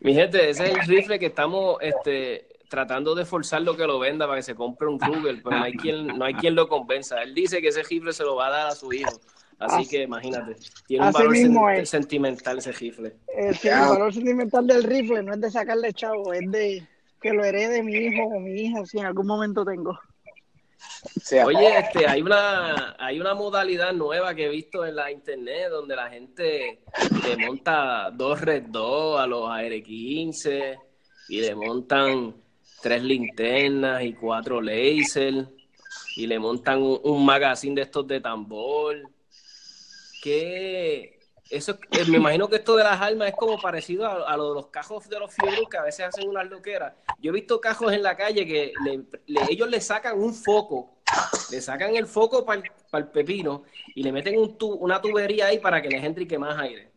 Mi 0.00 0.14
gente, 0.14 0.50
ese 0.50 0.64
es 0.64 0.70
el 0.70 0.80
rifle 0.86 1.18
que 1.18 1.26
estamos 1.26 1.78
este, 1.80 2.47
tratando 2.68 3.14
de 3.14 3.24
forzar 3.24 3.62
lo 3.62 3.76
que 3.76 3.86
lo 3.86 3.98
venda 3.98 4.26
para 4.26 4.38
que 4.38 4.42
se 4.42 4.54
compre 4.54 4.88
un 4.88 4.98
Google, 4.98 5.40
pero 5.42 5.58
no 5.58 5.64
hay 5.64 5.72
quien, 5.72 6.06
no 6.06 6.24
hay 6.24 6.34
quien 6.34 6.54
lo 6.54 6.68
convenza. 6.68 7.22
Él 7.22 7.34
dice 7.34 7.60
que 7.60 7.68
ese 7.68 7.82
rifle 7.82 8.12
se 8.12 8.24
lo 8.24 8.36
va 8.36 8.48
a 8.48 8.50
dar 8.50 8.66
a 8.68 8.74
su 8.74 8.92
hijo. 8.92 9.18
Así, 9.58 9.88
que 9.88 10.02
imagínate, 10.02 10.54
tiene 10.86 11.06
un 11.06 11.12
valor 11.12 11.86
sentimental 11.86 12.58
ese 12.58 12.70
rifle. 12.70 13.16
el 13.36 13.56
valor 13.62 14.14
sentimental 14.14 14.66
del 14.66 14.84
rifle 14.84 15.22
no 15.24 15.34
es 15.34 15.40
de 15.40 15.50
sacarle 15.50 15.92
chavo, 15.92 16.32
es 16.32 16.48
de 16.52 16.86
que 17.20 17.32
lo 17.32 17.44
herede 17.44 17.82
mi 17.82 17.94
hijo 17.94 18.22
o 18.22 18.38
mi 18.38 18.52
hija 18.52 18.86
si 18.86 18.98
en 18.98 19.06
algún 19.06 19.26
momento 19.26 19.64
tengo. 19.64 19.98
Oye, 21.44 21.78
este, 21.78 22.06
hay 22.06 22.22
una, 22.22 22.94
hay 22.98 23.20
una 23.20 23.34
modalidad 23.34 23.92
nueva 23.92 24.34
que 24.34 24.46
he 24.46 24.48
visto 24.48 24.86
en 24.86 24.94
la 24.94 25.10
internet 25.10 25.70
donde 25.70 25.96
la 25.96 26.08
gente 26.08 26.80
le 27.24 27.36
monta 27.36 28.10
dos 28.12 28.40
Red 28.40 28.64
2 28.68 29.20
a 29.20 29.26
los 29.26 29.48
AR-15 29.48 30.78
y 31.28 31.40
le 31.40 31.54
montan 31.56 32.34
tres 32.82 33.02
linternas 33.02 34.02
y 34.02 34.12
cuatro 34.12 34.60
laser 34.60 35.46
y 36.16 36.26
le 36.26 36.38
montan 36.38 36.82
un, 36.82 37.00
un 37.02 37.24
magazine 37.24 37.74
de 37.74 37.82
estos 37.82 38.06
de 38.06 38.20
tambor. 38.20 38.96
¿Qué, 40.22 41.18
eso, 41.50 41.78
eh, 41.92 42.04
me 42.08 42.18
imagino 42.18 42.46
que 42.48 42.56
esto 42.56 42.76
de 42.76 42.84
las 42.84 43.00
armas 43.00 43.28
es 43.28 43.34
como 43.34 43.58
parecido 43.58 44.06
a, 44.06 44.36
lo 44.36 44.50
de 44.50 44.54
los 44.54 44.66
cajos 44.66 45.08
de 45.08 45.18
los 45.18 45.34
fiebros 45.34 45.68
que 45.70 45.78
a 45.78 45.82
veces 45.82 46.06
hacen 46.06 46.28
unas 46.28 46.48
loqueras. 46.48 46.92
Yo 47.20 47.30
he 47.30 47.34
visto 47.34 47.60
cajos 47.60 47.92
en 47.92 48.02
la 48.02 48.16
calle 48.16 48.46
que 48.46 48.72
ellos 49.48 49.68
le 49.68 49.80
sacan 49.80 50.18
un 50.18 50.34
foco, 50.34 50.98
le 51.50 51.60
sacan 51.62 51.96
el 51.96 52.06
foco 52.06 52.44
para 52.44 52.62
el, 52.92 53.08
pepino 53.08 53.62
y 53.94 54.02
le 54.02 54.12
meten 54.12 54.38
un 54.38 54.56
una 54.78 55.00
tubería 55.00 55.46
ahí 55.46 55.58
para 55.58 55.80
que 55.80 55.88
les 55.88 56.04
entre 56.04 56.24
y 56.24 56.26
que 56.26 56.38
más 56.38 56.58
aire. 56.58 56.90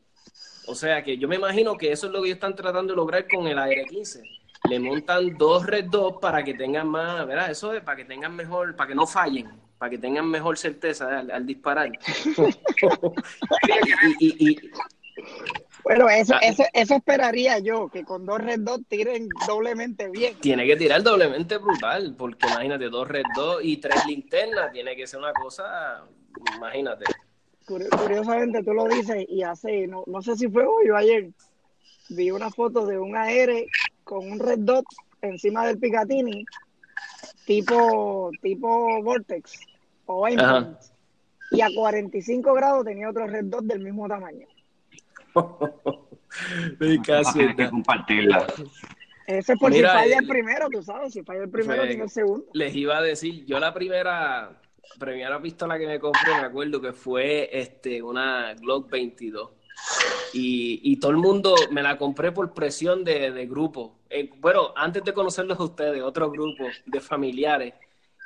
O 0.67 0.75
sea 0.75 1.01
que 1.01 1.17
yo 1.17 1.27
me 1.29 1.37
imagino 1.37 1.77
que 1.77 1.91
eso 1.91 2.07
es 2.07 2.13
lo 2.13 2.21
que 2.21 2.27
ellos 2.27 2.37
están 2.37 2.55
tratando 2.55 2.91
de 2.91 2.97
lograr 2.97 3.25
con 3.29 3.47
el 3.47 3.57
aire 3.57 3.85
15. 3.85 4.21
Le 4.69 4.79
montan 4.79 5.37
dos 5.37 5.65
Red 5.65 5.85
2 5.85 6.17
para 6.21 6.43
que 6.43 6.53
tengan 6.53 6.87
más, 6.87 7.25
¿verdad? 7.25 7.51
Eso 7.51 7.73
es 7.73 7.81
para 7.81 7.97
que 7.97 8.05
tengan 8.05 8.35
mejor, 8.35 8.75
para 8.75 8.87
que 8.87 8.95
no 8.95 9.07
fallen 9.07 9.61
para 9.81 9.89
que 9.89 9.97
tengan 9.97 10.29
mejor 10.29 10.59
certeza 10.59 11.21
al, 11.21 11.43
disparar. 11.43 11.89
bueno, 15.83 16.07
eso, 16.07 16.35
ah. 16.35 16.39
eso, 16.43 16.63
eso, 16.71 16.93
esperaría 16.93 17.57
yo, 17.57 17.89
que 17.89 18.03
con 18.03 18.23
dos 18.27 18.43
red 18.43 18.59
2 18.59 18.81
tiren 18.87 19.27
doblemente 19.47 20.07
bien. 20.09 20.35
Tiene 20.39 20.67
que 20.67 20.75
tirar 20.75 21.01
doblemente 21.01 21.57
brutal, 21.57 22.13
porque 22.15 22.45
imagínate, 22.45 22.89
dos 22.89 23.07
red 23.07 23.23
2 23.35 23.61
y 23.63 23.77
tres 23.77 24.05
linternas, 24.05 24.71
tiene 24.71 24.95
que 24.95 25.07
ser 25.07 25.17
una 25.17 25.33
cosa, 25.33 26.05
imagínate. 26.57 27.05
Curiosamente 27.65 28.61
tú 28.61 28.75
lo 28.75 28.87
dices 28.87 29.25
y 29.27 29.41
hace, 29.41 29.87
no, 29.87 30.03
no 30.05 30.21
sé 30.21 30.35
si 30.35 30.47
fue 30.47 30.63
hoy 30.63 30.91
o 30.91 30.95
ayer, 30.95 31.31
vi 32.09 32.29
una 32.29 32.51
foto 32.51 32.85
de 32.85 32.99
un 32.99 33.17
AR 33.17 33.49
con 34.03 34.31
un 34.31 34.39
red 34.39 34.59
dot 34.59 34.85
encima 35.21 35.65
del 35.67 35.77
Picatinny, 35.77 36.45
tipo, 37.45 38.31
tipo 38.41 39.01
Vortex 39.03 39.59
y 41.51 41.61
a 41.61 41.67
45 41.73 42.53
grados 42.53 42.85
tenía 42.85 43.09
otro 43.09 43.27
Red 43.27 43.45
Dot 43.45 43.63
del 43.63 43.81
mismo 43.81 44.07
tamaño. 44.07 44.47
Casi 47.05 47.55
que 47.55 47.69
compartirla. 47.69 48.47
Ese 49.27 49.55
por 49.57 49.73
si 49.73 49.81
falla 49.81 50.17
el 50.17 50.23
eh, 50.23 50.27
primero, 50.27 50.69
tú 50.69 50.81
sabes, 50.81 51.13
si 51.13 51.23
falla 51.23 51.43
el 51.43 51.49
primero, 51.49 51.83
tiene 51.83 52.03
el 52.03 52.09
segundo. 52.09 52.45
Les 52.53 52.73
iba 52.75 52.97
a 52.97 53.01
decir, 53.01 53.45
yo 53.45 53.59
la 53.59 53.73
primera, 53.73 54.61
primera 54.99 55.41
pistola 55.41 55.77
que 55.77 55.87
me 55.87 55.99
compré, 55.99 56.33
me 56.35 56.47
acuerdo 56.47 56.81
que 56.81 56.93
fue 56.93 57.49
este 57.51 58.01
una 58.01 58.53
Glock 58.55 58.89
22. 58.89 59.51
Y, 60.33 60.97
todo 60.97 61.11
el 61.11 61.17
mundo 61.17 61.55
me 61.71 61.81
la 61.81 61.97
compré 61.97 62.31
por 62.31 62.53
presión 62.53 63.03
de, 63.03 63.31
de 63.31 63.45
grupo. 63.47 63.99
Eh, 64.09 64.29
bueno, 64.39 64.73
antes 64.75 65.03
de 65.03 65.13
conocerlos 65.13 65.59
a 65.59 65.63
ustedes, 65.63 66.01
otro 66.01 66.31
grupo 66.31 66.65
de 66.85 66.99
familiares 67.01 67.73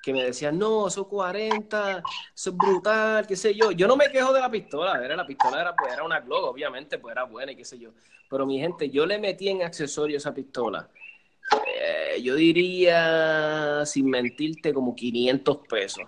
que 0.06 0.14
me 0.14 0.24
decían, 0.24 0.60
no, 0.60 0.88
esos 0.88 1.08
40, 1.08 2.04
eso 2.36 2.50
es 2.52 2.56
brutal, 2.56 3.26
qué 3.26 3.36
sé 3.36 3.56
yo. 3.56 3.72
Yo 3.72 3.88
no 3.88 3.98
me 3.98 4.12
quejo 4.12 4.32
de 4.34 4.40
la 4.40 4.52
pistola, 4.52 5.04
era 5.04 5.16
la 5.16 5.26
pistola 5.26 5.60
era, 5.60 5.76
pues, 5.76 5.92
era 5.92 6.04
una 6.04 6.20
Glock, 6.20 6.46
obviamente, 6.46 7.00
pues 7.00 7.12
era 7.12 7.24
buena 7.24 7.54
y 7.54 7.56
qué 7.56 7.66
sé 7.66 7.80
yo. 7.80 7.90
Pero 8.30 8.46
mi 8.46 8.60
gente, 8.60 8.92
yo 8.92 9.08
le 9.08 9.18
metí 9.18 9.50
en 9.50 9.64
accesorio 9.64 10.18
esa 10.18 10.32
pistola. 10.32 10.88
Eh, 11.66 12.22
yo 12.22 12.36
diría, 12.36 13.84
sin 13.88 14.08
mentirte, 14.08 14.76
como 14.76 14.96
500 14.96 15.58
pesos. 15.68 16.04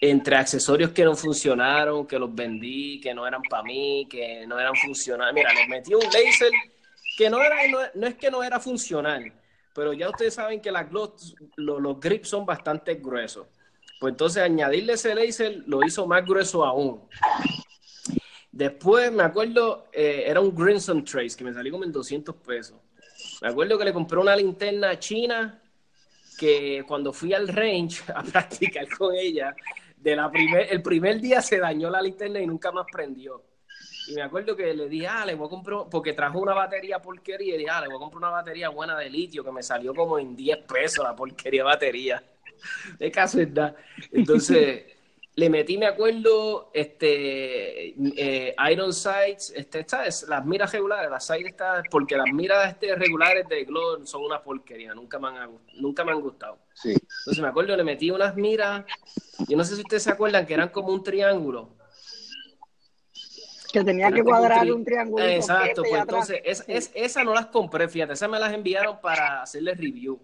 Entre 0.00 0.34
accesorios 0.36 0.92
que 0.92 1.04
no 1.04 1.14
funcionaron, 1.14 2.06
que 2.06 2.18
los 2.18 2.34
vendí, 2.34 3.00
que 3.00 3.12
no 3.12 3.26
eran 3.26 3.42
para 3.42 3.62
mí, 3.62 4.06
que 4.10 4.46
no 4.46 4.58
eran 4.58 4.74
funcionales. 4.74 5.34
Mira, 5.34 5.52
les 5.52 5.68
metí 5.68 5.94
un 5.94 6.02
laser 6.02 6.50
que 7.18 7.28
no, 7.28 7.42
era, 7.42 7.56
no 7.94 8.06
es 8.06 8.14
que 8.14 8.30
no 8.30 8.42
era 8.42 8.58
funcional, 8.58 9.30
pero 9.74 9.92
ya 9.92 10.08
ustedes 10.08 10.34
saben 10.34 10.60
que 10.60 10.72
las 10.72 10.90
los, 10.90 11.34
los 11.56 12.00
grips 12.00 12.28
son 12.28 12.46
bastante 12.46 12.94
gruesos. 12.94 13.46
Pues 14.00 14.12
entonces 14.12 14.42
añadirle 14.42 14.94
ese 14.94 15.14
laser 15.14 15.62
lo 15.66 15.84
hizo 15.84 16.06
más 16.06 16.24
grueso 16.24 16.64
aún. 16.64 17.06
Después 18.50 19.12
me 19.12 19.22
acuerdo, 19.22 19.88
eh, 19.92 20.24
era 20.26 20.40
un 20.40 20.54
Grinson 20.54 21.04
Trace 21.04 21.36
que 21.36 21.44
me 21.44 21.52
salió 21.52 21.72
como 21.72 21.84
en 21.84 21.92
200 21.92 22.34
pesos. 22.36 22.78
Me 23.42 23.48
acuerdo 23.48 23.78
que 23.78 23.84
le 23.84 23.92
compré 23.92 24.18
una 24.18 24.34
linterna 24.34 24.98
china 24.98 25.62
que 26.38 26.82
cuando 26.88 27.12
fui 27.12 27.34
al 27.34 27.48
range 27.48 28.02
a 28.14 28.22
practicar 28.22 28.88
con 28.96 29.14
ella, 29.14 29.54
de 30.00 30.16
la 30.16 30.30
primer, 30.30 30.66
el 30.70 30.82
primer 30.82 31.20
día 31.20 31.42
se 31.42 31.58
dañó 31.58 31.90
la 31.90 32.00
linterna 32.00 32.40
y 32.40 32.46
nunca 32.46 32.72
más 32.72 32.86
prendió. 32.90 33.44
Y 34.08 34.14
me 34.14 34.22
acuerdo 34.22 34.56
que 34.56 34.74
le 34.74 34.88
dije, 34.88 35.06
ah, 35.06 35.24
le 35.26 35.34
voy 35.34 35.46
a 35.46 35.50
comprar, 35.50 35.78
porque 35.90 36.14
trajo 36.14 36.40
una 36.40 36.54
batería 36.54 37.00
porquería, 37.00 37.54
y 37.54 37.58
dije, 37.58 37.70
ah, 37.70 37.82
le 37.82 37.88
voy 37.88 37.96
a 37.96 38.00
comprar 38.00 38.18
una 38.18 38.30
batería 38.30 38.70
buena 38.70 38.96
de 38.98 39.10
litio 39.10 39.44
que 39.44 39.52
me 39.52 39.62
salió 39.62 39.94
como 39.94 40.18
en 40.18 40.34
10 40.34 40.58
pesos 40.66 41.04
la 41.04 41.14
porquería 41.14 41.64
batería. 41.64 42.22
De 42.98 43.10
casualidad. 43.10 43.76
Entonces, 44.12 44.84
le 45.40 45.48
metí, 45.48 45.78
me 45.78 45.86
acuerdo, 45.86 46.70
este, 46.74 47.94
eh, 48.14 48.54
Iron 48.70 48.92
Sights, 48.92 49.54
este, 49.56 49.86
es 50.06 50.28
las 50.28 50.44
miras 50.44 50.70
regulares, 50.70 51.10
las 51.10 51.24
sights 51.24 51.48
estas, 51.48 51.82
porque 51.90 52.14
las 52.14 52.30
miras 52.30 52.68
este, 52.68 52.94
regulares 52.94 53.48
de 53.48 53.64
Glow 53.64 54.06
son 54.06 54.22
una 54.22 54.42
porquería, 54.42 54.92
nunca 54.92 55.18
me 55.18 55.28
han, 55.28 55.58
nunca 55.78 56.04
me 56.04 56.12
han 56.12 56.20
gustado. 56.20 56.58
Sí. 56.74 56.90
Entonces 56.90 57.40
me 57.40 57.48
acuerdo, 57.48 57.74
le 57.74 57.84
metí 57.84 58.10
unas 58.10 58.36
miras, 58.36 58.84
yo 59.48 59.56
no 59.56 59.64
sé 59.64 59.76
si 59.76 59.80
ustedes 59.80 60.02
se 60.02 60.10
acuerdan 60.10 60.44
que 60.44 60.52
eran 60.52 60.68
como 60.68 60.88
un 60.88 61.02
triángulo. 61.02 61.70
Que 63.72 63.82
tenía 63.82 64.12
que 64.12 64.22
cuadrar 64.22 64.70
un, 64.70 64.84
triángulo. 64.84 65.24
Exacto, 65.24 65.84
pues 65.88 66.02
entonces 66.02 66.42
es, 66.44 66.64
es, 66.68 66.90
esas 66.92 67.24
no 67.24 67.32
las 67.32 67.46
compré, 67.46 67.88
fíjate, 67.88 68.12
esas 68.12 68.28
me 68.28 68.38
las 68.38 68.52
enviaron 68.52 69.00
para 69.00 69.40
hacerle 69.40 69.72
review. 69.72 70.20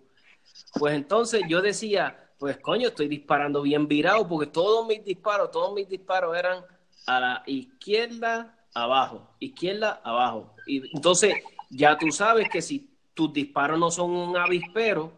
Pues 0.75 0.95
entonces 0.95 1.41
yo 1.49 1.63
decía, 1.63 2.26
pues 2.39 2.59
coño, 2.59 2.89
estoy 2.89 3.09
disparando 3.09 3.63
bien 3.63 3.89
virado 3.89 4.27
porque 4.29 4.51
todos 4.51 4.87
mis 4.87 5.05
disparos, 5.05 5.51
todos 5.51 5.75
mis 5.75 5.89
disparos 5.89 6.37
eran 6.37 6.65
a 7.07 7.21
la 7.21 7.43
izquierda, 7.47 8.67
abajo, 8.75 9.35
izquierda, 9.39 10.01
abajo. 10.05 10.55
Y 10.67 10.95
entonces 10.95 11.35
ya 11.71 11.97
tú 11.97 12.11
sabes 12.11 12.49
que 12.49 12.61
si 12.61 12.91
tus 13.15 13.33
disparos 13.33 13.79
no 13.79 13.91
son 13.91 14.11
un 14.11 14.37
avispero, 14.37 15.13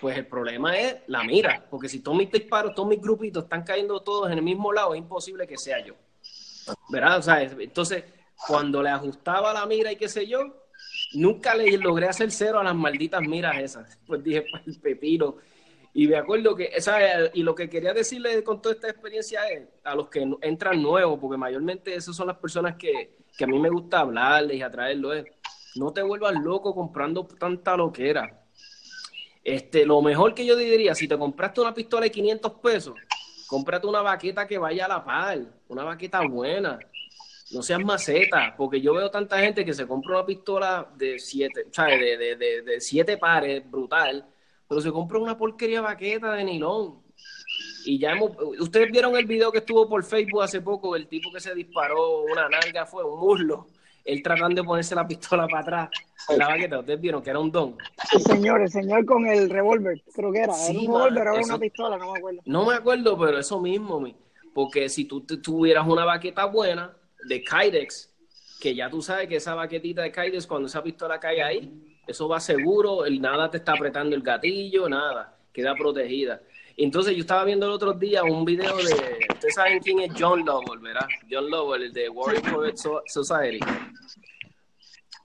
pues 0.00 0.16
el 0.16 0.26
problema 0.26 0.76
es 0.78 0.96
la 1.06 1.22
mira, 1.24 1.66
porque 1.70 1.88
si 1.88 2.00
todos 2.00 2.16
mis 2.16 2.30
disparos, 2.30 2.74
todos 2.74 2.88
mis 2.88 3.00
grupitos 3.00 3.44
están 3.44 3.62
cayendo 3.62 4.00
todos 4.00 4.30
en 4.30 4.38
el 4.38 4.44
mismo 4.44 4.72
lado, 4.72 4.94
es 4.94 4.98
imposible 4.98 5.46
que 5.46 5.58
sea 5.58 5.84
yo. 5.84 5.94
¿Verdad? 6.88 7.18
O 7.18 7.22
sea, 7.22 7.42
entonces, 7.42 8.04
cuando 8.46 8.82
le 8.82 8.90
ajustaba 8.90 9.52
la 9.52 9.66
mira 9.66 9.92
y 9.92 9.96
qué 9.96 10.08
sé 10.08 10.26
yo, 10.26 10.40
nunca 11.14 11.54
le 11.54 11.76
logré 11.78 12.08
hacer 12.08 12.30
cero 12.30 12.60
a 12.60 12.64
las 12.64 12.74
malditas 12.74 13.22
miras 13.22 13.58
esas. 13.58 13.98
Pues 14.06 14.22
dije, 14.22 14.44
pues 14.50 14.66
el 14.66 14.80
pepino. 14.80 15.36
Y 15.98 16.06
me 16.06 16.16
acuerdo 16.16 16.54
que, 16.54 16.70
esa, 16.72 16.96
y 17.34 17.42
lo 17.42 17.56
que 17.56 17.68
quería 17.68 17.92
decirle 17.92 18.44
con 18.44 18.62
toda 18.62 18.76
esta 18.76 18.88
experiencia 18.88 19.48
es 19.48 19.66
a 19.82 19.96
los 19.96 20.08
que 20.08 20.24
entran 20.42 20.80
nuevos, 20.80 21.18
porque 21.18 21.36
mayormente 21.36 21.92
esas 21.92 22.14
son 22.14 22.28
las 22.28 22.36
personas 22.36 22.76
que, 22.76 23.16
que 23.36 23.42
a 23.42 23.48
mí 23.48 23.58
me 23.58 23.68
gusta 23.68 23.98
hablarles 23.98 24.58
y 24.58 24.62
atraerlos, 24.62 25.16
es, 25.16 25.24
no 25.74 25.92
te 25.92 26.00
vuelvas 26.02 26.34
loco 26.34 26.72
comprando 26.72 27.26
tanta 27.26 27.76
loquera. 27.76 28.44
Este, 29.42 29.84
lo 29.84 30.00
mejor 30.00 30.34
que 30.34 30.46
yo 30.46 30.54
diría, 30.54 30.94
si 30.94 31.08
te 31.08 31.18
compraste 31.18 31.62
una 31.62 31.74
pistola 31.74 32.04
de 32.04 32.12
500 32.12 32.52
pesos, 32.62 32.94
cómprate 33.48 33.88
una 33.88 34.00
baqueta 34.00 34.46
que 34.46 34.56
vaya 34.56 34.84
a 34.84 34.88
la 34.88 35.04
par, 35.04 35.40
una 35.66 35.82
baqueta 35.82 36.20
buena. 36.20 36.78
No 37.50 37.60
seas 37.60 37.80
maceta, 37.80 38.54
porque 38.56 38.80
yo 38.80 38.94
veo 38.94 39.10
tanta 39.10 39.40
gente 39.40 39.64
que 39.64 39.74
se 39.74 39.84
compra 39.84 40.18
una 40.18 40.26
pistola 40.26 40.92
de 40.94 41.18
siete, 41.18 41.66
¿sabes? 41.72 41.98
De, 41.98 42.36
de, 42.36 42.62
de 42.62 42.80
siete 42.80 43.16
pares, 43.16 43.68
brutal, 43.68 44.24
pero 44.68 44.80
se 44.80 44.92
compra 44.92 45.18
una 45.18 45.36
porquería 45.36 45.80
baqueta 45.80 46.32
de 46.32 46.44
nilón. 46.44 47.02
Y 47.84 47.98
ya 47.98 48.12
hemos, 48.12 48.32
ustedes 48.60 48.90
vieron 48.92 49.16
el 49.16 49.24
video 49.24 49.50
que 49.50 49.58
estuvo 49.58 49.88
por 49.88 50.04
Facebook 50.04 50.42
hace 50.42 50.60
poco, 50.60 50.94
el 50.94 51.08
tipo 51.08 51.32
que 51.32 51.40
se 51.40 51.54
disparó 51.54 52.22
una 52.22 52.48
nalga, 52.48 52.84
fue 52.84 53.02
un 53.02 53.18
muslo, 53.18 53.66
él 54.04 54.22
tratando 54.22 54.60
de 54.60 54.66
ponerse 54.66 54.94
la 54.94 55.06
pistola 55.06 55.48
para 55.48 55.62
atrás 55.62 55.90
la 56.36 56.48
baqueta, 56.48 56.80
ustedes 56.80 57.00
vieron 57.00 57.22
que 57.22 57.30
era 57.30 57.38
un 57.38 57.50
don. 57.50 57.76
Sí, 58.10 58.20
señor, 58.20 58.60
el 58.60 58.68
señor 58.68 59.04
con 59.06 59.26
el 59.26 59.48
revólver, 59.48 60.02
creo 60.14 60.30
que 60.30 60.40
era, 60.40 60.52
era 60.68 60.78
un 60.78 60.86
revólver, 60.86 61.22
era 61.22 61.32
una 61.32 61.58
pistola, 61.58 61.96
no 61.96 62.12
me 62.12 62.18
acuerdo. 62.18 62.40
No 62.44 62.66
me 62.66 62.74
acuerdo, 62.74 63.18
pero 63.18 63.38
eso 63.38 63.60
mismo, 63.60 64.06
porque 64.52 64.88
si 64.88 65.06
tú 65.06 65.22
tuvieras 65.22 65.86
una 65.86 66.04
baqueta 66.04 66.44
buena 66.44 66.94
de 67.26 67.42
Kydex, 67.42 68.14
que 68.60 68.74
ya 68.74 68.90
tú 68.90 69.00
sabes 69.00 69.28
que 69.28 69.36
esa 69.36 69.54
baquetita 69.54 70.02
de 70.02 70.12
Kydex, 70.12 70.46
cuando 70.46 70.66
esa 70.66 70.82
pistola 70.82 71.18
cae 71.18 71.42
ahí, 71.42 71.97
eso 72.08 72.28
va 72.28 72.40
seguro, 72.40 73.04
el, 73.04 73.20
nada 73.20 73.50
te 73.50 73.58
está 73.58 73.72
apretando 73.72 74.16
el 74.16 74.22
gatillo, 74.22 74.88
nada, 74.88 75.36
queda 75.52 75.74
protegida. 75.74 76.40
Entonces 76.76 77.14
yo 77.14 77.20
estaba 77.20 77.44
viendo 77.44 77.66
el 77.66 77.72
otro 77.72 77.92
día 77.92 78.22
un 78.22 78.44
video 78.44 78.76
de, 78.76 79.26
ustedes 79.32 79.54
saben 79.54 79.80
quién 79.80 80.00
es 80.00 80.12
John 80.18 80.44
Lovell, 80.44 80.78
¿verdad? 80.78 81.06
John 81.30 81.50
Lovell, 81.50 81.82
el 81.82 81.92
de 81.92 82.08
Warrior 82.08 82.52
Poet 82.52 82.76
Society. 83.06 83.60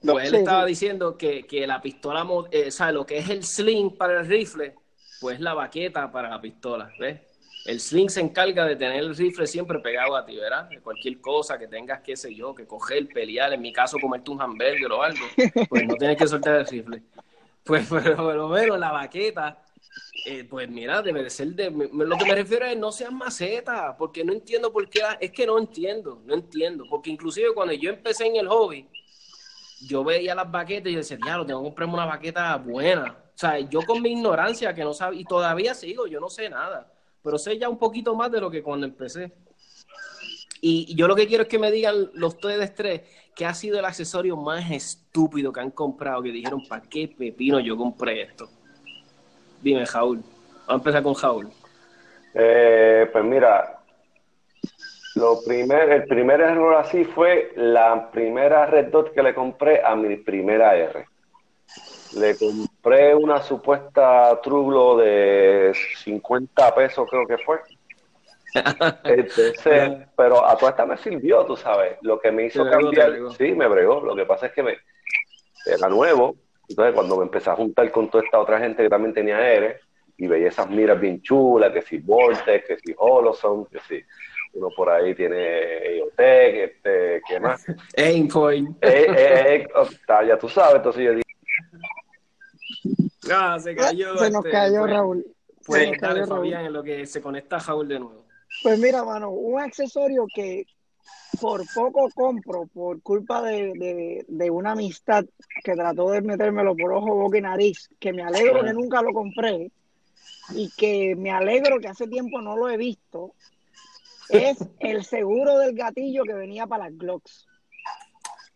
Pues 0.02 0.28
él 0.28 0.34
estaba 0.34 0.66
diciendo 0.66 1.16
que, 1.16 1.46
que 1.46 1.66
la 1.66 1.80
pistola, 1.80 2.26
eh, 2.50 2.66
o 2.68 2.70
sea, 2.70 2.92
lo 2.92 3.06
que 3.06 3.18
es 3.18 3.30
el 3.30 3.42
sling 3.42 3.96
para 3.96 4.20
el 4.20 4.26
rifle, 4.26 4.74
pues 5.20 5.40
la 5.40 5.54
baqueta 5.54 6.12
para 6.12 6.28
la 6.28 6.40
pistola, 6.40 6.92
¿ves? 6.98 7.20
El 7.64 7.80
sling 7.80 8.10
se 8.10 8.20
encarga 8.20 8.66
de 8.66 8.76
tener 8.76 8.98
el 8.98 9.16
rifle 9.16 9.46
siempre 9.46 9.78
pegado 9.78 10.16
a 10.16 10.24
ti, 10.24 10.36
¿verdad? 10.36 10.68
De 10.68 10.80
cualquier 10.80 11.18
cosa 11.20 11.58
que 11.58 11.66
tengas, 11.66 12.00
qué 12.02 12.14
sé 12.14 12.34
yo, 12.34 12.54
que 12.54 12.66
coger, 12.66 13.08
pelear, 13.08 13.52
en 13.54 13.62
mi 13.62 13.72
caso 13.72 13.96
comerte 13.98 14.30
un 14.30 14.42
hamburger 14.42 14.92
o 14.92 15.02
algo, 15.02 15.24
pues 15.68 15.86
no 15.86 15.94
tienes 15.94 16.18
que 16.18 16.26
soltar 16.26 16.56
el 16.56 16.66
rifle. 16.66 17.02
Pues 17.64 17.86
por 17.86 18.04
lo 18.06 18.48
menos 18.48 18.78
la 18.78 18.92
baqueta, 18.92 19.62
eh, 20.26 20.44
pues 20.44 20.68
mira, 20.68 21.00
debe 21.00 21.22
de 21.22 21.30
ser 21.30 21.48
de... 21.54 21.70
Lo 21.70 22.18
que 22.18 22.26
me 22.26 22.34
refiero 22.34 22.66
es 22.66 22.76
no 22.76 22.92
seas 22.92 23.12
maceta, 23.12 23.96
porque 23.96 24.22
no 24.22 24.34
entiendo 24.34 24.70
por 24.70 24.86
qué... 24.90 25.00
Es 25.18 25.30
que 25.30 25.46
no 25.46 25.58
entiendo, 25.58 26.20
no 26.26 26.34
entiendo, 26.34 26.84
porque 26.90 27.08
inclusive 27.08 27.54
cuando 27.54 27.72
yo 27.72 27.88
empecé 27.88 28.26
en 28.26 28.36
el 28.36 28.48
hobby, 28.48 28.86
yo 29.88 30.04
veía 30.04 30.34
las 30.34 30.50
baquetas 30.50 30.92
y 30.92 30.96
decía, 30.96 31.18
ya, 31.24 31.38
lo 31.38 31.46
tengo 31.46 31.60
que 31.60 31.68
comprarme 31.68 31.94
una 31.94 32.04
baqueta 32.04 32.54
buena. 32.56 33.16
O 33.34 33.38
sea, 33.38 33.58
yo 33.58 33.80
con 33.86 34.02
mi 34.02 34.12
ignorancia 34.12 34.74
que 34.74 34.84
no 34.84 34.92
sabía, 34.92 35.22
y 35.22 35.24
todavía 35.24 35.72
sigo, 35.72 36.06
yo 36.06 36.20
no 36.20 36.28
sé 36.28 36.50
nada 36.50 36.93
pero 37.24 37.38
sé 37.38 37.58
ya 37.58 37.70
un 37.70 37.78
poquito 37.78 38.14
más 38.14 38.30
de 38.30 38.40
lo 38.40 38.50
que 38.50 38.62
cuando 38.62 38.86
empecé. 38.86 39.32
Y 40.60 40.94
yo 40.94 41.08
lo 41.08 41.16
que 41.16 41.26
quiero 41.26 41.42
es 41.42 41.48
que 41.48 41.58
me 41.58 41.70
digan 41.70 42.10
los 42.14 42.34
ustedes 42.34 42.74
tres 42.74 43.02
qué 43.34 43.46
ha 43.46 43.54
sido 43.54 43.78
el 43.78 43.84
accesorio 43.84 44.36
más 44.36 44.70
estúpido 44.70 45.52
que 45.52 45.60
han 45.60 45.70
comprado, 45.70 46.22
que 46.22 46.30
dijeron, 46.30 46.62
¿para 46.68 46.82
qué 46.82 47.08
pepino 47.08 47.58
yo 47.60 47.76
compré 47.76 48.22
esto? 48.22 48.48
Dime, 49.60 49.86
Jaúl. 49.86 50.18
Vamos 50.18 50.68
a 50.68 50.74
empezar 50.74 51.02
con 51.02 51.14
Jaúl. 51.14 51.50
Eh, 52.34 53.08
pues 53.10 53.24
mira, 53.24 53.80
lo 55.14 55.42
primer, 55.44 55.90
el 55.90 56.04
primer 56.04 56.40
error 56.40 56.76
así 56.76 57.04
fue 57.04 57.52
la 57.56 58.10
primera 58.10 58.66
Red 58.66 58.86
Dot 58.88 59.12
que 59.12 59.22
le 59.22 59.34
compré 59.34 59.82
a 59.82 59.94
mi 59.96 60.16
primera 60.16 60.76
R 60.76 61.13
le 62.16 62.36
compré 62.36 63.14
una 63.14 63.42
supuesta 63.42 64.40
trublo 64.42 64.96
de 64.96 65.72
50 66.04 66.74
pesos, 66.74 67.08
creo 67.10 67.26
que 67.26 67.38
fue. 67.38 67.58
pero 70.16 70.46
a 70.46 70.56
toda 70.56 70.70
esta 70.70 70.86
me 70.86 70.96
sirvió, 70.96 71.44
tú 71.44 71.56
sabes. 71.56 71.98
Lo 72.02 72.20
que 72.20 72.30
me 72.30 72.46
hizo 72.46 72.68
cambiar, 72.68 73.12
sí, 73.36 73.52
me 73.52 73.66
bregó. 73.66 74.00
Lo 74.00 74.14
que 74.14 74.26
pasa 74.26 74.46
es 74.46 74.52
que 74.52 74.62
me 74.62 74.76
era 75.66 75.88
nuevo. 75.88 76.36
Entonces, 76.68 76.94
cuando 76.94 77.16
me 77.16 77.24
empecé 77.24 77.50
a 77.50 77.56
juntar 77.56 77.90
con 77.90 78.08
toda 78.08 78.24
esta 78.24 78.38
otra 78.38 78.58
gente 78.58 78.82
que 78.82 78.88
también 78.88 79.12
tenía 79.12 79.40
R 79.40 79.80
y 80.16 80.26
veía 80.26 80.48
esas 80.48 80.70
miras 80.70 81.00
bien 81.00 81.20
chulas, 81.20 81.72
que 81.72 81.82
si 81.82 81.98
Vortex, 81.98 82.66
que 82.66 82.78
si 82.78 82.94
Holoson, 82.96 83.66
que 83.66 83.80
si 83.80 84.02
uno 84.54 84.68
por 84.74 84.88
ahí 84.88 85.14
tiene 85.14 85.96
EOTech, 85.96 86.54
este, 86.56 87.22
¿qué 87.28 87.40
más? 87.40 87.66
Aimpoint. 87.96 88.76
Eh, 88.82 89.06
eh, 89.08 89.54
eh, 89.54 89.68
oh, 89.74 90.22
ya 90.22 90.38
tú 90.38 90.48
sabes, 90.48 90.76
entonces 90.76 91.02
yo 91.02 91.10
dije, 91.10 91.24
Ah, 93.32 93.58
se 93.60 93.74
cayó. 93.74 94.16
Se 94.18 94.30
nos 94.30 94.44
este, 94.44 94.50
cayó 94.50 94.86
Raúl. 94.86 95.24
Pues 95.64 95.98
dale, 96.00 96.26
Fabián, 96.26 96.66
en 96.66 96.72
lo 96.72 96.82
que 96.82 97.06
se 97.06 97.20
conecta 97.20 97.58
Raúl 97.58 97.88
de 97.88 97.98
nuevo. 97.98 98.24
Pues 98.62 98.78
mira, 98.78 99.04
mano, 99.04 99.30
un 99.30 99.60
accesorio 99.60 100.26
que 100.32 100.66
por 101.40 101.62
poco 101.74 102.08
compro 102.14 102.66
por 102.72 103.02
culpa 103.02 103.42
de, 103.42 104.24
una 104.50 104.72
amistad 104.72 105.24
que 105.62 105.74
trató 105.74 106.10
de 106.10 106.22
metérmelo 106.22 106.76
por 106.76 106.92
ojo, 106.92 107.14
boca 107.14 107.38
y 107.38 107.42
nariz, 107.42 107.88
que 107.98 108.12
me 108.12 108.22
alegro 108.22 108.62
que 108.62 108.72
nunca 108.72 109.02
lo 109.02 109.12
compré 109.12 109.70
y 110.50 110.70
que 110.76 111.16
me 111.16 111.30
alegro 111.30 111.80
que 111.80 111.88
hace 111.88 112.06
tiempo 112.06 112.40
no 112.40 112.56
lo 112.56 112.68
he 112.68 112.76
visto, 112.76 113.34
es 114.28 114.58
el 114.80 115.04
seguro 115.04 115.58
del 115.58 115.74
gatillo 115.74 116.24
que 116.24 116.34
venía 116.34 116.66
para 116.66 116.84
las 116.84 116.96
Glocks. 116.96 117.46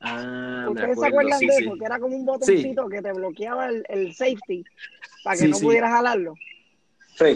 Ah, 0.01 0.67
¿Ustedes 0.71 0.99
se 0.99 1.07
acuerdan 1.07 1.41
de 1.41 1.47
eso? 1.47 1.75
Que 1.77 1.85
era 1.85 1.99
como 1.99 2.17
un 2.17 2.25
botoncito 2.25 2.89
que 2.89 3.03
te 3.03 3.13
bloqueaba 3.13 3.69
el, 3.69 4.15
safety 4.15 4.65
para 5.25 5.39
que 5.39 5.49
no 5.49 5.59
pudieras 5.59 5.91
jalarlo. 5.91 6.35
Sí. 7.17 7.35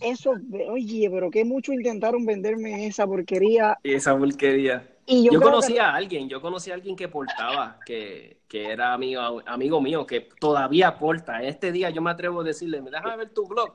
Eso, 0.00 0.34
oye, 0.68 1.08
pero 1.10 1.30
que 1.30 1.44
mucho 1.44 1.72
intentaron 1.72 2.26
venderme 2.26 2.86
esa 2.86 3.06
porquería. 3.06 3.78
Esa 3.82 4.16
porquería. 4.16 4.88
Y 5.06 5.28
yo, 5.30 5.40
conocí 5.40 5.78
a 5.78 5.94
alguien, 5.94 6.28
yo 6.28 6.40
conocí 6.40 6.70
a 6.70 6.74
alguien 6.74 6.94
que 6.94 7.08
portaba, 7.08 7.78
que, 7.84 8.38
que 8.46 8.70
era 8.70 8.92
amigo, 8.92 9.42
amigo 9.46 9.80
mío, 9.80 10.06
que 10.06 10.28
todavía 10.38 10.98
porta. 10.98 11.42
Este 11.42 11.72
día 11.72 11.90
yo 11.90 12.02
me 12.02 12.10
atrevo 12.10 12.40
a 12.40 12.44
decirle, 12.44 12.80
déjame 12.80 13.16
ver 13.16 13.30
tu 13.30 13.46
blog. 13.46 13.74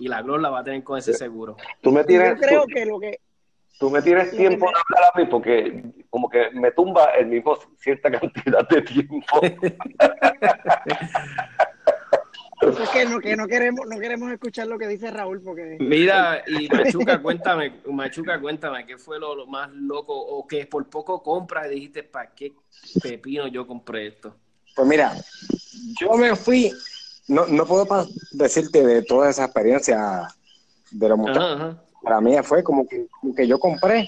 Y 0.00 0.08
la 0.08 0.22
blog 0.22 0.40
la 0.40 0.50
va 0.50 0.60
a 0.60 0.64
tener 0.64 0.82
con 0.82 0.98
ese 0.98 1.12
seguro. 1.12 1.56
Tú 1.80 1.92
me 1.92 2.02
tienes, 2.04 2.30
yo 2.30 2.46
creo 2.46 2.66
que 2.66 2.86
lo 2.86 2.98
que 2.98 3.20
tú 3.78 3.90
me 3.90 4.02
tienes 4.02 4.30
tiempo 4.30 4.66
de 4.66 4.72
hablar 4.72 5.10
a 5.12 5.18
mí 5.18 5.26
porque 5.26 5.84
como 6.10 6.28
que 6.28 6.50
me 6.52 6.70
tumba 6.72 7.06
el 7.18 7.26
mismo 7.26 7.58
cierta 7.78 8.10
cantidad 8.20 8.68
de 8.68 8.82
tiempo. 8.82 9.40
es 12.60 12.88
que 12.90 13.04
no, 13.04 13.20
que 13.20 13.36
no 13.36 13.46
queremos, 13.46 13.86
no 13.86 13.98
queremos 13.98 14.30
escuchar 14.32 14.66
lo 14.66 14.78
que 14.78 14.86
dice 14.88 15.10
Raúl 15.10 15.42
porque. 15.42 15.76
Mira, 15.80 16.42
y 16.46 16.68
Machuca, 16.68 17.20
cuéntame, 17.20 17.80
Machuca, 17.86 18.40
cuéntame, 18.40 18.86
¿qué 18.86 18.96
fue 18.96 19.18
lo, 19.18 19.46
más 19.46 19.70
loco? 19.72 20.14
O 20.14 20.46
que 20.46 20.66
por 20.66 20.88
poco 20.88 21.22
compras 21.22 21.66
y 21.66 21.74
dijiste, 21.74 22.02
¿para 22.04 22.34
qué 22.34 22.52
pepino 23.02 23.46
yo 23.48 23.66
compré 23.66 24.06
esto? 24.08 24.36
Pues 24.74 24.88
mira, 24.88 25.12
yo 26.00 26.14
me 26.14 26.34
fui, 26.34 26.72
no, 27.28 27.46
no 27.46 27.66
puedo 27.66 28.06
decirte 28.32 28.84
de 28.84 29.02
toda 29.02 29.30
esa 29.30 29.44
experiencia 29.44 30.28
de 30.90 31.08
los 31.08 31.18
muchachos. 31.18 31.76
Para 32.04 32.20
mí 32.20 32.36
fue 32.42 32.62
como 32.62 32.86
que, 32.86 33.06
como 33.08 33.34
que 33.34 33.46
yo 33.46 33.58
compré 33.58 34.06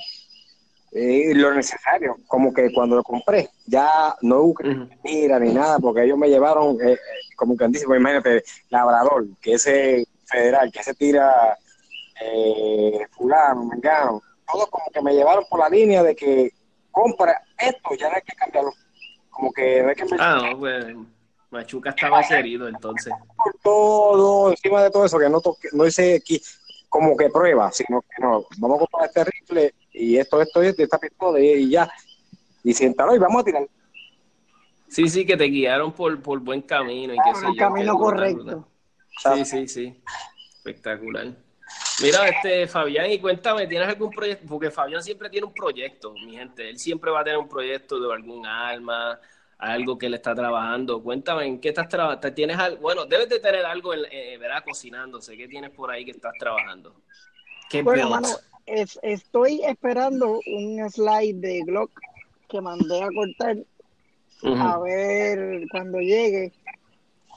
eh, 0.93 1.33
lo 1.35 1.53
necesario, 1.53 2.17
como 2.27 2.53
que 2.55 2.73
cuando 2.73 2.97
lo 2.97 3.03
compré, 3.03 3.51
ya 3.67 4.15
no 4.23 4.41
hubo 4.43 4.55
mira 5.03 5.39
ni 5.39 5.53
nada, 5.53 5.79
porque 5.79 6.05
ellos 6.05 6.17
me 6.17 6.29
llevaron, 6.29 6.79
eh, 6.81 6.99
como 7.37 7.57
que 7.57 7.69
dice, 7.69 7.87
pues 7.87 8.01
imagínate, 8.01 8.45
labrador, 8.71 9.27
que 9.41 9.55
ese 9.55 10.07
federal, 10.25 10.71
que 10.71 10.83
se 10.83 10.95
tira 10.95 11.57
eh, 12.21 13.07
fulano, 13.11 13.65
mengano, 13.65 14.23
todos 14.51 14.69
como 14.71 14.87
que 14.91 15.03
me 15.03 15.15
llevaron 15.15 15.45
por 15.51 15.61
la 15.61 15.69
línea 15.69 16.03
de 16.03 16.15
que 16.15 16.51
compra 16.91 17.43
esto, 17.59 17.95
ya 17.99 18.09
no 18.09 18.17
hay 18.17 18.23
que 18.23 18.35
cambiarlo, 18.35 18.73
como 19.31 19.53
que 19.53 19.83
no 19.83 19.89
hay 19.89 19.95
que... 19.97 20.07
Ah, 20.19 20.51
no, 20.51 20.59
pues 20.59 20.87
Machuca 21.51 21.91
estaba 21.91 22.21
herido 22.21 22.69
entonces. 22.69 23.13
Por 23.37 23.55
todo, 23.63 24.51
encima 24.51 24.83
de 24.83 24.91
todo 24.91 25.05
eso, 25.05 25.19
que 25.19 25.29
no, 25.29 25.41
toque, 25.41 25.69
no 25.73 25.87
hice 25.87 26.17
aquí 26.17 26.41
como 26.97 27.17
que 27.17 27.29
prueba, 27.29 27.71
sino 27.73 28.03
que 28.03 28.23
no, 28.23 28.47
vamos 28.59 28.77
a 28.77 28.81
comprar 28.81 29.09
este 29.09 29.25
rifle 29.25 29.75
y 29.93 30.17
esto, 30.17 30.41
esto, 30.41 30.63
esto, 30.63 30.83
esta 30.83 30.99
pistola 30.99 31.39
y, 31.41 31.71
ya. 31.71 31.91
Y 32.65 32.73
siéntalo 32.75 33.15
y 33.15 33.19
vamos 33.19 33.43
a 33.43 33.45
tirar. 33.45 33.69
Sí, 34.89 35.09
sí, 35.09 35.27
que 35.27 35.37
te 35.37 35.45
guiaron 35.45 35.93
por, 35.93 36.21
por 36.23 36.39
buen 36.41 36.63
camino 36.63 37.13
y 37.13 37.17
que 37.17 37.33
por 37.33 37.51
el 37.51 37.57
camino 37.57 37.99
correcto. 37.99 38.69
Sí, 39.23 39.45
sí, 39.45 39.69
sí. 39.69 40.03
Espectacular. 40.57 41.35
Mira, 42.03 42.29
este 42.29 42.67
Fabián, 42.67 43.11
y 43.11 43.19
cuéntame, 43.19 43.67
¿tienes 43.67 43.89
algún 43.89 44.11
proyecto? 44.11 44.47
Porque 44.49 44.71
Fabián 44.71 45.03
siempre 45.03 45.29
tiene 45.31 45.47
un 45.47 45.55
proyecto, 45.55 46.13
mi 46.13 46.37
gente. 46.37 46.69
Él 46.69 46.79
siempre 46.79 47.11
va 47.11 47.21
a 47.21 47.25
tener 47.25 47.39
un 47.39 47.49
proyecto 47.49 47.99
de 47.99 48.15
algún 48.15 48.47
alma, 48.47 49.19
algo 49.59 49.97
que 49.99 50.07
él 50.07 50.15
está 50.15 50.35
trabajando. 50.35 51.03
Cuéntame, 51.03 51.47
¿en 51.47 51.61
qué 51.61 51.71
estás 51.71 51.89
trabajando? 51.89 52.33
¿Tienes 52.33 52.59
algo? 52.59 52.83
Bueno, 52.83 53.07
debes 53.07 53.29
de 53.29 53.41
tener 53.41 53.65
algo, 53.65 53.95
en, 53.95 54.01
eh, 54.11 54.37
¿verdad? 54.39 54.63
Cocinándose. 54.65 55.37
¿Qué 55.37 55.49
tienes 55.49 55.71
por 55.71 55.91
ahí 55.91 56.05
que 56.05 56.11
estás 56.11 56.33
trabajando? 56.39 56.95
¿Qué 57.69 57.83
bueno, 57.83 58.21
es, 58.67 58.99
estoy 59.03 59.63
esperando 59.65 60.41
un 60.47 60.89
slide 60.91 61.37
de 61.37 61.63
Glock 61.63 61.91
que 62.49 62.61
mandé 62.61 63.03
a 63.03 63.09
cortar. 63.09 63.57
A 64.43 64.79
ver 64.79 65.67
cuando 65.71 65.99
llegue, 65.99 66.53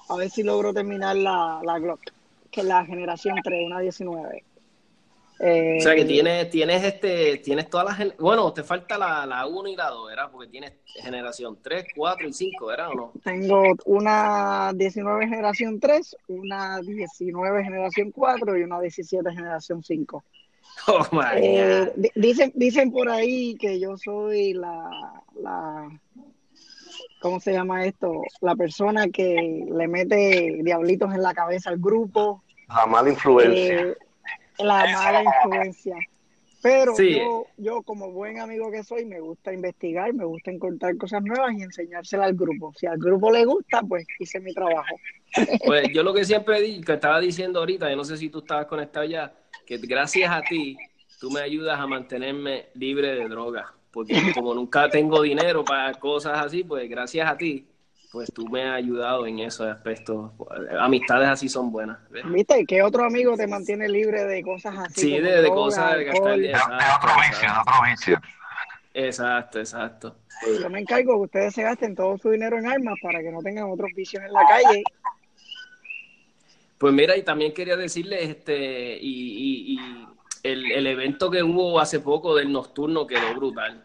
a 0.10 0.16
ver 0.18 0.30
si 0.30 0.44
logro 0.44 0.74
terminar 0.74 1.16
la, 1.16 1.62
la 1.64 1.80
Glock, 1.80 2.02
que 2.52 2.60
es 2.60 2.68
la 2.68 2.86
generación 2.86 3.38
3, 3.42 3.66
una 3.66 3.80
19. 3.80 4.44
O 5.40 5.82
sea 5.82 5.96
que 5.96 6.02
eh, 6.02 6.06
tienes, 6.06 6.50
tienes 6.50 6.84
este, 6.84 7.38
tienes 7.38 7.70
todas 7.70 7.98
las 7.98 8.18
bueno, 8.18 8.52
te 8.52 8.62
falta 8.62 8.98
la, 8.98 9.26
la 9.26 9.48
1 9.48 9.70
y 9.70 9.76
la 9.76 9.90
2, 9.90 10.10
¿verdad? 10.10 10.30
Porque 10.30 10.50
tienes 10.50 10.74
generación 10.86 11.58
3, 11.62 11.86
4 11.96 12.28
y 12.28 12.34
5, 12.34 12.66
¿verdad 12.66 12.90
o 12.90 12.94
no? 12.94 13.14
Tengo 13.24 13.64
una 13.86 14.74
19 14.76 15.28
generación 15.28 15.80
3, 15.80 16.18
una 16.28 16.80
19 16.82 17.64
generación 17.64 18.12
4 18.12 18.58
y 18.58 18.64
una 18.64 18.82
17 18.82 19.32
generación 19.32 19.82
5. 19.82 20.24
Oh 20.88 21.06
eh, 21.36 21.92
dicen, 22.16 22.52
dicen 22.56 22.92
por 22.92 23.10
ahí 23.10 23.56
que 23.56 23.80
yo 23.80 23.98
soy 23.98 24.54
la, 24.54 24.90
la, 25.42 25.90
¿cómo 27.22 27.40
se 27.40 27.54
llama 27.54 27.86
esto? 27.86 28.22
La 28.42 28.56
persona 28.56 29.08
que 29.08 29.68
le 29.70 29.88
mete 29.88 30.60
diablitos 30.64 31.14
en 31.14 31.22
la 31.22 31.34
cabeza 31.34 31.70
al 31.70 31.80
grupo. 31.80 32.44
La 32.68 32.86
mala 32.86 33.10
influencia. 33.10 33.82
Eh, 33.82 33.98
la 34.60 34.86
mala 34.92 35.24
influencia. 35.24 35.96
Pero 36.62 36.94
yo, 36.98 37.46
yo, 37.58 37.82
como 37.84 38.12
buen 38.12 38.40
amigo 38.40 38.70
que 38.70 38.84
soy, 38.84 39.06
me 39.06 39.22
gusta 39.22 39.54
investigar, 39.54 40.14
me 40.14 40.26
gusta 40.26 40.52
encontrar 40.52 40.98
cosas 40.98 41.24
nuevas 41.24 41.54
y 41.58 41.64
enseñársela 41.64 42.26
al 42.26 42.34
grupo. 42.34 42.74
Si 42.78 42.86
al 42.86 42.98
grupo 42.98 43.32
le 43.32 43.46
gusta, 43.46 43.82
pues 43.82 44.06
hice 44.20 44.42
mi 44.42 44.54
trabajo. 44.54 44.96
Pues 45.66 45.88
yo 45.94 46.04
lo 46.04 46.14
que 46.14 46.26
siempre 46.26 46.62
di, 46.62 46.82
que 46.82 46.94
estaba 46.94 47.22
diciendo 47.22 47.60
ahorita, 47.60 47.90
yo 47.90 47.96
no 47.96 48.04
sé 48.04 48.18
si 48.18 48.30
tú 48.30 48.40
estabas 48.40 48.66
conectado 48.66 49.06
ya, 49.06 49.34
que 49.66 49.78
gracias 49.78 50.30
a 50.30 50.42
ti, 50.42 50.78
tú 51.20 51.32
me 51.32 51.40
ayudas 51.40 51.80
a 51.80 51.88
mantenerme 51.88 52.66
libre 52.74 53.16
de 53.16 53.30
drogas. 53.30 53.68
Porque 53.92 54.16
como 54.36 54.54
nunca 54.54 54.90
tengo 54.90 55.22
dinero 55.22 55.64
para 55.64 55.94
cosas 55.94 56.46
así, 56.46 56.64
pues 56.64 56.90
gracias 56.90 57.28
a 57.28 57.38
ti, 57.38 57.66
pues 58.12 58.32
tú 58.34 58.48
me 58.48 58.64
has 58.64 58.76
ayudado 58.76 59.28
en 59.28 59.40
esos 59.40 59.68
aspectos. 59.68 60.32
Amistades 60.80 61.30
así 61.30 61.48
son 61.48 61.72
buenas. 61.72 62.00
¿Viste? 62.26 62.66
¿Qué 62.66 62.82
otro 62.82 63.06
amigo 63.06 63.38
te 63.38 63.46
mantiene 63.46 63.88
libre 63.88 64.24
de 64.24 64.42
cosas 64.42 64.76
así? 64.78 65.02
Sí, 65.02 65.20
de, 65.20 65.48
cosas 65.50 65.98
de 65.98 66.06
gastar. 66.06 66.40
De, 66.40 66.54
otro 66.54 67.12
vicio, 67.20 67.48
de 67.48 67.60
otro 67.60 67.74
vicio. 67.90 68.22
Exacto, 68.94 69.60
exacto. 69.60 70.16
Yo 70.60 70.70
me 70.70 70.80
encargo 70.80 71.14
que 71.14 71.26
ustedes 71.26 71.54
se 71.54 71.64
gasten 71.64 71.96
todo 71.96 72.18
su 72.18 72.32
dinero 72.32 72.58
en 72.58 72.68
armas 72.68 72.96
para 73.02 73.22
que 73.22 73.32
no 73.32 73.42
tengan 73.42 73.70
otros 73.70 73.92
vicios 73.96 74.24
en 74.24 74.34
la 74.34 74.46
calle. 74.48 74.84
Pues 76.78 76.94
mira, 76.94 77.16
y 77.16 77.24
también 77.24 77.54
quería 77.54 77.76
decirles, 77.76 78.30
este, 78.30 78.98
y, 79.00 79.74
y 79.74 79.80
el, 80.44 80.72
el, 80.72 80.88
evento 80.88 81.30
que 81.30 81.44
hubo 81.44 81.80
hace 81.80 82.00
poco 82.00 82.36
del 82.36 82.52
nocturno 82.52 83.06
quedó 83.06 83.36
brutal. 83.36 83.84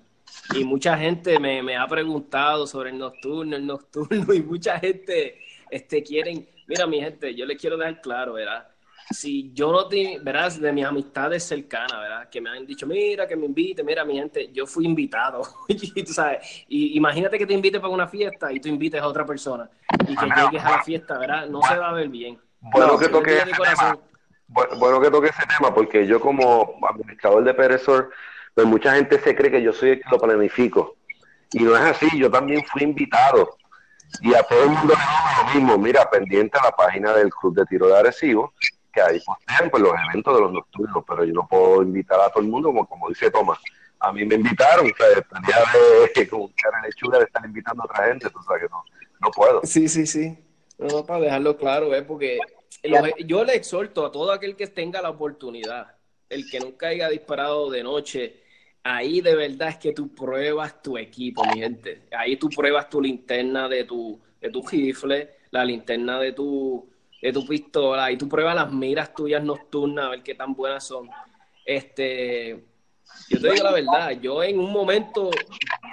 Y 0.55 0.65
mucha 0.65 0.97
gente 0.97 1.39
me, 1.39 1.63
me, 1.63 1.77
ha 1.77 1.87
preguntado 1.87 2.67
sobre 2.67 2.91
el 2.91 2.99
nocturno, 2.99 3.57
el 3.57 3.67
nocturno, 3.67 4.33
y 4.35 4.43
mucha 4.43 4.79
gente 4.79 5.41
este, 5.71 6.03
quieren. 6.03 6.47
Mira, 6.67 6.87
mi 6.87 7.01
gente, 7.01 7.35
yo 7.35 7.47
les 7.47 7.61
quiero 7.61 7.77
dejar 7.77 8.01
claro, 8.01 8.35
¿verdad? 8.35 8.69
Si 9.11 9.53
yo 9.53 9.71
no 9.71 9.87
te, 9.87 10.19
verás, 10.23 10.59
de 10.59 10.73
mis 10.73 10.85
amistades 10.85 11.45
cercanas, 11.45 12.01
¿verdad? 12.01 12.29
Que 12.31 12.41
me 12.41 12.51
han 12.51 12.65
dicho, 12.65 12.87
mira, 12.87 13.27
que 13.27 13.37
me 13.37 13.47
invite, 13.47 13.83
mira, 13.83 14.03
mi 14.05 14.15
gente, 14.15 14.51
yo 14.53 14.67
fui 14.67 14.87
invitado. 14.87 15.43
y 15.69 16.03
tú 16.03 16.13
sabes, 16.13 16.65
y 16.69 16.97
imagínate 16.97 17.39
que 17.39 17.47
te 17.47 17.53
invite 17.53 17.81
para 17.81 17.93
una 17.93 18.09
fiesta 18.09 18.51
y 18.51 18.61
tú 18.61 18.69
invites 18.69 19.01
a 19.03 19.07
otra 19.07 19.27
persona 19.27 19.69
y 20.09 20.17
que 20.17 20.27
llegues 20.27 20.65
a 20.65 20.71
la 20.71 20.83
fiesta, 20.83 21.19
¿verdad? 21.19 21.47
No 21.49 21.61
se 21.63 21.77
va 21.77 21.91
a 21.91 21.93
ver 21.93 22.09
bien. 22.09 22.39
Bueno, 22.61 22.99
que 22.99 23.09
toque 23.09 23.43
bueno, 24.79 25.01
que 25.01 25.11
toque 25.11 25.29
ese 25.29 25.43
tema, 25.47 25.75
porque 25.75 26.07
yo 26.07 26.21
como 26.21 26.79
administrador 26.89 27.45
de 27.45 27.55
Perezor, 27.55 28.11
pues 28.55 28.67
mucha 28.67 28.95
gente 28.95 29.21
se 29.21 29.35
cree 29.35 29.51
que 29.51 29.63
yo 29.63 29.73
soy 29.73 29.91
el 29.91 30.01
que 30.01 30.11
lo 30.11 30.19
planifico. 30.19 30.97
Y 31.53 31.63
no 31.63 31.77
es 31.77 31.83
así, 31.83 32.07
yo 32.19 32.31
también 32.31 32.65
fui 32.65 32.83
invitado. 32.83 33.57
Y 34.21 34.35
a 34.35 34.43
todo 34.43 34.65
el 34.65 34.71
mundo 34.71 34.95
le 34.95 35.01
digo 35.01 35.43
lo 35.43 35.55
mismo, 35.55 35.79
mira, 35.79 36.09
pendiente 36.09 36.59
a 36.59 36.65
la 36.65 36.71
página 36.71 37.13
del 37.15 37.31
Club 37.31 37.55
de 37.55 37.67
Tiro 37.67 37.89
de 37.89 37.99
Arecibo, 37.99 38.55
que 38.93 39.01
ahí 39.01 39.21
postean 39.21 39.71
pues, 39.71 39.83
los 39.83 39.93
eventos 40.09 40.35
de 40.35 40.41
los 40.41 40.53
nocturnos, 40.53 41.05
pero 41.07 41.25
yo 41.25 41.33
no 41.33 41.47
puedo 41.49 41.83
invitar 41.83 42.21
a 42.21 42.31
todo 42.31 42.43
el 42.43 42.49
mundo, 42.49 42.69
como, 42.69 42.87
como 42.87 43.09
dice 43.09 43.31
Tomás. 43.31 43.59
A 43.99 44.13
mí 44.13 44.25
me 44.25 44.37
invitaron, 44.37 44.87
o 44.87 44.97
sea, 44.97 45.09
día 45.09 46.13
de 46.15 46.29
como 46.29 46.51
cara 46.55 46.83
lechuga 46.83 47.19
de 47.19 47.25
estar 47.25 47.45
invitando 47.45 47.83
a 47.83 47.87
otra 47.87 48.07
gente, 48.07 48.29
tú 48.31 48.39
sabes 48.47 48.65
que 48.65 48.69
no, 48.69 48.85
no 49.21 49.31
puedo. 49.31 49.61
Sí, 49.65 49.89
sí, 49.89 50.07
sí. 50.07 50.39
No, 50.79 51.05
para 51.07 51.21
dejarlo 51.21 51.57
claro, 51.57 51.95
¿eh? 51.95 52.03
porque 52.03 52.39
yo 53.27 53.45
le 53.45 53.55
exhorto 53.55 54.05
a 54.05 54.13
todo 54.13 54.33
aquel 54.33 54.57
que 54.57 54.67
tenga 54.67 55.01
la 55.01 55.11
oportunidad, 55.11 55.95
el 56.29 56.49
que 56.51 56.61
nunca 56.61 56.89
haya 56.89 57.09
disparado 57.09 57.71
de 57.71 57.83
noche, 57.83 58.44
ahí 58.85 59.23
de 59.23 59.35
verdad 59.35 59.71
es 59.71 59.79
que 59.79 59.93
tú 59.93 60.15
pruebas 60.15 60.83
tu 60.83 60.97
equipo, 60.99 61.43
mi 61.47 61.61
gente. 61.61 62.03
Ahí 62.17 62.37
tú 62.37 62.51
pruebas 62.51 62.89
tu 62.89 63.01
linterna 63.01 63.69
de 63.69 63.85
tu, 63.85 64.21
de 64.41 64.51
tu 64.51 64.63
rifle, 64.63 65.31
la 65.51 65.65
linterna 65.65 66.21
de 66.21 66.33
tu, 66.33 66.87
de 67.21 67.33
tu 67.33 67.47
pistola, 67.47 68.13
y 68.13 68.19
tú 68.19 68.29
pruebas 68.29 68.55
las 68.55 68.71
miras 68.71 69.15
tuyas 69.15 69.43
nocturnas, 69.43 70.05
a 70.05 70.11
ver 70.11 70.23
qué 70.23 70.35
tan 70.35 70.55
buenas 70.55 70.87
son. 70.87 71.09
Este, 71.65 72.63
yo 73.31 73.41
te 73.41 73.51
digo 73.51 73.65
la 73.65 73.73
verdad, 73.73 74.11
yo 74.21 74.43
en 74.43 74.59
un 74.59 74.71
momento, 74.71 75.31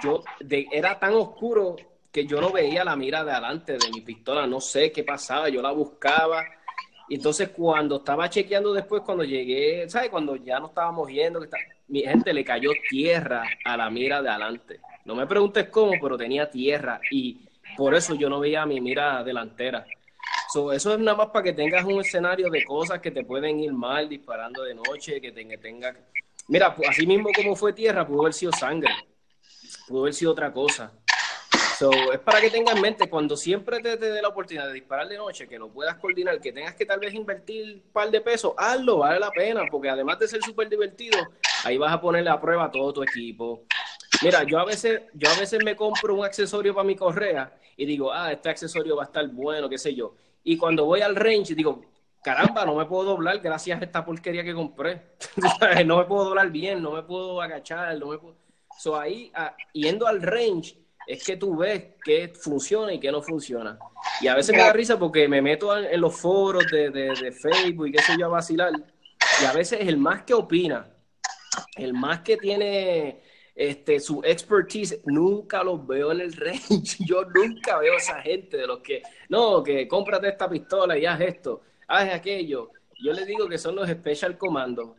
yo 0.04 0.22
era 0.70 0.98
tan 0.98 1.14
oscuro 1.14 1.76
que 2.12 2.26
yo 2.26 2.42
no 2.42 2.52
veía 2.52 2.84
la 2.84 2.94
mira 2.94 3.24
de 3.24 3.32
adelante 3.32 3.72
de 3.78 3.90
mi 3.90 4.02
pistola, 4.02 4.46
no 4.46 4.60
sé 4.60 4.92
qué 4.92 5.02
pasaba, 5.02 5.48
yo 5.48 5.62
la 5.62 5.72
buscaba 5.72 6.44
entonces 7.14 7.50
cuando 7.50 7.96
estaba 7.96 8.30
chequeando 8.30 8.72
después, 8.72 9.02
cuando 9.02 9.24
llegué, 9.24 9.88
¿sabes? 9.88 10.08
Cuando 10.08 10.36
ya 10.36 10.58
no 10.58 10.68
estábamos 10.68 11.08
que 11.08 11.30
mi 11.88 12.02
gente 12.02 12.32
le 12.32 12.44
cayó 12.44 12.70
tierra 12.88 13.44
a 13.64 13.76
la 13.76 13.90
mira 13.90 14.22
de 14.22 14.30
adelante. 14.30 14.80
No 15.04 15.14
me 15.14 15.26
preguntes 15.26 15.68
cómo, 15.68 15.92
pero 16.00 16.16
tenía 16.16 16.50
tierra 16.50 17.00
y 17.10 17.40
por 17.76 17.94
eso 17.94 18.14
yo 18.14 18.28
no 18.28 18.40
veía 18.40 18.64
mi 18.64 18.80
mira 18.80 19.22
delantera. 19.24 19.84
eso 20.54 20.72
es 20.72 20.98
nada 20.98 21.16
más 21.16 21.26
para 21.28 21.42
que 21.42 21.52
tengas 21.52 21.84
un 21.84 22.00
escenario 22.00 22.48
de 22.48 22.64
cosas 22.64 23.00
que 23.00 23.10
te 23.10 23.24
pueden 23.24 23.60
ir 23.60 23.72
mal 23.72 24.08
disparando 24.08 24.62
de 24.62 24.74
noche, 24.74 25.20
que 25.20 25.32
tenga, 25.32 25.56
tenga... 25.58 25.94
Mira, 26.48 26.74
pues, 26.74 26.88
así 26.88 27.06
mismo 27.06 27.30
como 27.34 27.54
fue 27.56 27.72
tierra, 27.72 28.06
pudo 28.06 28.22
haber 28.22 28.32
sido 28.32 28.52
sangre, 28.52 28.92
pudo 29.86 30.02
haber 30.02 30.14
sido 30.14 30.32
otra 30.32 30.52
cosa 30.52 30.92
es 31.90 32.18
para 32.20 32.40
que 32.40 32.50
tengas 32.50 32.76
en 32.76 32.82
mente, 32.82 33.08
cuando 33.08 33.36
siempre 33.36 33.80
te, 33.80 33.96
dé 33.96 34.22
la 34.22 34.28
oportunidad 34.28 34.68
de 34.68 34.74
disparar 34.74 35.08
de 35.08 35.16
noche, 35.16 35.48
que 35.48 35.58
lo 35.58 35.68
puedas 35.68 35.96
coordinar, 35.96 36.40
que 36.40 36.52
tengas 36.52 36.74
que 36.74 36.86
tal 36.86 37.00
vez 37.00 37.14
invertir 37.14 37.82
un 37.84 37.92
par 37.92 38.10
de 38.10 38.20
pesos, 38.20 38.52
hazlo, 38.56 38.98
vale 38.98 39.18
la 39.18 39.30
pena, 39.30 39.62
porque 39.70 39.88
además 39.88 40.18
de 40.18 40.28
ser 40.28 40.42
súper 40.42 40.68
divertido, 40.68 41.18
ahí 41.64 41.78
vas 41.78 41.92
a 41.92 42.00
ponerle 42.00 42.30
a 42.30 42.40
prueba 42.40 42.70
todo 42.70 42.92
tu 42.92 43.02
equipo. 43.02 43.64
Mira, 44.22 44.44
yo 44.44 44.58
a 44.58 44.64
veces, 44.64 45.02
yo 45.14 45.28
a 45.30 45.38
veces 45.38 45.64
me 45.64 45.74
compro 45.74 46.14
un 46.14 46.24
accesorio 46.24 46.74
para 46.74 46.86
mi 46.86 46.94
correa 46.94 47.52
y 47.76 47.84
digo, 47.84 48.12
ah, 48.12 48.30
este 48.30 48.50
accesorio 48.50 48.96
va 48.96 49.04
a 49.04 49.06
estar 49.06 49.26
bueno, 49.28 49.68
qué 49.68 49.78
sé 49.78 49.94
yo. 49.94 50.14
Y 50.44 50.56
cuando 50.56 50.84
voy 50.84 51.00
al 51.00 51.16
range, 51.16 51.54
digo, 51.54 51.82
caramba, 52.22 52.64
no 52.64 52.76
me 52.76 52.84
puedo 52.86 53.04
doblar 53.04 53.40
gracias 53.40 53.80
a 53.80 53.84
esta 53.84 54.04
porquería 54.04 54.44
que 54.44 54.54
compré. 54.54 55.02
no 55.86 55.98
me 55.98 56.04
puedo 56.04 56.26
doblar 56.26 56.50
bien, 56.50 56.82
no 56.82 56.92
me 56.92 57.02
puedo 57.02 57.40
agachar, 57.40 57.98
no 57.98 58.08
me 58.08 58.18
puedo... 58.18 58.36
So, 58.78 58.98
ahí, 58.98 59.30
ah, 59.34 59.54
yendo 59.72 60.06
al 60.06 60.22
range, 60.22 60.81
es 61.06 61.24
que 61.24 61.36
tú 61.36 61.56
ves 61.56 61.84
qué 62.04 62.28
funciona 62.28 62.92
y 62.92 63.00
qué 63.00 63.10
no 63.10 63.22
funciona. 63.22 63.78
Y 64.20 64.28
a 64.28 64.34
veces 64.34 64.54
me 64.54 64.62
da 64.62 64.72
risa 64.72 64.98
porque 64.98 65.28
me 65.28 65.42
meto 65.42 65.76
en, 65.76 66.00
los 66.00 66.16
foros 66.16 66.66
de, 66.70 66.90
de, 66.90 67.32
Facebook 67.32 67.88
y 67.88 67.92
qué 67.92 68.02
sé 68.02 68.14
yo 68.18 68.26
a 68.26 68.30
vacilar. 68.30 68.72
Y 69.42 69.44
a 69.44 69.52
veces 69.52 69.80
el 69.82 69.96
más 69.96 70.22
que 70.22 70.34
opina, 70.34 70.86
el 71.76 71.92
más 71.92 72.20
que 72.20 72.36
tiene 72.36 73.20
este, 73.54 74.00
su 74.00 74.22
expertise, 74.24 75.00
nunca 75.04 75.62
los 75.62 75.86
veo 75.86 76.12
en 76.12 76.20
el 76.20 76.32
range. 76.36 76.98
Yo 77.00 77.24
nunca 77.24 77.78
veo 77.78 77.94
a 77.94 77.98
esa 77.98 78.20
gente 78.22 78.56
de 78.56 78.66
los 78.66 78.80
que, 78.80 79.02
no, 79.28 79.62
que 79.62 79.86
cómprate 79.88 80.28
esta 80.28 80.48
pistola 80.48 80.96
y 80.96 81.06
haz 81.06 81.20
esto, 81.20 81.62
haz 81.88 82.12
aquello. 82.12 82.70
Yo 83.02 83.12
les 83.12 83.26
digo 83.26 83.48
que 83.48 83.58
son 83.58 83.74
los 83.74 83.88
Special 83.88 84.38
Commandos, 84.38 84.90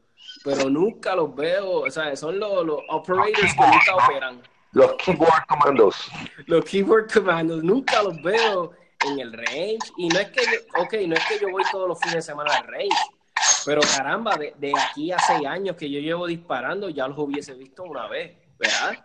pero 0.44 0.70
nunca 0.70 1.16
los 1.16 1.34
veo, 1.36 1.82
o 1.82 1.90
sea, 1.90 2.16
son 2.16 2.40
los, 2.40 2.66
los 2.66 2.80
operators 2.90 3.54
que 3.54 3.62
nunca 3.62 3.96
operan. 3.96 4.42
Los 4.74 4.94
keyboard 4.96 5.46
commandos. 5.48 6.12
Los 6.48 6.66
keyboard 6.66 7.12
commandos, 7.12 7.64
nunca 7.64 8.02
los 8.02 8.22
veo 8.22 8.72
en 9.06 9.20
el 9.20 9.34
range. 9.34 9.92
Y 9.98 10.08
no 10.10 10.20
es 10.20 10.30
que 10.32 10.42
yo, 10.42 10.82
ok, 10.82 10.94
no 11.08 11.16
es 11.16 11.26
que 11.28 11.40
yo 11.40 11.50
voy 11.52 11.64
todos 11.72 11.88
los 11.88 12.00
fines 12.00 12.16
de 12.16 12.22
semana 12.22 12.56
al 12.56 12.68
range. 12.68 12.90
Pero 13.66 13.82
caramba, 13.82 14.36
de, 14.36 14.54
de 14.58 14.74
aquí 14.78 15.12
a 15.12 15.20
seis 15.20 15.46
años 15.46 15.76
que 15.76 15.90
yo 15.90 16.00
llevo 16.00 16.26
disparando, 16.28 16.90
ya 16.90 17.08
los 17.08 17.18
hubiese 17.18 17.54
visto 17.54 17.84
una 17.84 18.08
vez, 18.08 18.36
¿verdad? 18.58 18.98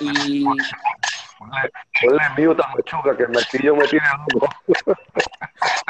Y. 0.00 0.44
Ponle 0.44 2.28
mute 2.36 2.62
a 2.62 2.68
Machuca, 2.68 3.16
que 3.16 3.22
el 3.24 3.30
martillo 3.30 3.76
me 3.76 3.86
tiene 3.88 4.06
loco. 4.32 4.48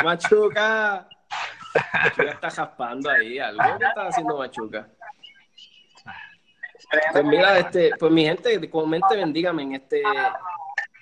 Machuca. 0.03 1.09
Machuca 1.93 2.31
está 2.31 2.51
jaspando 2.51 3.11
ahí. 3.11 3.39
¿Algo 3.39 3.79
que 3.79 3.85
está 3.85 4.07
haciendo 4.07 4.39
Machuca? 4.39 4.89
Pues 7.13 7.25
mira, 7.25 7.59
este, 7.59 7.91
pues 7.99 8.13
mi 8.13 8.25
gente, 8.25 8.69
comenten, 8.69 9.33
díganme 9.33 9.63
en 9.63 9.75
este, 9.77 10.03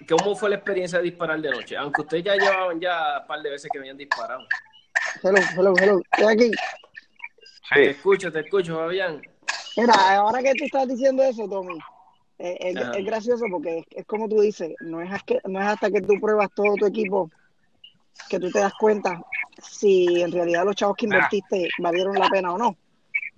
¿cómo 0.08 0.36
fue 0.36 0.50
la 0.50 0.56
experiencia 0.56 0.98
de 0.98 1.04
disparar 1.04 1.40
de 1.40 1.50
noche? 1.50 1.76
Aunque 1.76 2.02
ustedes 2.02 2.24
ya 2.24 2.36
llevaban 2.36 2.80
ya 2.80 3.20
un 3.20 3.26
par 3.26 3.42
de 3.42 3.50
veces 3.50 3.68
que 3.72 3.78
habían 3.78 3.96
disparado. 3.96 4.42
Hello, 5.22 5.40
hello, 5.56 5.74
hello, 5.80 6.00
estoy 6.12 6.32
aquí. 6.32 6.50
Sí. 6.50 7.74
Te 7.74 7.90
escucho, 7.90 8.30
te 8.30 8.40
escucho, 8.40 8.76
Fabián. 8.76 9.20
Mira, 9.76 9.94
ahora 10.16 10.42
que 10.42 10.54
tú 10.54 10.64
estás 10.64 10.88
diciendo 10.88 11.22
eso, 11.22 11.48
Tommy, 11.48 11.78
eh, 12.38 12.56
es, 12.60 13.04
gracioso 13.04 13.44
porque 13.50 13.84
es, 13.90 14.06
como 14.06 14.28
tú 14.28 14.40
dices, 14.40 14.74
no 14.80 15.00
es, 15.02 15.22
que, 15.24 15.40
no 15.44 15.60
es 15.60 15.66
hasta 15.66 15.90
que 15.90 16.00
tú 16.00 16.14
pruebas 16.20 16.48
todo 16.54 16.74
tu 16.76 16.86
equipo 16.86 17.30
que 18.28 18.38
tú 18.38 18.50
te 18.50 18.60
das 18.60 18.72
cuenta 18.78 19.20
si 19.62 20.22
en 20.22 20.32
realidad 20.32 20.64
los 20.64 20.76
chavos 20.76 20.96
que 20.96 21.06
invertiste 21.06 21.68
valieron 21.78 22.18
la 22.18 22.28
pena 22.28 22.54
o 22.54 22.58
no. 22.58 22.76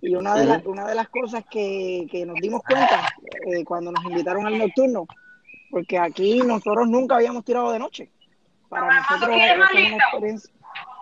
Y 0.05 0.17
una 0.17 0.35
de, 0.35 0.47
las, 0.47 0.67
una 0.67 0.85
de 0.85 0.97
las 0.97 1.09
cosas 1.09 1.45
que, 1.49 2.25
nos 2.27 2.35
dimos 2.41 2.61
cuenta 2.63 3.09
eh, 3.47 3.65
cuando 3.65 3.93
nos 3.93 4.05
invitaron 4.05 4.45
al 4.45 4.59
nocturno, 4.59 5.07
porque 5.71 5.97
aquí 5.97 6.41
nosotros 6.41 6.89
nunca 6.89 7.15
habíamos 7.15 7.45
tirado 7.45 7.71
de 7.71 7.79
noche. 7.79 8.11
Para 8.69 8.99
nosotros 8.99 9.37
es 9.41 9.57
una 9.57 9.97
experiencia, 9.97 10.53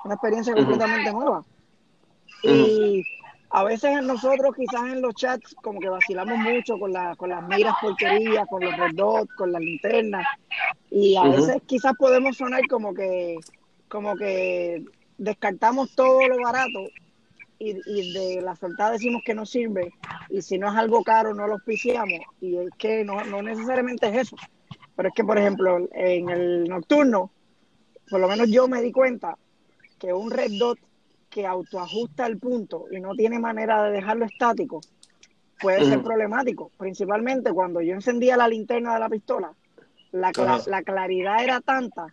una 0.04 0.14
experiencia 0.14 0.54
completamente 0.54 1.12
nueva. 1.12 1.42
Y 2.42 3.02
a 3.48 3.64
veces 3.64 4.02
nosotros 4.02 4.54
quizás 4.54 4.82
en 4.92 5.00
los 5.00 5.14
chats 5.14 5.54
como 5.62 5.80
que 5.80 5.88
vacilamos 5.88 6.36
mucho 6.36 6.78
con, 6.78 6.92
la, 6.92 7.16
con 7.16 7.30
las 7.30 7.42
miras 7.48 7.74
porquerías, 7.80 8.46
con 8.48 8.62
los 8.62 8.76
red 8.76 8.94
dots, 8.96 9.32
con 9.32 9.50
las 9.50 9.62
linternas. 9.62 10.26
Y 10.90 11.16
a 11.16 11.22
veces 11.22 11.62
quizás 11.64 11.94
podemos 11.98 12.36
sonar 12.36 12.60
como 12.68 12.92
que, 12.92 13.38
como 13.88 14.14
que 14.16 14.84
descartamos 15.16 15.94
todo 15.94 16.28
lo 16.28 16.36
barato 16.42 16.80
y, 17.60 18.12
de 18.12 18.40
la 18.40 18.56
soltada 18.56 18.92
decimos 18.92 19.22
que 19.24 19.34
no 19.34 19.44
sirve 19.44 19.92
y 20.30 20.40
si 20.40 20.58
no 20.58 20.68
es 20.68 20.76
algo 20.76 21.04
caro 21.04 21.34
no 21.34 21.46
lo 21.46 21.54
auspiciamos 21.54 22.20
y 22.40 22.56
es 22.56 22.70
que 22.78 23.04
no, 23.04 23.22
no 23.24 23.42
necesariamente 23.42 24.08
es 24.08 24.16
eso. 24.16 24.36
Pero 24.96 25.08
es 25.08 25.14
que, 25.14 25.24
por 25.24 25.38
ejemplo, 25.38 25.88
en 25.92 26.30
el 26.30 26.64
nocturno, 26.64 27.30
por 28.08 28.20
lo 28.20 28.28
menos 28.28 28.50
yo 28.50 28.66
me 28.66 28.82
di 28.82 28.90
cuenta 28.90 29.36
que 29.98 30.12
un 30.12 30.30
red 30.30 30.52
dot 30.58 30.78
que 31.28 31.46
autoajusta 31.46 32.26
el 32.26 32.38
punto 32.38 32.86
y 32.90 32.98
no 32.98 33.14
tiene 33.14 33.38
manera 33.38 33.84
de 33.84 33.92
dejarlo 33.92 34.24
estático 34.24 34.80
puede 35.60 35.84
ser 35.84 36.02
problemático, 36.02 36.70
principalmente 36.78 37.52
cuando 37.52 37.82
yo 37.82 37.94
encendía 37.94 38.36
la 38.36 38.48
linterna 38.48 38.94
de 38.94 39.00
la 39.00 39.10
pistola, 39.10 39.52
la, 40.12 40.32
la 40.66 40.82
claridad 40.82 41.44
era 41.44 41.60
tanta 41.60 42.06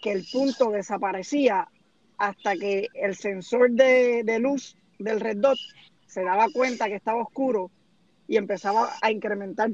que 0.00 0.12
el 0.12 0.24
punto 0.32 0.70
desaparecía 0.70 1.68
hasta 2.18 2.56
que 2.56 2.88
el 2.94 3.14
sensor 3.16 3.70
de, 3.70 4.38
luz 4.40 4.76
del 4.98 5.20
red 5.20 5.36
dot 5.36 5.58
se 6.06 6.22
daba 6.22 6.48
cuenta 6.52 6.88
que 6.88 6.96
estaba 6.96 7.22
oscuro 7.22 7.70
y 8.26 8.36
empezaba 8.36 8.92
a 9.00 9.10
incrementar. 9.10 9.70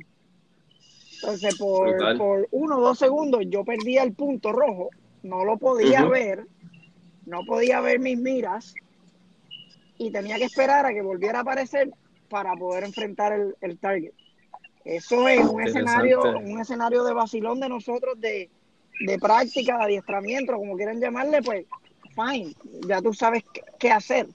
Entonces, 1.14 1.56
por, 1.56 2.18
por 2.18 2.48
uno 2.50 2.78
o 2.78 2.80
dos 2.80 2.98
segundos 2.98 3.42
yo 3.48 3.64
perdía 3.64 4.02
el 4.02 4.12
punto 4.12 4.52
rojo, 4.52 4.90
no 5.22 5.44
lo 5.44 5.56
podía 5.56 6.04
ver, 6.04 6.44
no 7.24 7.44
podía 7.44 7.80
ver 7.80 7.98
mis 7.98 8.18
miras 8.18 8.74
y 9.96 10.10
tenía 10.10 10.36
que 10.36 10.44
esperar 10.44 10.84
a 10.84 10.92
que 10.92 11.00
volviera 11.00 11.38
a 11.38 11.42
aparecer 11.42 11.90
para 12.28 12.54
poder 12.54 12.84
enfrentar 12.84 13.32
el, 13.32 13.56
el 13.62 13.78
target. 13.78 14.12
Eso 14.84 15.28
es 15.28 15.46
un 15.46 15.62
escenario, 15.62 16.20
un 16.20 16.60
escenario 16.60 17.04
de 17.04 17.14
vacilón 17.14 17.58
de 17.58 17.70
nosotros 17.70 18.20
de, 18.20 18.50
de 19.00 19.18
práctica, 19.18 19.78
de 19.78 19.84
adiestramiento, 19.84 20.54
como 20.56 20.76
quieran 20.76 21.00
llamarle, 21.00 21.40
pues 21.42 21.64
fine, 22.14 22.54
ya 22.86 23.00
tú 23.02 23.12
sabes 23.12 23.44
qué 23.78 23.90
hacer. 23.90 24.26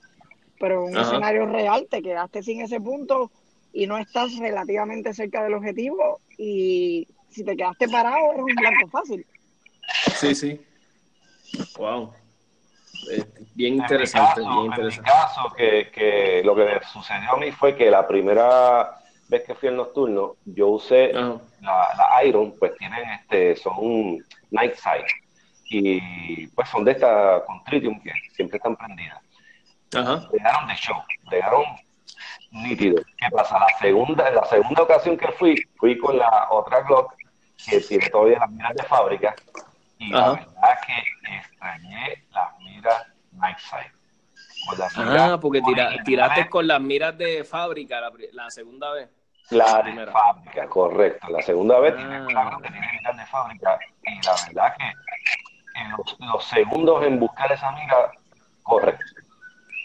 Pero 0.59 0.88
en 0.88 0.95
un 0.95 1.01
escenario 1.01 1.45
real 1.45 1.88
te 1.89 2.01
quedaste 2.01 2.43
sin 2.43 2.61
ese 2.61 2.82
punto 2.82 3.32
y 3.71 3.88
no 3.88 3.97
estás 3.97 4.38
relativamente 4.38 5.13
cerca 5.13 5.43
del 5.43 5.53
objetivo 5.53 6.19
y 6.38 7.07
si 7.30 7.43
te 7.43 7.55
quedaste 7.55 7.88
parado 7.88 8.34
eres 8.34 8.43
un 8.43 8.55
blanco 8.55 8.88
fácil. 8.89 9.25
Sí, 10.15 10.36
sí. 10.36 10.61
Wow. 11.77 12.11
bien 13.55 13.75
interesante, 13.75 14.41
bien 14.41 14.65
interesante. 14.65 14.97
En 14.97 15.03
mi 15.03 15.21
caso, 15.21 15.53
que, 15.55 15.91
que 15.91 16.41
lo 16.43 16.55
que 16.55 16.65
me 16.65 16.84
sucedió 16.91 17.32
a 17.32 17.38
mí 17.38 17.51
fue 17.51 17.75
que 17.75 17.89
la 17.89 18.07
primera 18.07 18.99
vez 19.30 19.43
que 19.43 19.55
fui 19.55 19.69
al 19.69 19.77
nocturno, 19.77 20.36
yo 20.45 20.69
usé 20.69 21.13
la, 21.13 21.39
la, 21.61 22.25
Iron, 22.25 22.55
pues 22.57 22.75
tienen 22.77 23.07
este, 23.11 23.55
son 23.55 24.17
night 24.51 24.75
sight 24.75 25.05
y 25.70 26.47
pues 26.47 26.67
son 26.70 26.84
de 26.84 26.91
esta 26.91 27.43
con 27.45 27.63
Tritium 27.63 28.01
que 28.01 28.11
siempre 28.34 28.57
están 28.57 28.76
prendidas. 28.76 29.20
Ajá. 29.95 30.28
Llegaron 30.32 30.67
de 30.67 30.76
show, 30.76 30.97
llegaron 31.32 31.63
nítidos. 32.51 33.05
¿Qué 33.17 33.30
pasa? 33.32 33.59
La 33.59 33.67
segunda, 33.80 34.30
la 34.32 34.45
segunda 34.45 34.84
ocasión 34.84 35.17
que 35.17 35.28
fui, 35.34 35.55
fui 35.78 35.97
con 35.97 36.17
la 36.17 36.47
otra 36.49 36.82
Glock 36.82 37.13
que 37.70 37.80
tiene 37.82 38.09
todavía 38.09 38.39
las 38.39 38.51
miras 38.51 38.76
de 38.76 38.84
fábrica 38.84 39.36
y 39.97 40.11
la 40.11 40.32
verdad 40.32 40.80
que 40.86 41.36
extrañé 41.36 42.24
las 42.32 42.59
miras 42.59 43.07
Night 43.34 43.57
Sight. 43.59 43.91
Ah, 44.97 45.38
porque 45.41 45.61
tiraste 46.05 46.49
con 46.49 46.67
las 46.67 46.82
miras 46.82 47.17
de 47.17 47.43
fábrica 47.43 47.99
la, 48.34 48.49
segunda 48.49 48.91
vez. 48.91 49.09
La, 49.49 49.82
de 49.82 50.05
fábrica, 50.07 50.67
correcto. 50.67 51.28
La 51.30 51.41
segunda 51.41 51.80
vez 51.80 51.95
tiene, 51.95 52.15
ah. 52.36 52.57
que 52.61 52.70
tiene 52.70 52.91
miras 52.93 53.17
de 53.17 53.26
fábrica 53.26 53.80
y 54.03 54.22
la 54.26 54.36
verdad 54.47 54.76
que 54.78 54.93
los, 56.19 56.43
segundos 56.45 57.03
en 57.05 57.19
buscar 57.19 57.51
esa 57.51 57.69
amiga 57.69 58.11
correcto. 58.63 59.03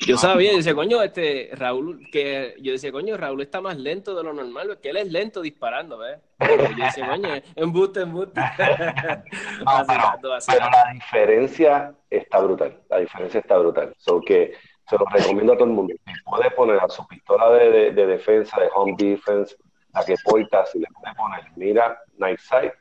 Yo 0.07 0.19
sabía, 0.19 0.51
yo 0.51 0.59
decía, 0.59 0.75
coño, 0.75 1.03
este 1.03 1.51
Raúl, 1.55 2.07
que 2.13 2.57
yo 2.61 2.73
decía, 2.73 2.93
coño, 2.93 3.17
Raúl 3.17 3.41
está 3.41 3.61
más 3.61 3.79
lento 3.79 4.15
de 4.15 4.23
lo 4.23 4.33
normal, 4.35 4.69
porque 4.69 4.91
él 4.91 4.99
es 4.99 5.11
lento 5.11 5.41
disparando, 5.41 5.97
¿ves? 5.99 6.19
Yo 6.41 6.85
decía, 6.85 7.09
coño, 7.09 7.29
embuste, 7.57 8.01
embuste. 8.03 8.41
no, 9.65 9.85
pero, 9.87 10.71
la 10.71 10.93
diferencia 10.93 11.95
está 12.11 12.41
brutal, 12.41 12.79
la 12.91 12.99
diferencia 12.99 13.41
está 13.41 13.57
brutal. 13.57 13.95
So 13.97 14.21
que 14.21 14.53
se 14.89 14.99
lo 14.99 15.07
recomiendo 15.07 15.55
a 15.55 15.57
todo 15.57 15.69
el 15.69 15.75
mundo. 15.75 15.95
Si 16.07 16.23
puede 16.25 16.51
poner 16.51 16.79
a 16.81 16.89
su 16.89 17.07
pistola 17.07 17.51
de, 17.51 17.93
de, 17.93 18.07
defensa, 18.07 18.61
de 18.61 18.69
home 18.75 18.95
defense, 18.99 19.57
la 19.93 20.05
que 20.05 20.17
porta, 20.25 20.67
si 20.67 20.81
le 20.81 20.87
puede 21.01 21.15
poner 21.15 21.41
mira, 21.57 21.99
night 22.19 22.39
sight, 22.41 22.73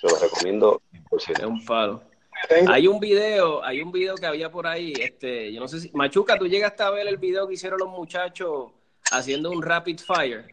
se 0.00 0.08
lo 0.08 0.18
recomiendo 0.18 0.82
Es 1.28 1.44
un 1.44 1.60
faro. 1.60 2.02
Hay 2.68 2.86
un 2.86 2.98
video, 2.98 3.64
hay 3.64 3.80
un 3.80 3.92
video 3.92 4.14
que 4.16 4.26
había 4.26 4.50
por 4.50 4.66
ahí, 4.66 4.92
este, 4.98 5.52
yo 5.52 5.60
no 5.60 5.68
sé 5.68 5.80
si, 5.80 5.90
Machuca, 5.92 6.38
tú 6.38 6.46
llegaste 6.46 6.82
a 6.82 6.90
ver 6.90 7.06
el 7.06 7.16
video 7.16 7.46
que 7.46 7.54
hicieron 7.54 7.78
los 7.78 7.88
muchachos 7.88 8.72
haciendo 9.10 9.50
un 9.50 9.62
rapid 9.62 10.00
fire. 10.00 10.46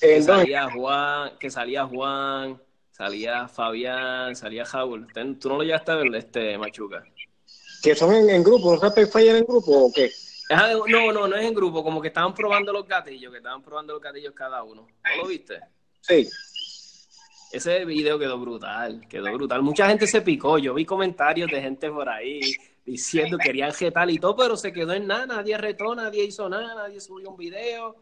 Que 0.00 0.20
salía 0.20 0.68
Juan, 0.70 1.38
que 1.38 1.50
salía 1.50 1.86
Juan, 1.86 2.60
salía 2.90 3.46
Fabián, 3.46 4.34
salía 4.34 4.64
Jaúl. 4.64 5.06
¿Tú 5.38 5.48
no 5.48 5.58
lo 5.58 5.62
llegaste 5.62 5.92
a 5.92 5.96
ver, 5.96 6.14
este, 6.16 6.58
Machuca? 6.58 7.04
¿Que 7.82 7.94
son 7.94 8.14
en, 8.14 8.42
grupo, 8.42 8.70
un 8.70 8.80
rapid 8.80 9.06
fire 9.06 9.36
en 9.36 9.44
grupo 9.44 9.86
o 9.86 9.92
qué? 9.92 10.10
no, 10.88 11.12
no, 11.12 11.28
no 11.28 11.36
es 11.36 11.46
en 11.46 11.54
grupo, 11.54 11.82
como 11.84 12.00
que 12.00 12.08
estaban 12.08 12.34
probando 12.34 12.72
los 12.72 12.86
gatillos, 12.86 13.30
que 13.30 13.38
estaban 13.38 13.62
probando 13.62 13.94
los 13.94 14.02
gatillos 14.02 14.34
cada 14.34 14.62
uno. 14.62 14.88
¿No 15.04 15.22
lo 15.22 15.28
viste? 15.28 15.60
Sí. 16.00 16.28
Ese 17.52 17.84
video 17.84 18.18
quedó 18.18 18.38
brutal, 18.38 19.06
quedó 19.08 19.32
brutal. 19.32 19.62
Mucha 19.62 19.88
gente 19.88 20.06
se 20.06 20.22
picó, 20.22 20.58
yo 20.58 20.74
vi 20.74 20.84
comentarios 20.84 21.50
de 21.50 21.60
gente 21.60 21.90
por 21.90 22.08
ahí 22.08 22.40
diciendo 22.84 23.38
que 23.38 23.44
querían 23.44 23.72
retar 23.78 24.10
y 24.10 24.18
todo, 24.18 24.36
pero 24.36 24.56
se 24.56 24.72
quedó 24.72 24.92
en 24.92 25.06
nada, 25.06 25.26
nadie 25.26 25.56
retó, 25.58 25.94
nadie 25.94 26.24
hizo 26.24 26.48
nada, 26.48 26.74
nadie 26.74 27.00
subió 27.00 27.30
un 27.30 27.36
video. 27.36 27.96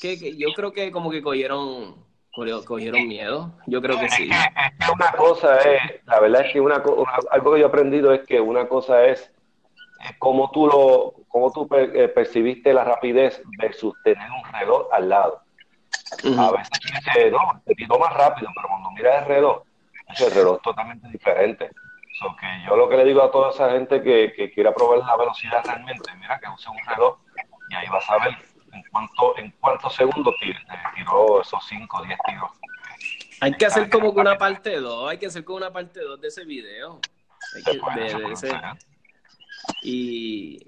Que, 0.00 0.36
yo 0.36 0.48
creo 0.54 0.72
que 0.72 0.90
como 0.90 1.10
que 1.10 1.22
cogieron 1.22 2.04
cogieron 2.66 3.08
miedo. 3.08 3.52
Yo 3.66 3.80
creo 3.80 3.98
que 3.98 4.10
sí. 4.10 4.28
Una 4.92 5.12
cosa 5.12 5.58
es, 5.58 6.04
la 6.04 6.20
verdad 6.20 6.44
es 6.44 6.52
que 6.52 6.60
una, 6.60 6.82
algo 7.30 7.54
que 7.54 7.60
yo 7.60 7.66
he 7.66 7.68
aprendido 7.68 8.12
es 8.12 8.26
que 8.26 8.40
una 8.40 8.68
cosa 8.68 9.06
es 9.06 9.32
cómo 10.18 10.50
tú 10.50 10.66
lo, 10.66 11.14
cómo 11.28 11.50
tú 11.50 11.66
eh, 11.74 12.08
percibiste 12.08 12.74
la 12.74 12.84
rapidez 12.84 13.42
versus 13.58 13.94
tener 14.04 14.28
un 14.30 14.52
reloj 14.52 14.86
al 14.92 15.08
lado. 15.08 15.45
A 16.38 16.50
veces 16.52 16.80
dice, 16.82 17.30
no, 17.30 17.60
te 17.64 17.74
pido 17.74 17.98
más 17.98 18.14
rápido, 18.14 18.48
pero 18.54 18.68
cuando 18.68 18.90
miras 18.92 19.22
el 19.22 19.28
reloj, 19.28 19.62
el 20.18 20.30
reloj 20.30 20.56
es 20.56 20.62
totalmente 20.62 21.08
diferente. 21.08 21.68
que 21.68 22.64
yo 22.66 22.76
lo 22.76 22.88
que 22.88 22.96
le 22.96 23.04
digo 23.04 23.22
a 23.22 23.30
toda 23.30 23.50
esa 23.50 23.70
gente 23.70 24.02
que, 24.02 24.32
que 24.36 24.50
quiera 24.52 24.72
probar 24.72 25.00
la 25.00 25.16
velocidad 25.16 25.64
realmente, 25.64 26.14
mira 26.16 26.38
que 26.38 26.48
use 26.48 26.68
un 26.70 26.78
reloj 26.86 27.18
y 27.70 27.74
ahí 27.74 27.88
vas 27.88 28.08
a 28.08 28.18
ver 28.18 28.36
en 28.72 28.84
cuánto, 28.90 29.38
en 29.38 29.50
cuántos 29.60 29.94
segundos 29.94 30.34
tiró 30.94 31.40
esos 31.40 31.66
5 31.66 31.96
o 31.96 32.04
10 32.04 32.18
tiros. 32.26 32.50
Hay 33.40 33.52
que 33.52 33.66
hacer 33.66 33.90
como 33.90 34.14
que 34.14 34.20
una 34.20 34.38
parte 34.38 34.80
2, 34.80 35.10
hay 35.10 35.18
que 35.18 35.26
hacer 35.26 35.44
como 35.44 35.58
una 35.58 35.72
parte 35.72 36.00
2 36.00 36.20
de 36.20 36.28
ese 36.28 36.44
video. 36.44 37.00
Y 39.82 40.64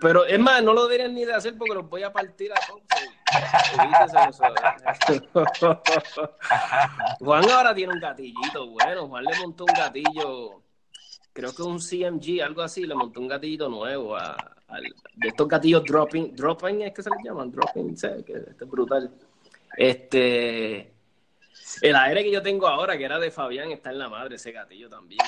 pero 0.00 0.24
es 0.24 0.38
más, 0.38 0.62
no 0.62 0.72
lo 0.72 0.84
deberían 0.84 1.14
ni 1.14 1.24
de 1.24 1.34
hacer 1.34 1.56
porque 1.56 1.74
los 1.74 1.88
voy 1.88 2.02
a 2.02 2.12
partir 2.12 2.52
a 2.52 2.66
todos. 2.66 2.82
Juan 7.18 7.50
ahora 7.50 7.74
tiene 7.74 7.92
un 7.92 8.00
gatillito 8.00 8.68
bueno. 8.68 9.08
Juan 9.08 9.24
le 9.24 9.36
montó 9.40 9.64
un 9.64 9.74
gatillo, 9.74 10.62
creo 11.32 11.54
que 11.54 11.62
un 11.62 11.78
CMG, 11.78 12.42
algo 12.42 12.62
así, 12.62 12.86
le 12.86 12.94
montó 12.94 13.20
un 13.20 13.28
gatillito 13.28 13.68
nuevo 13.68 14.16
a, 14.16 14.36
de 15.14 15.28
estos 15.28 15.48
gatillos 15.48 15.84
dropping, 15.84 16.34
dropping 16.34 16.82
es 16.82 16.92
que 16.92 17.02
se 17.02 17.10
les 17.10 17.18
llaman, 17.24 17.50
dropping, 17.50 17.94
que 17.94 18.32
este 18.32 18.64
es 18.64 18.70
brutal. 18.70 19.10
Este, 19.76 20.92
el 21.82 21.96
aire 21.96 22.24
que 22.24 22.32
yo 22.32 22.42
tengo 22.42 22.66
ahora, 22.66 22.96
que 22.96 23.04
era 23.04 23.18
de 23.18 23.30
Fabián, 23.30 23.70
está 23.70 23.90
en 23.90 23.98
la 23.98 24.08
madre 24.08 24.36
ese 24.36 24.52
gatillo 24.52 24.88
también. 24.88 25.20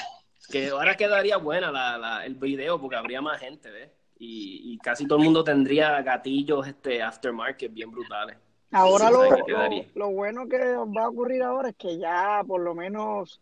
Que 0.51 0.71
ahora 0.71 0.97
quedaría 0.97 1.37
buena 1.37 1.71
la, 1.71 2.25
el 2.25 2.35
video 2.35 2.81
porque 2.81 2.97
habría 2.97 3.21
más 3.21 3.39
gente, 3.39 3.71
¿ves? 3.71 3.91
Y, 4.21 4.77
casi 4.83 5.07
todo 5.07 5.19
el 5.19 5.25
mundo 5.25 5.45
tendría 5.45 6.01
gatillos 6.03 6.67
este 6.67 7.03
aftermarket 7.03 7.73
bien 7.73 7.91
brutales. 7.91 8.37
Ahora 8.71 9.11
lo, 9.11 9.23
lo, 9.95 10.11
bueno 10.11 10.49
que 10.49 10.59
va 10.59 11.05
a 11.05 11.09
ocurrir 11.09 11.43
ahora 11.43 11.71
es 11.71 11.77
que 11.77 11.99
ya 11.99 12.43
por 12.47 12.61
lo 12.61 12.75
menos 12.75 13.41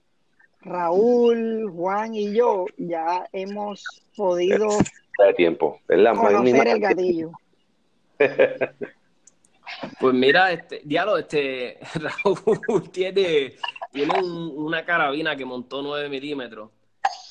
Raúl, 0.60 1.70
Juan 1.70 2.14
y 2.14 2.34
yo 2.34 2.66
ya 2.76 3.26
hemos 3.32 3.84
podido 4.16 4.68
de 5.26 5.34
tiempo. 5.34 5.80
Es 5.88 5.98
la 5.98 6.14
conocer 6.14 6.68
el 6.68 6.80
gatillo. 6.80 7.30
Pues 10.00 10.14
mira, 10.14 10.52
este, 10.52 10.80
diálogo, 10.84 11.18
este 11.18 11.78
Raúl 11.94 12.90
tiene, 12.90 13.56
tiene 13.92 14.22
una 14.22 14.84
carabina 14.84 15.36
que 15.36 15.44
montó 15.44 15.82
9 15.82 16.08
milímetros. 16.08 16.70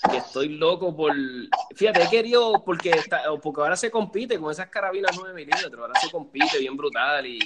Que 0.09 0.17
estoy 0.17 0.49
loco 0.49 0.95
por. 0.95 1.13
Fíjate, 1.75 2.03
he 2.03 2.09
querido, 2.09 2.63
porque, 2.63 2.91
está, 2.91 3.23
porque 3.41 3.61
ahora 3.61 3.75
se 3.75 3.89
compite 3.91 4.39
con 4.39 4.51
esas 4.51 4.67
carabinas 4.67 5.15
9 5.17 5.33
milímetros, 5.33 5.79
ahora 5.79 5.99
se 5.99 6.11
compite 6.11 6.59
bien 6.59 6.75
brutal. 6.77 7.25
y 7.25 7.39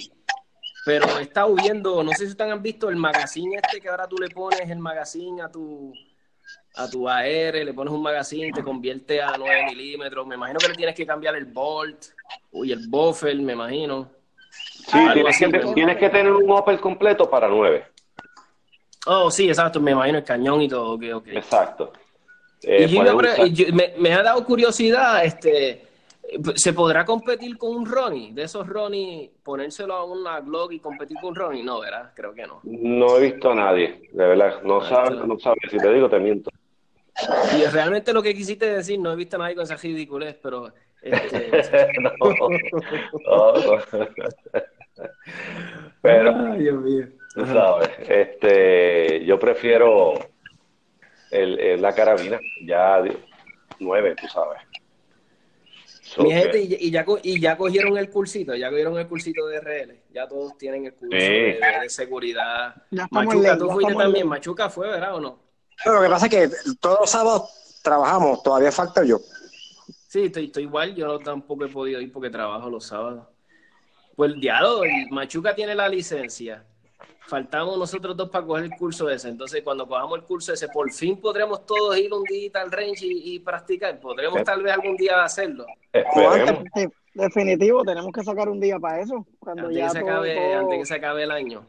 Pero 0.84 1.18
he 1.18 1.22
estado 1.22 1.54
viendo, 1.54 2.02
no 2.02 2.10
sé 2.12 2.26
si 2.26 2.32
ustedes 2.32 2.52
han 2.52 2.62
visto 2.62 2.88
el 2.88 2.96
magazine 2.96 3.56
este 3.62 3.80
que 3.80 3.88
ahora 3.88 4.06
tú 4.06 4.16
le 4.16 4.28
pones 4.28 4.68
el 4.68 4.78
magazine 4.78 5.42
a 5.42 5.50
tu 5.50 5.92
a 6.76 6.88
tu 6.88 7.08
AR, 7.08 7.54
le 7.54 7.74
pones 7.74 7.92
un 7.92 8.02
magazine, 8.02 8.52
te 8.52 8.62
convierte 8.62 9.20
a 9.20 9.34
9 9.36 9.66
milímetros. 9.66 10.26
Me 10.26 10.36
imagino 10.36 10.58
que 10.58 10.68
le 10.68 10.74
tienes 10.74 10.94
que 10.94 11.06
cambiar 11.06 11.34
el 11.36 11.46
bolt, 11.46 12.06
uy, 12.52 12.72
el 12.72 12.88
buffer, 12.88 13.36
me 13.36 13.54
imagino. 13.54 14.10
Sí, 14.50 14.98
tienes, 15.12 15.38
que, 15.38 15.48
tienes 15.74 15.96
que 15.96 16.10
tener 16.10 16.32
un 16.32 16.50
Opel 16.50 16.80
completo 16.80 17.28
para 17.28 17.48
9. 17.48 17.84
Oh, 19.06 19.30
sí, 19.30 19.48
exacto, 19.48 19.80
me 19.80 19.92
imagino 19.92 20.18
el 20.18 20.24
cañón 20.24 20.60
y 20.62 20.68
todo, 20.68 20.92
ok, 20.92 21.02
ok. 21.14 21.28
Exacto. 21.28 21.92
Eh, 22.62 23.72
me, 23.72 23.94
me, 23.98 24.12
ha 24.12 24.22
dado 24.22 24.44
curiosidad, 24.44 25.24
este, 25.24 25.82
¿se 26.54 26.72
podrá 26.72 27.04
competir 27.04 27.56
con 27.56 27.74
un 27.74 27.86
Ronnie? 27.86 28.32
De 28.32 28.42
esos 28.42 28.66
Ronnie, 28.66 29.30
ponérselo 29.42 29.94
a 29.94 30.04
una 30.04 30.40
Glock 30.40 30.72
y 30.72 30.80
competir 30.80 31.16
con 31.20 31.30
un 31.30 31.36
Ronnie, 31.36 31.62
no, 31.62 31.80
¿verdad? 31.80 32.12
Creo 32.14 32.34
que 32.34 32.46
no. 32.46 32.60
No 32.64 33.16
he 33.16 33.32
visto 33.32 33.52
a 33.52 33.54
nadie, 33.54 34.08
de 34.12 34.26
verdad, 34.26 34.62
no 34.62 34.82
sabes, 34.82 35.24
no 35.26 35.38
sabe, 35.38 35.56
si 35.70 35.78
te 35.78 35.92
digo 35.92 36.08
te 36.08 36.18
miento. 36.18 36.50
Y 37.58 37.64
realmente 37.66 38.12
lo 38.12 38.22
que 38.22 38.34
quisiste 38.34 38.66
decir, 38.66 38.98
no 38.98 39.12
he 39.12 39.16
visto 39.16 39.36
a 39.36 39.40
nadie 39.40 39.54
con 39.54 39.64
esa 39.64 39.76
ridiculez, 39.76 40.36
pero... 40.42 40.72
Este... 41.02 41.50
no, 42.20 42.34
pero, 46.02 46.54
Dios 46.56 46.82
mío. 46.82 47.06
tú 47.34 47.46
sabes, 47.46 47.88
este, 48.06 49.24
yo 49.24 49.38
prefiero 49.38 50.12
el, 51.30 51.80
la 51.80 51.94
carabina, 51.94 52.40
ya 52.64 53.02
nueve, 53.78 54.14
tú 54.20 54.26
sabes. 54.28 54.60
Mi 56.18 56.32
gente, 56.32 56.60
y, 56.60 56.90
ya, 56.90 57.04
y 57.22 57.40
ya 57.40 57.56
cogieron 57.56 57.96
el 57.96 58.10
cursito, 58.10 58.54
ya 58.56 58.68
cogieron 58.68 58.98
el 58.98 59.06
cursito 59.06 59.46
de 59.46 59.60
RL, 59.60 60.02
ya 60.12 60.26
todos 60.26 60.58
tienen 60.58 60.86
el 60.86 60.94
curso 60.94 61.16
de, 61.16 61.60
seguridad. 61.88 62.74
Machuca, 63.10 63.56
tú 63.56 63.70
fuiste 63.70 63.94
también, 63.94 64.26
Machuca 64.26 64.68
fue, 64.68 64.88
¿verdad 64.88 65.14
o 65.14 65.20
no? 65.20 65.38
lo 65.86 66.02
que 66.02 66.08
pasa 66.08 66.26
es 66.26 66.30
que 66.30 66.74
todos 66.80 67.00
los 67.00 67.10
sábados 67.10 67.80
trabajamos, 67.82 68.42
todavía 68.42 68.72
falta 68.72 69.04
yo. 69.04 69.18
Sí, 70.08 70.24
estoy, 70.24 70.46
estoy 70.46 70.64
igual, 70.64 70.94
yo 70.96 71.20
tampoco 71.20 71.64
he 71.64 71.68
podido 71.68 72.00
ir 72.00 72.10
porque 72.10 72.28
trabajo 72.28 72.68
los 72.68 72.84
sábados. 72.86 73.28
Pues 74.16 74.32
el 74.32 74.40
diálogo, 74.40 74.82
Machuca 75.10 75.54
tiene 75.54 75.76
la 75.76 75.88
licencia. 75.88 76.64
Faltamos 77.30 77.78
nosotros 77.78 78.16
dos 78.16 78.28
para 78.28 78.44
coger 78.44 78.64
el 78.64 78.70
curso 78.72 79.08
ese. 79.08 79.28
Entonces, 79.28 79.62
cuando 79.62 79.86
cojamos 79.86 80.18
el 80.18 80.24
curso 80.24 80.52
ese, 80.52 80.66
por 80.66 80.90
fin 80.90 81.16
podremos 81.16 81.64
todos 81.64 81.96
ir 81.96 82.12
un 82.12 82.24
digital 82.24 82.72
range 82.72 83.06
y, 83.06 83.38
practicar. 83.38 84.00
Podremos 84.00 84.42
tal 84.42 84.64
vez 84.64 84.72
algún 84.72 84.96
día 84.96 85.22
hacerlo. 85.22 85.64
definitivo, 87.14 87.84
tenemos 87.84 88.12
que 88.12 88.24
sacar 88.24 88.48
un 88.48 88.58
día 88.58 88.80
para 88.80 89.02
eso. 89.02 89.24
Cuando 89.38 89.68
antes, 89.68 89.78
ya 89.78 89.86
que 89.86 89.92
se 89.92 89.98
acabe, 90.00 90.54
antes 90.54 90.78
que 90.80 90.86
se 90.86 90.94
acabe 90.94 91.22
el 91.22 91.30
año. 91.30 91.66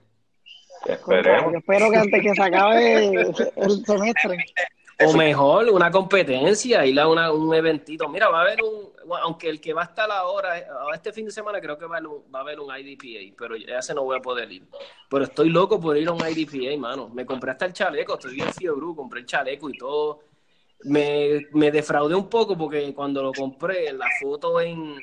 Espero 0.88 1.92
que 1.92 1.98
antes 1.98 2.22
que 2.24 2.34
se 2.34 2.42
acabe 2.42 3.06
el 3.06 3.86
semestre. 3.86 4.38
O 5.06 5.14
mejor, 5.14 5.70
una 5.70 5.92
competencia, 5.92 6.84
ir 6.88 7.00
a 7.00 7.08
una, 7.08 7.32
un 7.32 7.54
eventito. 7.54 8.10
Mira, 8.10 8.30
va 8.30 8.40
a 8.40 8.42
haber 8.42 8.64
un, 8.64 8.91
aunque 9.24 9.50
el 9.50 9.60
que 9.60 9.74
va 9.74 9.82
a 9.82 9.86
estar 9.86 10.10
ahora, 10.12 10.58
este 10.94 11.14
fin 11.14 11.26
de 11.26 11.32
semana 11.32 11.60
creo 11.60 11.78
que 11.78 11.86
va 11.86 11.98
a 11.98 12.02
un, 12.02 12.24
haber 12.34 12.60
un 12.60 12.70
IDPA, 12.76 13.36
pero 13.38 13.56
ya 13.56 13.82
se 13.82 13.94
no 13.94 14.04
voy 14.04 14.18
a 14.18 14.22
poder 14.22 14.52
ir. 14.52 14.64
Pero 15.10 15.26
estoy 15.26 15.50
loco 15.50 15.80
por 15.80 15.98
ir 15.98 16.08
a 16.08 16.12
un 16.12 16.22
IDPA, 16.22 16.80
mano. 16.80 17.10
Me 17.10 17.26
compré 17.26 17.52
hasta 17.52 17.66
el 17.66 17.74
chaleco, 17.74 18.14
estoy 18.14 18.36
bien 18.36 18.54
fiebre, 18.54 18.82
compré 18.96 19.22
el 19.22 19.26
chaleco 19.26 19.70
y 19.70 19.78
todo. 19.78 20.20
Me, 20.84 21.48
me 21.54 21.72
defraudé 21.72 22.16
un 22.16 22.30
poco 22.30 22.58
porque 22.58 22.94
cuando 22.94 23.22
lo 23.22 23.32
compré, 23.32 23.94
la 23.94 24.08
foto 24.20 24.60
en, 24.60 24.98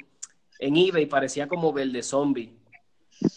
en 0.59 0.77
eBay 0.77 1.07
parecía 1.07 1.47
como 1.47 1.73
verde 1.73 2.03
zombie 2.03 2.59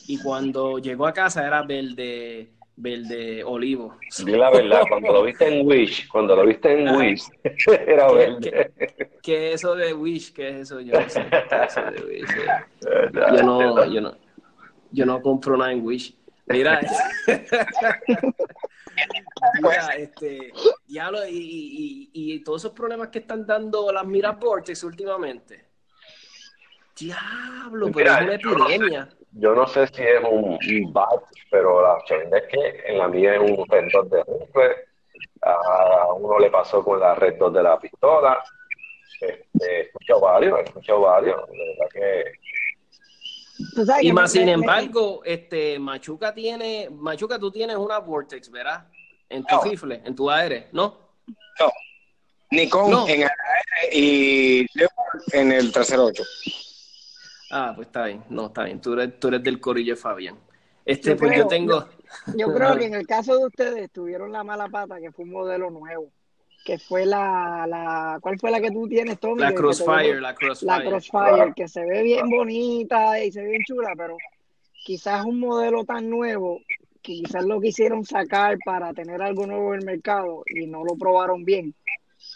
y 0.07 0.21
cuando 0.21 0.79
llegó 0.79 1.07
a 1.07 1.13
casa 1.13 1.45
era 1.45 1.63
verde 1.63 2.53
verde 2.81 3.43
olivo. 3.43 3.97
La 4.25 4.49
verdad, 4.49 4.81
cuando 4.89 5.13
lo 5.13 5.23
viste 5.23 5.47
en 5.47 5.65
Wish, 5.65 6.07
cuando 6.09 6.35
lo 6.35 6.45
viste 6.45 6.73
en 6.73 6.95
Wish, 6.95 7.23
era 7.87 8.11
verde. 8.11 8.71
¿qué, 9.21 9.49
es 9.49 9.55
eso 9.55 9.75
de 9.75 9.93
Wish? 9.93 10.33
¿Qué 10.33 10.49
es 10.49 10.55
eso? 10.61 10.81
Yo 10.81 10.99
no 10.99 11.09
sé. 11.09 11.21
Eso 11.21 11.81
de 11.91 12.03
Wish, 12.03 12.29
yo, 13.37 13.43
no, 13.43 13.85
yo, 13.85 14.01
no, 14.01 14.17
yo 14.91 15.05
no 15.05 15.21
compro 15.21 15.55
nada 15.57 15.71
en 15.71 15.85
Wish. 15.85 16.17
Mira, 16.47 16.81
mira 19.61 19.87
este, 19.97 20.51
diablo, 20.87 21.25
y, 21.27 22.09
y, 22.13 22.33
y, 22.33 22.43
todos 22.43 22.63
esos 22.63 22.73
problemas 22.73 23.07
que 23.09 23.19
están 23.19 23.45
dando 23.45 23.91
las 23.91 24.05
miras 24.05 24.37
Vortex 24.39 24.83
últimamente. 24.83 25.67
Diablo, 26.99 27.89
pero 27.93 28.11
es 28.11 28.21
una 28.21 28.33
epidemia 28.35 29.09
yo 29.33 29.55
no 29.55 29.67
sé 29.67 29.87
si 29.87 30.03
es 30.03 30.19
un, 30.29 30.57
bat, 30.91 31.23
pero 31.49 31.81
la 31.81 32.03
chavina 32.05 32.37
es 32.37 32.43
que 32.47 32.83
en 32.85 32.97
la 32.97 33.07
mía 33.07 33.35
es 33.35 33.51
un 33.51 33.65
red 33.67 33.85
de 34.09 34.23
rifle. 34.23 34.75
A 35.41 36.13
uno 36.13 36.39
le 36.39 36.51
pasó 36.51 36.83
con 36.83 36.99
la 36.99 37.15
red 37.15 37.35
de 37.35 37.63
la 37.63 37.79
pistola. 37.79 38.43
Este, 39.19 39.43
he 39.59 39.81
escuchado 39.81 40.21
varios, 40.21 40.59
he 40.59 40.63
escuchado 40.63 41.01
varios. 41.01 41.47
De 41.47 41.57
verdad 41.57 41.89
que. 41.93 42.31
Y 44.01 44.11
más 44.11 44.31
sin 44.31 44.49
embargo, 44.49 45.21
este 45.23 45.77
Machuca 45.79 46.33
tiene, 46.33 46.89
Machuca, 46.91 47.37
tú 47.37 47.51
tienes 47.51 47.75
una 47.77 47.99
Vortex, 47.99 48.49
¿verdad? 48.49 48.87
En 49.29 49.45
tu 49.45 49.61
rifle, 49.61 50.01
en 50.03 50.15
tu 50.15 50.29
aire, 50.29 50.67
¿no? 50.71 50.97
No. 51.59 51.71
Nikon 52.49 53.09
en 53.09 53.21
el 53.21 53.29
aire 53.29 53.97
y 53.97 54.65
en 55.31 55.51
el 55.51 55.71
308. 55.71 56.23
Ah, 57.51 57.73
pues 57.75 57.87
está 57.87 58.05
bien, 58.05 58.23
no, 58.29 58.47
está 58.47 58.63
bien, 58.63 58.79
tú 58.81 58.93
eres, 58.93 59.19
tú 59.19 59.27
eres 59.27 59.43
del 59.43 59.59
corillo 59.59 59.95
Fabián. 59.95 60.37
Este, 60.85 61.15
pues 61.15 61.37
yo 61.37 61.47
tengo... 61.47 61.85
Yo 62.35 62.53
creo 62.53 62.75
que 62.79 62.85
en 62.85 62.95
el 62.95 63.05
caso 63.05 63.37
de 63.37 63.45
ustedes 63.45 63.91
tuvieron 63.91 64.31
la 64.31 64.43
mala 64.43 64.67
pata 64.67 64.99
que 64.99 65.11
fue 65.11 65.25
un 65.25 65.31
modelo 65.31 65.69
nuevo 65.69 66.11
que 66.63 66.77
fue 66.77 67.05
la, 67.05 67.65
la 67.67 68.19
¿cuál 68.21 68.39
fue 68.39 68.51
la 68.51 68.61
que 68.61 68.69
tú 68.69 68.87
tienes, 68.87 69.19
Tommy? 69.19 69.41
La 69.41 69.53
Crossfire, 69.53 70.21
la 70.21 70.35
Crossfire. 70.35 70.71
La 70.71 70.83
Crossfire, 70.83 71.53
que 71.55 71.67
se 71.67 71.83
ve 71.83 72.03
bien 72.03 72.29
bonita 72.29 73.19
y 73.23 73.31
se 73.31 73.41
ve 73.41 73.49
bien 73.49 73.63
chula, 73.65 73.93
pero 73.97 74.15
quizás 74.85 75.25
un 75.25 75.39
modelo 75.39 75.83
tan 75.85 76.07
nuevo 76.07 76.59
quizás 77.01 77.43
lo 77.45 77.59
quisieron 77.59 78.05
sacar 78.05 78.57
para 78.63 78.93
tener 78.93 79.21
algo 79.21 79.47
nuevo 79.47 79.73
en 79.73 79.79
el 79.79 79.85
mercado 79.85 80.43
y 80.47 80.67
no 80.67 80.83
lo 80.83 80.95
probaron 80.95 81.43
bien. 81.43 81.73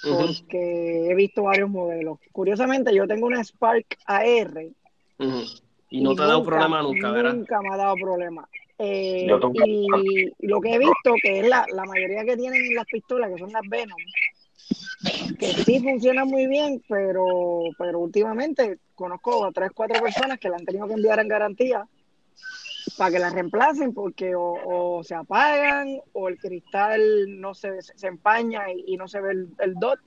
Porque 0.04 1.10
he 1.10 1.16
visto 1.16 1.44
varios 1.44 1.70
modelos. 1.70 2.20
Curiosamente, 2.32 2.94
yo 2.94 3.08
tengo 3.08 3.28
una 3.28 3.44
Spark 3.44 3.98
AR. 4.06 4.66
Y 5.90 6.02
no 6.02 6.16
te 6.16 6.24
ha 6.24 6.28
dado 6.28 6.44
problema 6.44 6.82
nunca, 6.82 7.12
¿verdad? 7.12 7.34
Nunca 7.34 7.62
me 7.62 7.74
ha 7.74 7.78
dado 7.78 7.96
problema. 7.96 8.48
Eh, 8.78 9.28
y 9.66 9.88
lo 10.48 10.60
que 10.60 10.74
he 10.74 10.80
visto, 10.80 11.14
que 11.22 11.40
es 11.40 11.48
la, 11.48 11.66
la 11.72 11.86
mayoría 11.86 12.26
que 12.26 12.36
tienen 12.36 12.76
las 12.76 12.86
pistolas, 12.86 13.32
que 13.32 13.40
son 13.40 13.52
las 13.52 13.62
Venom, 13.70 13.98
que 15.40 15.48
sí 15.48 15.80
funcionan 15.80 16.28
muy 16.28 16.48
bien, 16.48 16.84
pero, 16.90 17.26
pero 17.78 18.00
últimamente 18.00 18.80
conozco 18.96 19.46
a 19.46 19.52
tres, 19.52 19.72
cuatro 19.74 20.02
personas 20.02 20.40
que 20.40 20.50
la 20.50 20.58
han 20.58 20.66
tenido 20.66 20.88
que 20.88 20.94
enviar 20.94 21.20
en 21.20 21.28
garantía 21.28 21.88
para 22.98 23.12
que 23.12 23.20
las 23.20 23.34
reemplacen 23.34 23.94
porque 23.94 24.34
o, 24.36 25.02
se 25.04 25.16
apagan 25.16 26.00
o 26.14 26.28
el 26.28 26.38
cristal 26.38 27.40
no 27.40 27.54
se, 27.54 27.82
se 27.82 28.08
empaña 28.08 28.64
y, 28.72 28.96
no 28.98 29.08
se 29.08 29.22
ve 29.22 29.32
el, 29.32 29.50
el 29.60 29.76
dot 29.76 30.00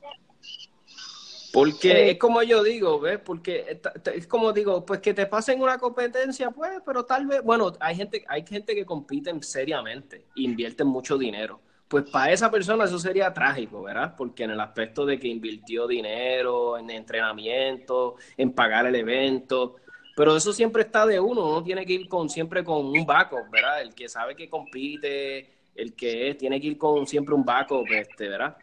porque 1.59 1.91
eh, 1.91 2.11
es 2.13 2.19
como 2.19 2.41
yo 2.45 2.63
digo, 2.63 3.01
¿ves? 3.01 3.19
Porque 3.19 3.81
es 4.15 4.27
como 4.29 4.53
digo, 4.53 4.87
pues 4.87 5.01
que 5.01 5.13
te 5.13 5.27
pasen 5.27 5.61
una 5.61 5.77
competencia, 5.77 6.53
pues, 6.53 6.71
pero 6.87 7.05
tal 7.05 7.27
vez, 7.27 7.43
bueno, 7.43 7.73
hay 7.81 7.97
gente, 7.97 8.25
hay 8.29 8.47
gente 8.47 8.77
que 8.77 8.87
compite 8.87 9.33
seriamente, 9.43 10.25
invierten 10.37 10.87
mucho 10.87 11.19
dinero. 11.19 11.61
Pues 11.89 12.09
para 12.11 12.33
esa 12.33 12.49
persona 12.49 12.85
eso 12.85 12.99
sería 12.99 13.35
trágico, 13.35 13.83
¿verdad? 13.83 14.15
Porque 14.17 14.45
en 14.45 14.51
el 14.53 14.61
aspecto 14.61 15.05
de 15.05 15.19
que 15.19 15.27
invirtió 15.27 15.89
dinero 15.89 16.79
en 16.79 16.91
entrenamiento, 16.91 18.15
en 18.37 18.53
pagar 18.53 18.87
el 18.87 18.95
evento, 18.95 19.77
pero 20.15 20.37
eso 20.37 20.53
siempre 20.53 20.83
está 20.83 21.07
de 21.07 21.19
uno, 21.19 21.45
uno 21.49 21.65
tiene 21.65 21.85
que 21.85 21.95
ir 21.95 22.09
con 22.09 22.29
siempre 22.29 22.63
con 22.63 22.87
un 22.87 23.05
backup, 23.05 23.51
¿verdad? 23.51 23.83
El 23.83 23.95
que 23.95 24.09
sabe 24.09 24.37
que 24.37 24.49
compite, 24.49 25.51
el 25.75 25.95
que 25.95 26.29
es, 26.29 26.39
tiene 26.39 26.61
que 26.61 26.69
ir 26.69 26.79
con 26.79 27.05
siempre 27.07 27.35
un 27.35 27.45
backup, 27.45 27.87
este, 27.91 28.29
¿verdad? 28.29 28.57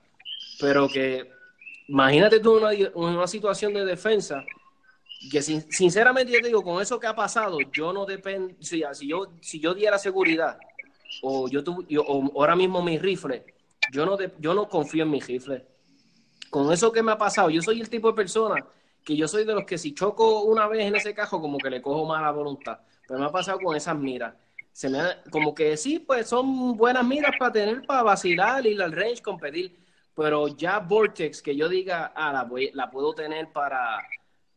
Pero 0.60 0.88
que 0.88 1.36
imagínate 1.88 2.40
tú 2.40 2.58
una, 2.58 2.72
una 2.96 3.28
situación 3.28 3.74
de 3.74 3.86
defensa 3.86 4.44
que 5.32 5.42
sinceramente 5.42 6.32
yo 6.32 6.40
te 6.40 6.48
digo, 6.48 6.64
con 6.64 6.82
eso 6.82 7.00
que 7.00 7.08
ha 7.08 7.16
pasado, 7.16 7.60
yo 7.72 7.94
no 7.94 8.06
dependo, 8.06 8.54
si, 8.60 8.84
yo, 9.08 9.34
si 9.42 9.60
yo 9.60 9.74
diera 9.74 9.98
seguridad, 9.98 10.58
o 11.22 11.48
yo, 11.48 11.64
ahora 12.36 12.56
mismo 12.56 12.82
mi 12.82 12.98
rifle, 12.98 13.46
yo 13.92 14.06
no, 14.06 14.18
yo 14.40 14.54
no 14.54 14.68
confío 14.68 15.04
en 15.04 15.12
mi 15.12 15.20
rifle. 15.20 15.66
Con 16.50 16.72
eso 16.72 16.92
que 16.92 17.02
me 17.02 17.12
ha 17.12 17.18
pasado, 17.18 17.50
yo 17.50 17.62
soy 17.62 17.82
el 17.82 17.90
tipo 17.90 18.10
de 18.10 18.14
persona 18.14 18.66
que 19.04 19.16
yo 19.16 19.28
soy 19.28 19.46
de 19.46 19.54
los 19.54 19.66
que 19.66 19.78
si 19.78 19.94
choco 19.94 20.42
una 20.42 20.68
vez 20.68 20.86
en 20.86 20.96
ese 20.96 21.14
cajo, 21.14 21.40
como 21.40 21.60
que 21.60 21.70
le 21.70 21.82
cojo 21.82 22.06
mala 22.06 22.32
voluntad. 22.32 22.80
Pero 23.08 23.20
me 23.20 23.26
ha 23.28 23.32
pasado 23.32 23.60
con 23.60 23.76
esas 23.76 23.96
miras. 23.96 24.34
Se 24.72 24.90
me 24.90 25.00
como 25.30 25.54
que 25.54 25.78
sí, 25.78 26.00
pues 26.00 26.28
son 26.28 26.76
buenas 26.76 27.06
miras 27.06 27.32
para 27.38 27.52
tener, 27.52 27.86
para 27.86 28.02
vacilar, 28.02 28.66
ir 28.66 28.82
al 28.82 28.92
range, 28.92 29.22
competir 29.22 29.78
pero 30.16 30.48
ya 30.48 30.80
Vortex, 30.80 31.42
que 31.42 31.56
yo 31.56 31.68
diga, 31.68 32.14
ah, 32.16 32.32
la, 32.32 32.44
voy, 32.44 32.72
la 32.74 32.90
puedo 32.90 33.14
tener 33.14 33.52
para, 33.52 34.00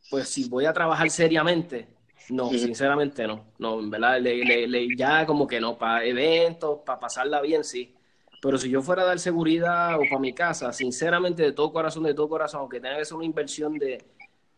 pues 0.08 0.28
si 0.28 0.48
voy 0.48 0.66
a 0.66 0.72
trabajar 0.72 1.10
seriamente, 1.10 1.88
no, 2.30 2.50
sinceramente 2.50 3.26
no, 3.26 3.46
no, 3.58 3.80
en 3.80 3.90
verdad, 3.90 4.20
le, 4.20 4.96
ya 4.96 5.26
como 5.26 5.46
que 5.46 5.60
no, 5.60 5.76
para 5.76 6.04
eventos, 6.04 6.80
para 6.84 7.00
pasarla 7.00 7.40
bien, 7.40 7.64
sí, 7.64 7.94
pero 8.40 8.56
si 8.56 8.70
yo 8.70 8.82
fuera 8.82 9.02
a 9.02 9.06
dar 9.06 9.18
seguridad 9.18 9.98
o 9.98 10.02
para 10.02 10.20
mi 10.20 10.32
casa, 10.32 10.72
sinceramente, 10.72 11.42
de 11.42 11.52
todo 11.52 11.72
corazón, 11.72 12.04
de 12.04 12.14
todo 12.14 12.28
corazón, 12.28 12.60
aunque 12.60 12.80
tenga 12.80 12.98
que 12.98 13.04
ser 13.04 13.16
una 13.16 13.26
inversión 13.26 13.78
de, 13.78 14.04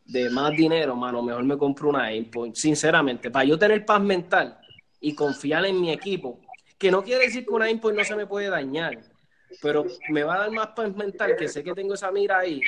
de 0.05 0.29
más 0.29 0.51
dinero, 0.51 0.95
mano, 0.97 1.23
mejor 1.23 1.45
me 1.45 1.57
compro 1.57 1.89
una 1.89 2.05
Aimpoint, 2.05 2.57
sinceramente, 2.57 3.31
para 3.31 3.47
yo 3.47 3.59
tener 3.59 3.87
paz 3.87 4.03
mental 4.03 4.59
y 5.01 5.15
confiar 5.15 5.65
en 5.65 5.81
mi 5.81 5.93
equipo, 5.93 6.41
que 6.77 6.91
no 6.91 7.03
quiere 7.03 7.25
decir 7.25 7.45
que 7.45 7.51
una 7.51 7.67
Aimpoint 7.67 7.99
no 7.99 8.05
se 8.05 8.17
me 8.17 8.27
puede 8.27 8.51
dañar, 8.51 8.99
pero 9.61 9.85
me 10.09 10.23
va 10.23 10.35
a 10.35 10.39
dar 10.41 10.51
más 10.51 10.69
paz 10.69 10.95
mental 10.95 11.37
que 11.37 11.49
sé 11.49 11.63
que 11.63 11.75
tengo 11.75 11.95
esa 11.95 12.11
mira 12.11 12.39
ahí, 12.39 12.61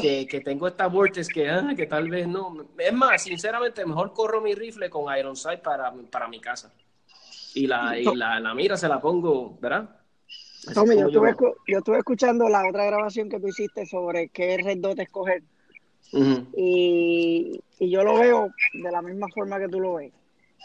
que, 0.00 0.26
que 0.26 0.40
tengo 0.40 0.68
esta 0.68 0.86
vortex 0.86 1.28
que, 1.28 1.48
ah, 1.48 1.72
que 1.76 1.86
tal 1.86 2.08
vez 2.08 2.26
no. 2.26 2.68
Es 2.78 2.92
más, 2.92 3.22
sinceramente, 3.22 3.84
mejor 3.84 4.12
corro 4.12 4.40
mi 4.40 4.54
rifle 4.54 4.88
con 4.88 5.16
Iron 5.16 5.36
Sight 5.36 5.60
para, 5.60 5.92
para 6.10 6.28
mi 6.28 6.40
casa. 6.40 6.72
Y 7.54 7.66
la, 7.66 7.98
y 7.98 8.04
la, 8.16 8.40
la 8.40 8.54
mira 8.54 8.76
se 8.76 8.88
la 8.88 9.00
pongo, 9.00 9.56
¿verdad? 9.60 9.88
Tommy, 10.72 10.96
yo, 10.96 11.06
estuve, 11.08 11.34
yo, 11.68 11.78
estuve, 11.78 11.98
escuchando 11.98 12.48
la 12.48 12.66
otra 12.66 12.86
grabación 12.86 13.28
que 13.28 13.38
tú 13.38 13.48
hiciste 13.48 13.84
sobre 13.84 14.28
qué 14.28 14.56
red 14.56 14.78
dot 14.78 14.98
escoger. 14.98 15.42
y, 16.12 17.60
y, 17.78 17.90
yo 17.90 18.02
lo 18.02 18.18
veo 18.18 18.48
de 18.72 18.90
la 18.90 19.02
misma 19.02 19.26
forma 19.34 19.58
que 19.58 19.68
tú 19.68 19.80
lo 19.80 19.94
ves. 19.94 20.12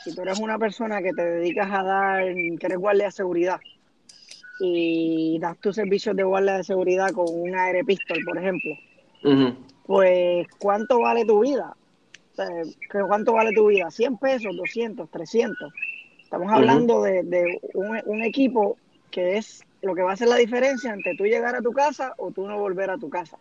Si 0.04 0.16
tú 0.16 0.22
eres 0.22 0.40
una 0.40 0.58
persona 0.58 1.02
que 1.02 1.12
te 1.12 1.24
dedicas 1.24 1.70
a 1.72 1.84
dar, 1.84 2.24
que 2.24 2.66
eres 2.66 2.78
guardia 2.78 3.06
de 3.06 3.12
seguridad, 3.12 3.60
y 4.60 5.38
das 5.40 5.58
tus 5.60 5.76
servicios 5.76 6.16
de 6.16 6.24
guardia 6.24 6.58
de 6.58 6.64
seguridad 6.64 7.12
con 7.12 7.26
un 7.30 7.56
aire 7.56 7.84
pistol, 7.84 8.20
por 8.26 8.38
ejemplo, 8.38 8.72
pues 9.86 10.48
¿cuánto 10.60 11.00
vale 11.00 11.26
tu 11.26 11.40
vida? 11.40 11.76
¿Cuánto 13.08 13.34
vale 13.34 13.52
tu 13.54 13.68
vida? 13.68 13.88
¿100 13.88 14.20
pesos, 14.20 14.56
200, 14.56 15.10
300? 15.10 15.74
Estamos 16.22 16.52
hablando 16.52 17.02
de, 17.02 17.60
un, 17.74 18.24
equipo 18.24 18.78
que 19.12 19.38
es 19.38 19.64
lo 19.82 19.96
que 19.96 20.04
va 20.04 20.12
a 20.12 20.14
hacer 20.14 20.28
la 20.28 20.36
diferencia 20.36 20.94
entre 20.94 21.16
tú 21.16 21.26
llegar 21.26 21.56
a 21.56 21.62
tu 21.62 21.72
casa 21.72 22.14
o 22.18 22.32
tú 22.32 22.48
no 22.48 22.60
volver 22.60 22.92
a 22.92 22.98
tu 22.98 23.10
casa. 23.10 23.38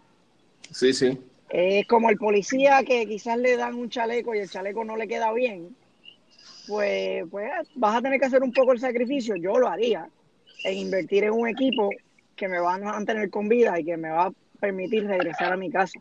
Sí, 0.73 0.93
sí. 0.93 1.19
Es 1.51 1.87
como 1.87 2.11
el 2.11 2.17
policía 2.17 2.83
que 2.85 3.07
quizás 3.07 3.39
le 3.39 3.57
dan 3.57 3.75
un 3.75 3.89
chaleco 3.89 4.35
y 4.35 4.39
el 4.39 4.51
chaleco 4.51 4.85
no 4.85 4.97
le 4.97 5.09
queda 5.09 5.33
bien. 5.33 5.77
Pues, 6.67 7.25
pues 7.31 7.51
vas 7.75 7.97
a 7.97 8.03
tener 8.03 8.19
que 8.21 8.27
hacer 8.27 8.43
un 8.43 8.53
poco 8.53 8.73
el 8.73 8.81
sacrificio. 8.81 9.37
Yo 9.37 9.59
lo 9.59 9.69
haría 9.69 10.09
en 10.65 10.77
invertir 10.77 11.25
en 11.25 11.33
un 11.33 11.49
equipo 11.49 11.91
que 12.37 12.49
me 12.49 12.59
va 12.59 12.75
a 12.75 12.79
mantener 12.79 13.31
con 13.31 13.49
vida 13.49 13.79
y 13.79 13.85
que 13.85 13.97
me 13.97 14.11
va 14.11 14.27
a 14.27 14.33
permitir 14.61 15.07
regresar 15.07 15.53
a 15.53 15.57
mi 15.57 15.71
casa. 15.71 16.01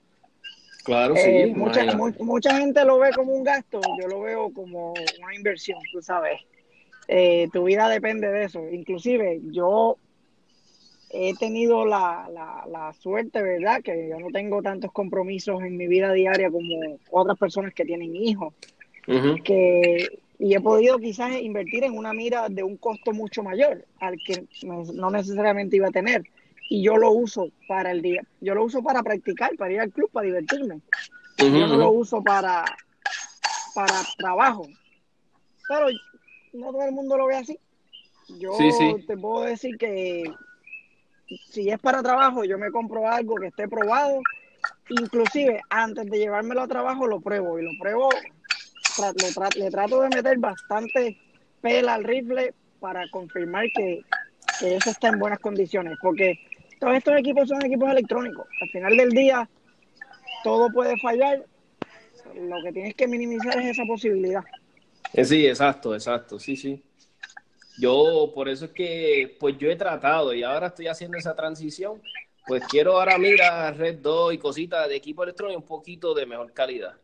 Claro, 0.83 1.15
sí. 1.15 1.29
Eh, 1.29 1.53
mucha, 1.55 1.83
mucha 2.19 2.57
gente 2.57 2.85
lo 2.85 2.99
ve 2.99 3.11
como 3.13 3.33
un 3.33 3.43
gasto, 3.43 3.81
yo 3.99 4.07
lo 4.07 4.21
veo 4.21 4.51
como 4.53 4.93
una 4.93 5.35
inversión, 5.35 5.79
tú 5.91 6.01
sabes. 6.01 6.39
Eh, 7.07 7.49
tu 7.51 7.65
vida 7.65 7.89
depende 7.89 8.29
de 8.29 8.45
eso. 8.45 8.61
Inclusive 8.69 9.41
yo 9.51 9.97
he 11.09 11.33
tenido 11.35 11.85
la, 11.85 12.29
la, 12.69 12.93
suerte, 12.99 13.41
¿verdad? 13.41 13.81
Que 13.81 14.09
yo 14.09 14.19
no 14.19 14.27
tengo 14.27 14.61
tantos 14.61 14.91
compromisos 14.91 15.61
en 15.63 15.77
mi 15.77 15.87
vida 15.87 16.11
diaria 16.13 16.51
como 16.51 16.99
otras 17.11 17.37
personas 17.37 17.73
que 17.73 17.85
tienen 17.85 18.15
hijos. 18.15 18.53
Que 19.43 20.19
y 20.39 20.53
he 20.53 20.61
podido 20.61 20.99
quizás 20.99 21.31
invertir 21.41 21.83
en 21.83 21.97
una 21.97 22.13
mira 22.13 22.47
de 22.49 22.63
un 22.63 22.77
costo 22.77 23.11
mucho 23.11 23.41
mayor 23.41 23.85
al 23.99 24.17
que 24.23 24.45
no 24.63 25.09
necesariamente 25.09 25.77
iba 25.77 25.87
a 25.87 25.91
tener. 25.91 26.23
Y 26.69 26.83
yo 26.83 26.97
lo 26.97 27.11
uso 27.11 27.49
para 27.67 27.91
el 27.91 28.01
día. 28.01 28.21
Yo 28.41 28.53
lo 28.53 28.65
uso 28.65 28.83
para 28.83 29.01
practicar, 29.01 29.55
para 29.55 29.73
ir 29.73 29.79
al 29.79 29.91
club, 29.91 30.11
para 30.11 30.27
divertirme. 30.27 30.81
yo 31.37 31.67
no 31.67 31.77
lo 31.77 31.91
uso 31.91 32.21
para, 32.21 32.65
para 33.73 33.93
trabajo. 34.17 34.67
Pero 35.67 35.87
no 36.53 36.71
todo 36.71 36.83
el 36.83 36.91
mundo 36.91 37.17
lo 37.17 37.27
ve 37.27 37.37
así. 37.37 37.57
Yo 38.39 38.51
te 39.07 39.17
puedo 39.17 39.45
decir 39.45 39.77
que 39.77 40.23
si 41.49 41.69
es 41.69 41.79
para 41.79 42.03
trabajo, 42.03 42.43
yo 42.43 42.57
me 42.57 42.71
compro 42.71 43.07
algo 43.07 43.35
que 43.35 43.47
esté 43.47 43.67
probado. 43.67 44.19
Inclusive, 44.89 45.61
antes 45.69 46.05
de 46.05 46.19
llevármelo 46.19 46.61
a 46.61 46.67
trabajo, 46.67 47.07
lo 47.07 47.21
pruebo. 47.21 47.57
Y 47.59 47.63
lo 47.63 47.71
pruebo 47.79 48.09
le, 49.57 49.71
trato 49.71 50.01
de 50.01 50.09
meter 50.09 50.37
bastante 50.37 51.17
pela 51.61 51.95
al 51.95 52.03
rifle 52.03 52.53
para 52.79 53.07
confirmar 53.09 53.65
que, 53.75 54.01
eso 54.61 54.89
está 54.89 55.09
en 55.09 55.19
buenas 55.19 55.39
condiciones, 55.39 55.97
porque 56.01 56.39
todos 56.79 56.95
estos 56.95 57.15
equipos 57.17 57.47
son 57.47 57.63
equipos 57.63 57.89
electrónicos. 57.91 58.47
Al 58.61 58.69
final 58.69 58.97
del 58.97 59.09
día, 59.11 59.47
todo 60.43 60.71
puede 60.71 60.97
fallar. 60.97 61.45
Lo 62.35 62.63
que 62.63 62.71
tienes 62.71 62.95
que 62.95 63.07
minimizar 63.07 63.57
es 63.59 63.67
esa 63.67 63.83
posibilidad. 63.85 64.43
Eh, 65.13 65.25
sí, 65.25 65.45
exacto, 65.45 65.93
exacto, 65.93 66.39
sí, 66.39 66.55
sí. 66.55 66.83
Yo, 67.79 68.31
por 68.33 68.49
eso 68.49 68.65
es 68.65 68.71
que, 68.71 69.37
pues 69.39 69.57
yo 69.57 69.69
he 69.69 69.75
tratado 69.75 70.33
y 70.33 70.41
ahora 70.43 70.67
estoy 70.67 70.87
haciendo 70.87 71.17
esa 71.17 71.35
transición. 71.35 72.01
Pues 72.47 72.63
quiero 72.65 72.93
ahora 72.93 73.17
mirar 73.17 73.77
Red 73.77 73.99
2 73.99 74.33
y 74.33 74.37
cositas 74.37 74.87
de 74.87 74.95
equipo 74.95 75.23
electrónico 75.23 75.59
un 75.59 75.67
poquito 75.67 76.13
de 76.13 76.25
mejor 76.25 76.53
calidad. 76.53 76.95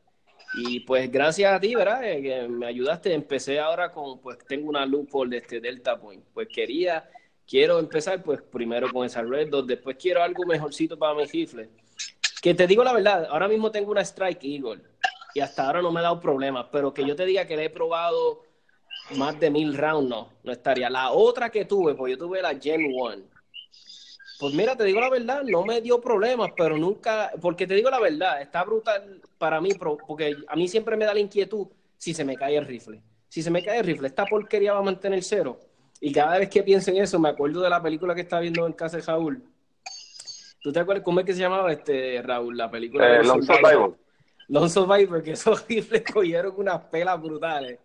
Y 0.55 0.81
pues 0.81 1.11
gracias 1.11 1.53
a 1.53 1.59
ti, 1.59 1.73
¿verdad? 1.73 2.01
Eh, 2.03 2.47
me 2.47 2.67
ayudaste. 2.67 3.13
Empecé 3.13 3.59
ahora 3.59 3.91
con, 3.91 4.19
pues 4.19 4.37
tengo 4.47 4.69
una 4.69 4.87
por 5.09 5.27
de 5.27 5.37
este 5.37 5.59
Delta 5.59 5.99
Point. 5.99 6.23
Pues 6.33 6.47
quería, 6.47 7.09
quiero 7.47 7.79
empezar 7.79 8.21
pues 8.21 8.41
primero 8.41 8.91
con 8.91 9.05
esa 9.05 9.21
Red 9.21 9.49
después 9.65 9.97
quiero 9.99 10.21
algo 10.21 10.45
mejorcito 10.45 10.97
para 10.97 11.15
mi 11.15 11.25
rifle. 11.25 11.69
Que 12.41 12.53
te 12.53 12.67
digo 12.67 12.83
la 12.83 12.93
verdad, 12.93 13.27
ahora 13.29 13.47
mismo 13.47 13.71
tengo 13.71 13.91
una 13.91 14.01
Strike 14.01 14.43
Eagle 14.43 14.81
y 15.33 15.39
hasta 15.39 15.65
ahora 15.65 15.81
no 15.81 15.91
me 15.91 15.99
ha 15.99 16.03
dado 16.03 16.19
problemas, 16.19 16.67
pero 16.71 16.93
que 16.93 17.05
yo 17.05 17.15
te 17.15 17.25
diga 17.25 17.47
que 17.47 17.55
le 17.55 17.65
he 17.65 17.69
probado 17.69 18.43
más 19.15 19.39
de 19.39 19.49
mil 19.49 19.75
rounds 19.75 20.09
no, 20.09 20.29
no 20.43 20.51
estaría. 20.51 20.89
La 20.89 21.11
otra 21.11 21.49
que 21.49 21.65
tuve, 21.65 21.95
pues 21.95 22.11
yo 22.11 22.17
tuve 22.17 22.41
la 22.41 22.55
Gen 22.59 22.91
1. 22.93 23.32
Pues 24.43 24.55
mira, 24.55 24.75
te 24.75 24.83
digo 24.83 24.99
la 24.99 25.09
verdad, 25.09 25.41
no 25.43 25.63
me 25.63 25.79
dio 25.79 26.01
problemas, 26.01 26.51
pero 26.57 26.77
nunca, 26.77 27.31
porque 27.39 27.65
te 27.65 27.75
digo 27.75 27.89
la 27.89 28.01
verdad, 28.01 28.41
está 28.41 28.61
brutal 28.65 29.21
para 29.37 29.61
mí, 29.61 29.69
porque 29.73 30.35
a 30.49 30.55
mí 30.57 30.67
siempre 30.67 30.97
me 30.97 31.05
da 31.05 31.13
la 31.13 31.21
inquietud 31.21 31.67
si 31.97 32.13
se 32.13 32.25
me 32.25 32.35
cae 32.35 32.57
el 32.57 32.65
rifle. 32.65 33.01
Si 33.29 33.41
se 33.41 33.49
me 33.49 33.63
cae 33.63 33.79
el 33.79 33.85
rifle, 33.85 34.09
esta 34.09 34.25
porquería 34.25 34.73
va 34.73 34.79
a 34.79 34.83
mantener 34.83 35.23
cero. 35.23 35.57
Y 36.01 36.11
cada 36.11 36.39
vez 36.39 36.49
que 36.49 36.61
pienso 36.61 36.91
en 36.91 36.97
eso, 36.97 37.17
me 37.19 37.29
acuerdo 37.29 37.61
de 37.61 37.69
la 37.69 37.81
película 37.81 38.13
que 38.13 38.19
estaba 38.19 38.41
viendo 38.41 38.67
en 38.67 38.73
casa 38.73 38.97
de 38.97 39.03
Raúl. 39.03 39.41
¿Tú 40.61 40.73
te 40.73 40.79
acuerdas 40.81 41.05
cómo 41.05 41.21
es 41.21 41.25
que 41.25 41.33
se 41.35 41.39
llamaba 41.39 41.71
este 41.71 42.21
Raúl? 42.21 42.57
La 42.57 42.69
película. 42.69 43.21
Eh, 43.21 43.23
Long 43.23 43.43
Survivor. 43.43 43.97
Long 44.49 44.69
Survivor, 44.69 45.23
que 45.23 45.31
esos 45.31 45.65
rifles 45.69 46.03
cogieron 46.03 46.53
unas 46.57 46.81
pelas 46.87 47.21
brutales. 47.21 47.79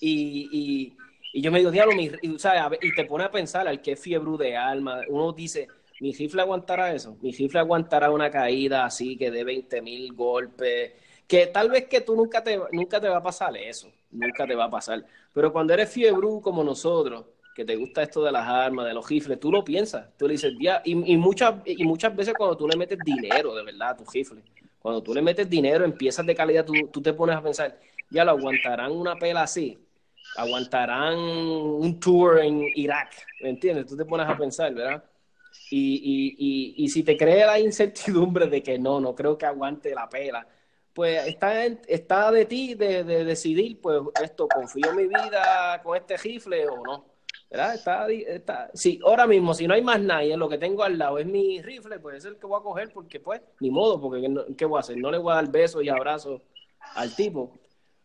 Y, 0.00 0.96
yo 1.34 1.52
me 1.52 1.58
digo, 1.58 1.70
diablo, 1.70 1.94
mi, 1.94 2.10
y, 2.22 2.36
y 2.80 2.94
te 2.94 3.04
pone 3.04 3.24
a 3.24 3.30
pensar 3.30 3.68
al 3.68 3.82
que 3.82 3.96
fiebre 3.96 4.38
de 4.38 4.56
alma. 4.56 5.02
Uno 5.06 5.34
dice, 5.34 5.68
mi 6.00 6.12
rifle 6.12 6.42
aguantará 6.42 6.92
eso. 6.94 7.16
Mi 7.20 7.32
rifle 7.32 7.60
aguantará 7.60 8.10
una 8.10 8.30
caída 8.30 8.84
así 8.84 9.16
que 9.16 9.30
de 9.30 9.44
20 9.44 9.82
mil 9.82 10.12
golpes. 10.14 10.92
Que 11.26 11.46
tal 11.46 11.70
vez 11.70 11.86
que 11.86 12.00
tú 12.00 12.16
nunca 12.16 12.42
te, 12.42 12.58
nunca 12.72 13.00
te 13.00 13.08
va 13.08 13.18
a 13.18 13.22
pasar 13.22 13.56
eso. 13.56 13.90
Nunca 14.10 14.46
te 14.46 14.54
va 14.54 14.64
a 14.64 14.70
pasar. 14.70 15.04
Pero 15.32 15.52
cuando 15.52 15.72
eres 15.74 15.90
fiebre 15.90 16.26
como 16.42 16.64
nosotros, 16.64 17.26
que 17.54 17.64
te 17.64 17.76
gusta 17.76 18.02
esto 18.02 18.24
de 18.24 18.32
las 18.32 18.46
armas, 18.48 18.86
de 18.86 18.94
los 18.94 19.08
rifles, 19.08 19.38
tú 19.38 19.52
lo 19.52 19.62
piensas. 19.62 20.08
Tú 20.16 20.26
le 20.26 20.32
dices, 20.32 20.52
y, 20.84 20.94
muchas, 21.16 21.56
y 21.64 21.84
muchas 21.84 22.16
veces 22.16 22.34
cuando 22.36 22.56
tú 22.56 22.66
le 22.66 22.76
metes 22.76 22.98
dinero, 23.04 23.54
de 23.54 23.62
verdad, 23.62 23.90
a 23.90 23.96
tu 23.96 24.04
rifle, 24.10 24.42
cuando 24.80 25.02
tú 25.02 25.14
le 25.14 25.22
metes 25.22 25.48
dinero, 25.48 25.84
empiezas 25.84 26.26
de 26.26 26.34
calidad, 26.34 26.64
tú, 26.64 26.72
tú 26.92 27.02
te 27.02 27.12
pones 27.12 27.36
a 27.36 27.42
pensar, 27.42 27.78
ya 28.10 28.24
lo 28.24 28.32
aguantarán 28.32 28.92
una 28.92 29.16
pela 29.16 29.42
así 29.42 29.78
aguantarán 30.36 31.18
un 31.18 31.98
tour 31.98 32.40
en 32.40 32.62
Irak, 32.74 33.14
¿me 33.40 33.50
entiendes? 33.50 33.86
Tú 33.86 33.96
te 33.96 34.04
pones 34.04 34.28
a 34.28 34.36
pensar, 34.36 34.72
¿verdad? 34.74 35.04
Y, 35.70 36.34
y, 36.38 36.84
y, 36.84 36.88
si 36.88 37.02
te 37.02 37.16
cree 37.16 37.46
la 37.46 37.58
incertidumbre 37.58 38.46
de 38.46 38.62
que 38.62 38.78
no, 38.78 39.00
no 39.00 39.14
creo 39.14 39.38
que 39.38 39.46
aguante 39.46 39.94
la 39.94 40.08
pela, 40.08 40.46
pues 40.92 41.26
está, 41.26 41.64
está 41.64 42.30
de 42.32 42.44
ti 42.44 42.74
de, 42.74 43.04
decidir, 43.04 43.80
pues 43.80 44.02
esto, 44.22 44.48
confío 44.48 44.90
en 44.90 44.96
mi 44.96 45.06
vida 45.06 45.80
con 45.82 45.96
este 45.96 46.16
rifle 46.16 46.68
o 46.68 46.82
no, 46.84 47.04
¿verdad? 47.48 47.74
Está, 47.74 48.08
está, 48.08 48.70
sí, 48.74 49.00
ahora 49.04 49.26
mismo, 49.26 49.54
si 49.54 49.66
no 49.66 49.74
hay 49.74 49.82
más 49.82 50.00
nadie, 50.00 50.36
lo 50.36 50.48
que 50.48 50.58
tengo 50.58 50.82
al 50.82 50.98
lado 50.98 51.18
es 51.18 51.26
mi 51.26 51.62
rifle, 51.62 52.00
pues 52.00 52.16
es 52.16 52.24
el 52.24 52.36
que 52.36 52.46
voy 52.46 52.58
a 52.58 52.62
coger 52.62 52.92
porque 52.92 53.20
pues, 53.20 53.40
ni 53.60 53.70
modo, 53.70 54.00
porque 54.00 54.28
¿qué 54.56 54.64
voy 54.64 54.78
a 54.78 54.80
hacer? 54.80 54.96
No 54.96 55.10
le 55.10 55.18
voy 55.18 55.32
a 55.32 55.36
dar 55.36 55.50
besos 55.50 55.84
y 55.84 55.88
abrazos 55.88 56.42
al 56.96 57.14
tipo, 57.14 57.58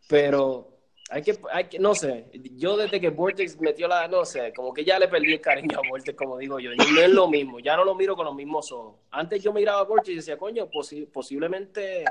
pero 0.08 0.75
hay 1.12 1.22
que, 1.22 1.38
hay 1.52 1.66
que, 1.66 1.78
no 1.78 1.94
sé, 1.94 2.26
yo 2.56 2.76
desde 2.78 3.00
que 3.00 3.10
Vortex 3.10 3.60
metió 3.60 3.88
la, 3.88 4.08
no 4.08 4.26
sé, 4.26 4.52
como 4.56 4.74
que 4.74 4.84
ya 4.84 4.98
le 4.98 5.08
perdí 5.08 5.34
el 5.34 5.42
cariño 5.42 5.78
a 5.78 5.88
Vortex, 5.88 6.18
como 6.18 6.38
digo 6.38 6.60
yo, 6.60 6.72
no 6.76 7.02
es 7.02 7.10
lo 7.10 7.28
mismo, 7.28 7.60
ya 7.60 7.78
no 7.78 7.86
lo 7.86 7.94
miro 7.94 8.16
con 8.16 8.26
los 8.26 8.34
mismos 8.34 8.72
ojos. 8.72 8.96
Antes 9.12 9.44
yo 9.44 9.54
miraba 9.54 9.82
a 9.82 9.84
Vortex 9.84 10.10
y 10.10 10.16
decía, 10.16 10.38
coño, 10.38 10.68
posiblemente 11.14 12.06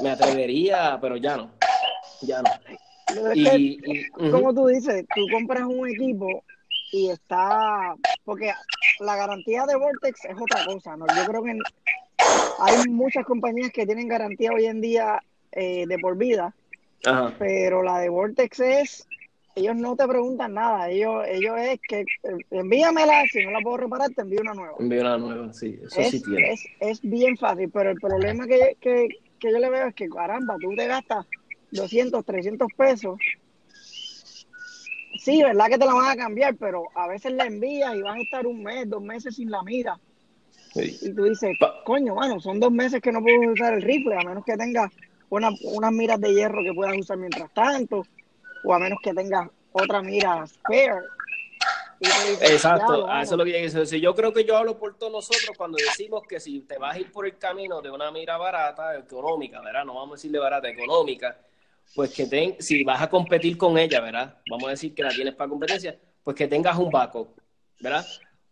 me 0.00 0.10
atrevería, 0.10 0.98
pero 1.00 1.16
ya 1.16 1.36
no, 1.36 1.52
ya 2.22 2.42
no. 2.42 2.50
Y, 3.34 4.08
como 4.30 4.52
tú 4.52 4.66
dices, 4.66 5.04
tú 5.14 5.24
compras 5.30 5.62
un 5.62 5.88
equipo 5.88 6.42
y 6.90 7.10
está, 7.10 7.94
porque 8.24 8.52
la 8.98 9.14
garantía 9.14 9.64
de 9.66 9.76
Vortex 9.76 10.24
es 10.24 10.36
otra 10.36 10.64
cosa, 10.66 10.96
¿no? 10.96 11.06
Yo 11.16 11.24
creo 11.26 11.44
que 11.44 11.56
hay 12.58 12.88
muchas 12.88 13.24
compañías 13.24 13.70
que 13.70 13.86
tienen 13.86 14.08
garantía 14.08 14.50
hoy 14.50 14.66
en 14.66 14.80
día 14.80 15.20
eh, 15.52 15.86
de 15.86 15.98
por 16.00 16.16
vida 16.16 16.52
pero 17.38 17.82
la 17.82 17.98
de 18.00 18.08
Vortex 18.08 18.60
es, 18.60 19.08
ellos 19.54 19.76
no 19.76 19.96
te 19.96 20.06
preguntan 20.06 20.54
nada, 20.54 20.90
ellos, 20.90 21.24
ellos 21.28 21.54
es 21.58 21.80
que 21.88 22.00
eh, 22.00 22.04
envíamela, 22.50 23.24
si 23.30 23.44
no 23.44 23.52
la 23.52 23.60
puedo 23.60 23.78
reparar, 23.78 24.10
te 24.10 24.22
envío 24.22 24.40
una 24.40 24.54
nueva. 24.54 24.74
Envío 24.78 25.00
una 25.00 25.18
nueva, 25.18 25.52
sí, 25.52 25.78
eso 25.82 26.00
es, 26.00 26.10
sí 26.10 26.22
tiene. 26.22 26.56
Es, 26.80 27.00
bien 27.02 27.36
fácil, 27.36 27.70
pero 27.70 27.90
el 27.90 28.00
problema 28.00 28.46
que, 28.46 28.76
que, 28.80 29.08
que 29.38 29.50
yo 29.50 29.58
le 29.58 29.70
veo 29.70 29.88
es 29.88 29.94
que, 29.94 30.08
caramba, 30.08 30.56
tú 30.60 30.74
te 30.74 30.86
gastas 30.86 31.26
200, 31.70 32.24
300 32.24 32.68
pesos 32.76 33.18
sí, 35.18 35.42
verdad 35.42 35.66
que 35.66 35.78
te 35.78 35.84
la 35.84 35.94
van 35.94 36.10
a 36.10 36.16
cambiar, 36.16 36.56
pero 36.56 36.84
a 36.94 37.08
veces 37.08 37.32
la 37.32 37.46
envías 37.46 37.94
y 37.94 38.02
vas 38.02 38.16
a 38.16 38.20
estar 38.20 38.46
un 38.46 38.62
mes, 38.62 38.88
dos 38.88 39.02
meses 39.02 39.34
sin 39.34 39.50
la 39.50 39.62
mira. 39.62 39.98
Y 40.74 41.12
tú 41.14 41.24
dices, 41.24 41.56
coño, 41.84 42.14
bueno, 42.14 42.38
son 42.38 42.60
dos 42.60 42.70
meses 42.70 43.00
que 43.00 43.10
no 43.10 43.22
puedo 43.22 43.50
usar 43.50 43.74
el 43.74 43.82
rifle, 43.82 44.14
a 44.14 44.24
menos 44.24 44.44
que 44.44 44.56
tenga 44.56 44.90
una, 45.30 45.50
unas 45.62 45.92
miras 45.92 46.20
de 46.20 46.32
hierro 46.32 46.62
que 46.62 46.72
puedas 46.72 46.96
usar 46.98 47.16
mientras 47.16 47.52
tanto, 47.52 48.02
o 48.64 48.74
a 48.74 48.78
menos 48.78 48.98
que 49.02 49.12
tengas 49.12 49.48
otra 49.72 50.02
mira 50.02 50.46
spare. 50.46 51.04
Exacto, 52.00 53.08
eso 53.08 53.34
es 53.34 53.38
lo 53.38 53.44
que 53.44 53.52
decir. 53.52 54.00
Yo 54.00 54.14
creo 54.14 54.32
que 54.32 54.44
yo 54.44 54.56
hablo 54.56 54.78
por 54.78 54.96
todos 54.98 55.12
nosotros 55.12 55.56
cuando 55.56 55.78
decimos 55.78 56.22
que 56.28 56.40
si 56.40 56.60
te 56.60 56.78
vas 56.78 56.96
a 56.96 56.98
ir 56.98 57.10
por 57.10 57.26
el 57.26 57.38
camino 57.38 57.80
de 57.80 57.90
una 57.90 58.10
mira 58.10 58.36
barata, 58.36 58.96
económica, 58.98 59.60
¿verdad? 59.62 59.84
No 59.84 59.94
vamos 59.94 60.12
a 60.12 60.16
decirle 60.16 60.38
barata, 60.38 60.68
económica, 60.68 61.38
pues 61.94 62.12
que 62.12 62.26
ten, 62.26 62.56
si 62.58 62.84
vas 62.84 63.00
a 63.00 63.08
competir 63.08 63.56
con 63.56 63.78
ella, 63.78 64.00
¿verdad? 64.00 64.36
Vamos 64.50 64.66
a 64.66 64.70
decir 64.70 64.94
que 64.94 65.02
la 65.02 65.10
tienes 65.10 65.34
para 65.34 65.48
competencia, 65.48 65.98
pues 66.22 66.36
que 66.36 66.46
tengas 66.46 66.76
un 66.76 66.90
backup, 66.90 67.28
¿verdad? 67.80 68.04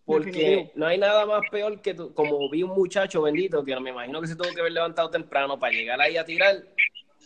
Porque 0.06 0.70
no 0.74 0.86
hay 0.86 0.98
nada 0.98 1.24
más 1.24 1.42
peor 1.50 1.80
que 1.80 1.96
como 1.96 2.50
vi 2.50 2.62
un 2.62 2.70
muchacho 2.70 3.22
bendito 3.22 3.64
que 3.64 3.78
me 3.80 3.90
imagino 3.90 4.20
que 4.20 4.26
se 4.26 4.36
tuvo 4.36 4.52
que 4.52 4.60
haber 4.60 4.72
levantado 4.72 5.08
temprano 5.08 5.58
para 5.58 5.72
llegar 5.72 6.00
ahí 6.00 6.18
a 6.18 6.24
tirar 6.24 6.62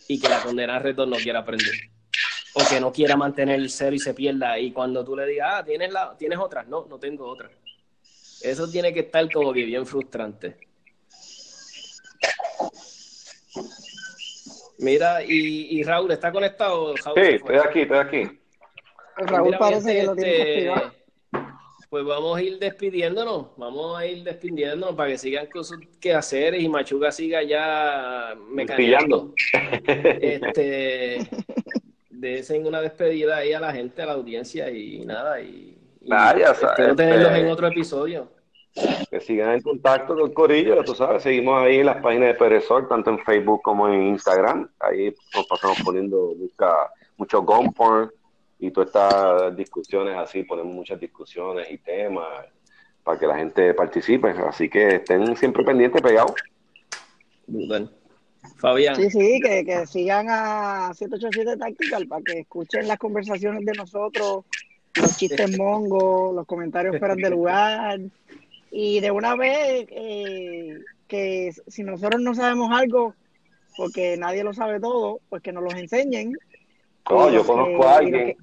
y 0.07 0.21
que 0.21 0.29
la 0.29 0.41
condena 0.41 0.79
retorno 0.79 1.17
no 1.17 1.23
quiera 1.23 1.41
aprender. 1.41 1.75
O 2.55 2.63
que 2.69 2.81
no 2.81 2.93
quiera 2.93 3.17
mantener 3.17 3.57
el 3.57 3.71
cero 3.71 3.95
y 3.95 3.99
se 3.99 4.15
pierda. 4.15 4.59
Y 4.59 4.73
cuando 4.73 5.05
tú 5.05 5.17
le 5.17 5.27
digas, 5.27 5.51
ah, 5.53 5.65
¿tienes, 5.65 5.93
la, 5.93 6.17
¿tienes 6.17 6.39
otras? 6.39 6.67
No, 6.69 6.87
no 6.89 6.99
tengo 6.99 7.27
otras. 7.27 7.51
Eso 8.43 8.69
tiene 8.69 8.93
que 8.93 9.01
estar 9.01 9.31
como 9.31 9.53
que 9.53 9.65
bien 9.65 9.85
frustrante. 9.85 10.57
Mira, 14.79 15.23
y, 15.25 15.83
Raúl, 15.83 16.13
¿está 16.13 16.31
conectado? 16.31 16.95
sí, 16.97 17.03
estoy 17.17 17.57
aquí, 17.57 17.81
estoy 17.81 17.99
aquí. 17.99 18.41
Raúl 19.17 19.57
parece 19.59 19.93
que 19.93 20.03
lo 20.05 20.15
tiene 20.15 20.69
este, 20.69 20.98
pues 21.89 22.05
vamos 22.05 22.37
a 22.37 22.43
ir 22.43 22.59
despidiéndonos, 22.59 23.47
vamos 23.57 23.99
a 23.99 24.07
ir 24.07 24.23
despidiéndonos 24.23 24.95
para 24.95 25.11
que 25.11 25.19
sigan 25.19 25.47
con 25.47 25.65
sus 25.65 25.79
quehaceres 26.01 26.63
y 26.63 26.69
Machuca 26.69 27.11
siga 27.11 27.43
ya 27.43 28.35
mecanizando. 28.51 29.33
Este, 29.87 31.27
desen 32.11 32.67
una 32.67 32.83
despedida 32.83 33.39
ahí 33.39 33.55
a 33.55 33.61
la 33.61 33.73
gente, 33.73 34.03
a 34.03 34.07
la 34.07 34.13
audiencia 34.13 34.71
y 34.71 35.05
nada, 35.07 35.41
y, 35.41 35.79
ah, 36.11 36.37
espero 36.39 36.95
tenerlos 36.95 37.33
en 37.33 37.49
otro 37.49 37.69
episodio. 37.69 38.29
Que 39.11 39.21
sigan 39.21 39.55
en 39.55 39.63
contacto 39.63 40.15
con 40.15 40.33
Corillo, 40.33 40.85
tú 40.85 40.95
sabes, 40.95 41.23
seguimos 41.23 41.63
ahí 41.63 41.79
en 41.79 41.87
las 41.87 42.03
páginas 42.03 42.29
de 42.29 42.35
Perezor, 42.35 42.87
tanto 42.87 43.11
en 43.11 43.19
Facebook 43.21 43.63
como 43.63 43.89
en 43.89 44.09
Instagram, 44.09 44.69
ahí 44.79 45.13
nos 45.35 45.47
pasamos 45.47 45.79
poniendo 45.83 46.35
mucha, 46.39 46.71
mucho 47.17 47.43
gunporn, 47.43 48.13
y 48.59 48.71
todas 48.71 48.89
estas 48.89 49.57
discusiones 49.57 50.17
así, 50.17 50.43
ponemos 50.43 50.75
muchas 50.75 50.99
discusiones 50.99 51.71
y 51.71 51.79
temas 51.79 52.47
para 53.05 53.19
que 53.19 53.27
la 53.27 53.37
gente 53.37 53.73
participe. 53.75 54.31
Así 54.31 54.69
que 54.69 54.97
estén 54.97 55.37
siempre 55.37 55.65
pendientes, 55.65 56.03
pegados. 56.03 56.35
Fabián. 58.57 58.97
Sí, 58.97 59.11
sí, 59.11 59.41
que, 59.41 59.65
que 59.65 59.87
sigan 59.87 60.27
a 60.29 60.93
787 60.93 61.57
Tactical 61.57 62.07
para 62.09 62.23
que 62.23 62.41
escuchen 62.41 62.89
las 62.89 62.99
conversaciones 62.99 63.65
de 63.65 63.73
nosotros, 63.73 64.45
los 64.95 65.17
chistes 65.17 65.57
mongos, 65.57 66.35
los 66.35 66.47
comentarios 66.47 66.99
fuera 66.99 67.15
del 67.15 67.31
lugar. 67.31 68.01
Y 68.71 69.01
de 69.01 69.11
una 69.11 69.37
vez, 69.37 69.87
eh, 69.91 70.79
que 71.07 71.53
si 71.69 71.83
nosotros 71.85 72.21
no 72.21 72.35
sabemos 72.35 72.71
algo, 72.77 73.15
porque 73.77 74.17
nadie 74.17 74.43
lo 74.43 74.53
sabe 74.53 74.81
todo, 74.81 75.21
pues 75.29 75.41
que 75.43 75.53
nos 75.53 75.63
los 75.63 75.75
enseñen 75.75 76.35
no, 77.11 77.31
yo 77.31 77.45
conozco 77.45 77.87
a 77.87 77.99
alguien. 77.99 78.37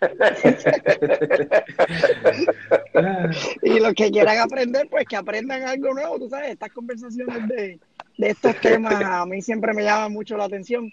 y 3.62 3.80
los 3.80 3.94
que 3.94 4.10
quieran 4.10 4.38
aprender, 4.38 4.88
pues 4.88 5.06
que 5.06 5.16
aprendan 5.16 5.62
algo 5.64 5.92
nuevo, 5.92 6.18
tú 6.18 6.28
sabes, 6.28 6.52
estas 6.52 6.72
conversaciones 6.72 7.48
de, 7.48 7.78
estos 8.16 8.58
temas 8.60 9.02
a 9.02 9.26
mí 9.26 9.42
siempre 9.42 9.74
me 9.74 9.84
llaman 9.84 10.12
mucho 10.12 10.36
la 10.36 10.44
atención 10.44 10.90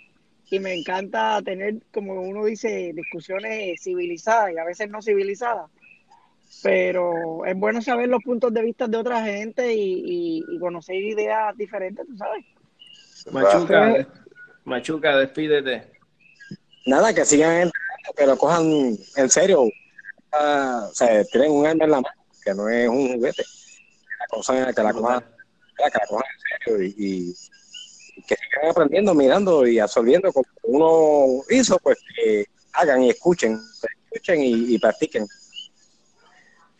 y 0.50 0.60
me 0.60 0.74
encanta 0.74 1.42
tener, 1.42 1.76
como 1.94 2.22
uno 2.22 2.46
dice, 2.46 2.92
discusiones 2.94 3.82
civilizadas 3.82 4.54
y 4.54 4.58
a 4.58 4.66
veces 4.66 4.90
no 4.90 5.02
civilizadas, 5.02 5.70
pero 6.64 7.46
es 7.46 7.58
bueno 7.58 7.82
saber 7.82 8.10
los 8.10 8.24
puntos 8.24 8.54
de 8.54 8.64
vista 8.64 8.88
de 8.88 8.98
otra 8.98 9.24
gente 9.24 9.74
y, 9.74 10.44
conocer 10.60 10.96
ideas 10.96 11.56
diferentes, 11.56 12.06
tú 12.06 12.18
sabes. 12.18 12.46
Machuca, 13.32 14.06
Machuca, 14.66 15.18
despídete 15.18 15.97
nada, 16.88 17.14
que 17.14 17.26
sigan 17.26 17.72
que 18.16 18.26
lo 18.26 18.38
cojan 18.38 18.98
en 19.16 19.30
serio. 19.30 19.64
o 19.64 20.92
sea, 20.94 21.24
tienen 21.26 21.52
un 21.52 21.68
arma 21.68 21.86
en 21.86 21.92
la 21.92 22.02
mano, 22.02 22.16
que 22.44 22.54
no 22.54 22.70
es 22.70 22.90
un 22.90 23.14
juguete. 23.16 23.44
La 24.48 24.74
que 24.74 24.84
la 24.84 24.94
cojan, 24.94 25.20
que 25.78 25.84
la 25.84 26.06
cojan 26.08 26.26
en 26.26 26.66
serio 26.66 26.94
y, 26.98 27.34
que 28.28 28.36
sigan 28.36 28.72
aprendiendo, 28.72 29.14
mirando 29.14 29.68
y 29.68 29.80
absorbiendo 29.80 30.32
como 30.34 30.48
uno 30.64 31.44
hizo, 31.50 31.78
pues 31.80 31.98
que 32.16 32.46
hagan 32.74 33.04
y 33.04 33.10
escuchen, 33.10 33.60
escuchen 34.12 34.42
y, 34.42 34.78
practiquen. 34.80 35.28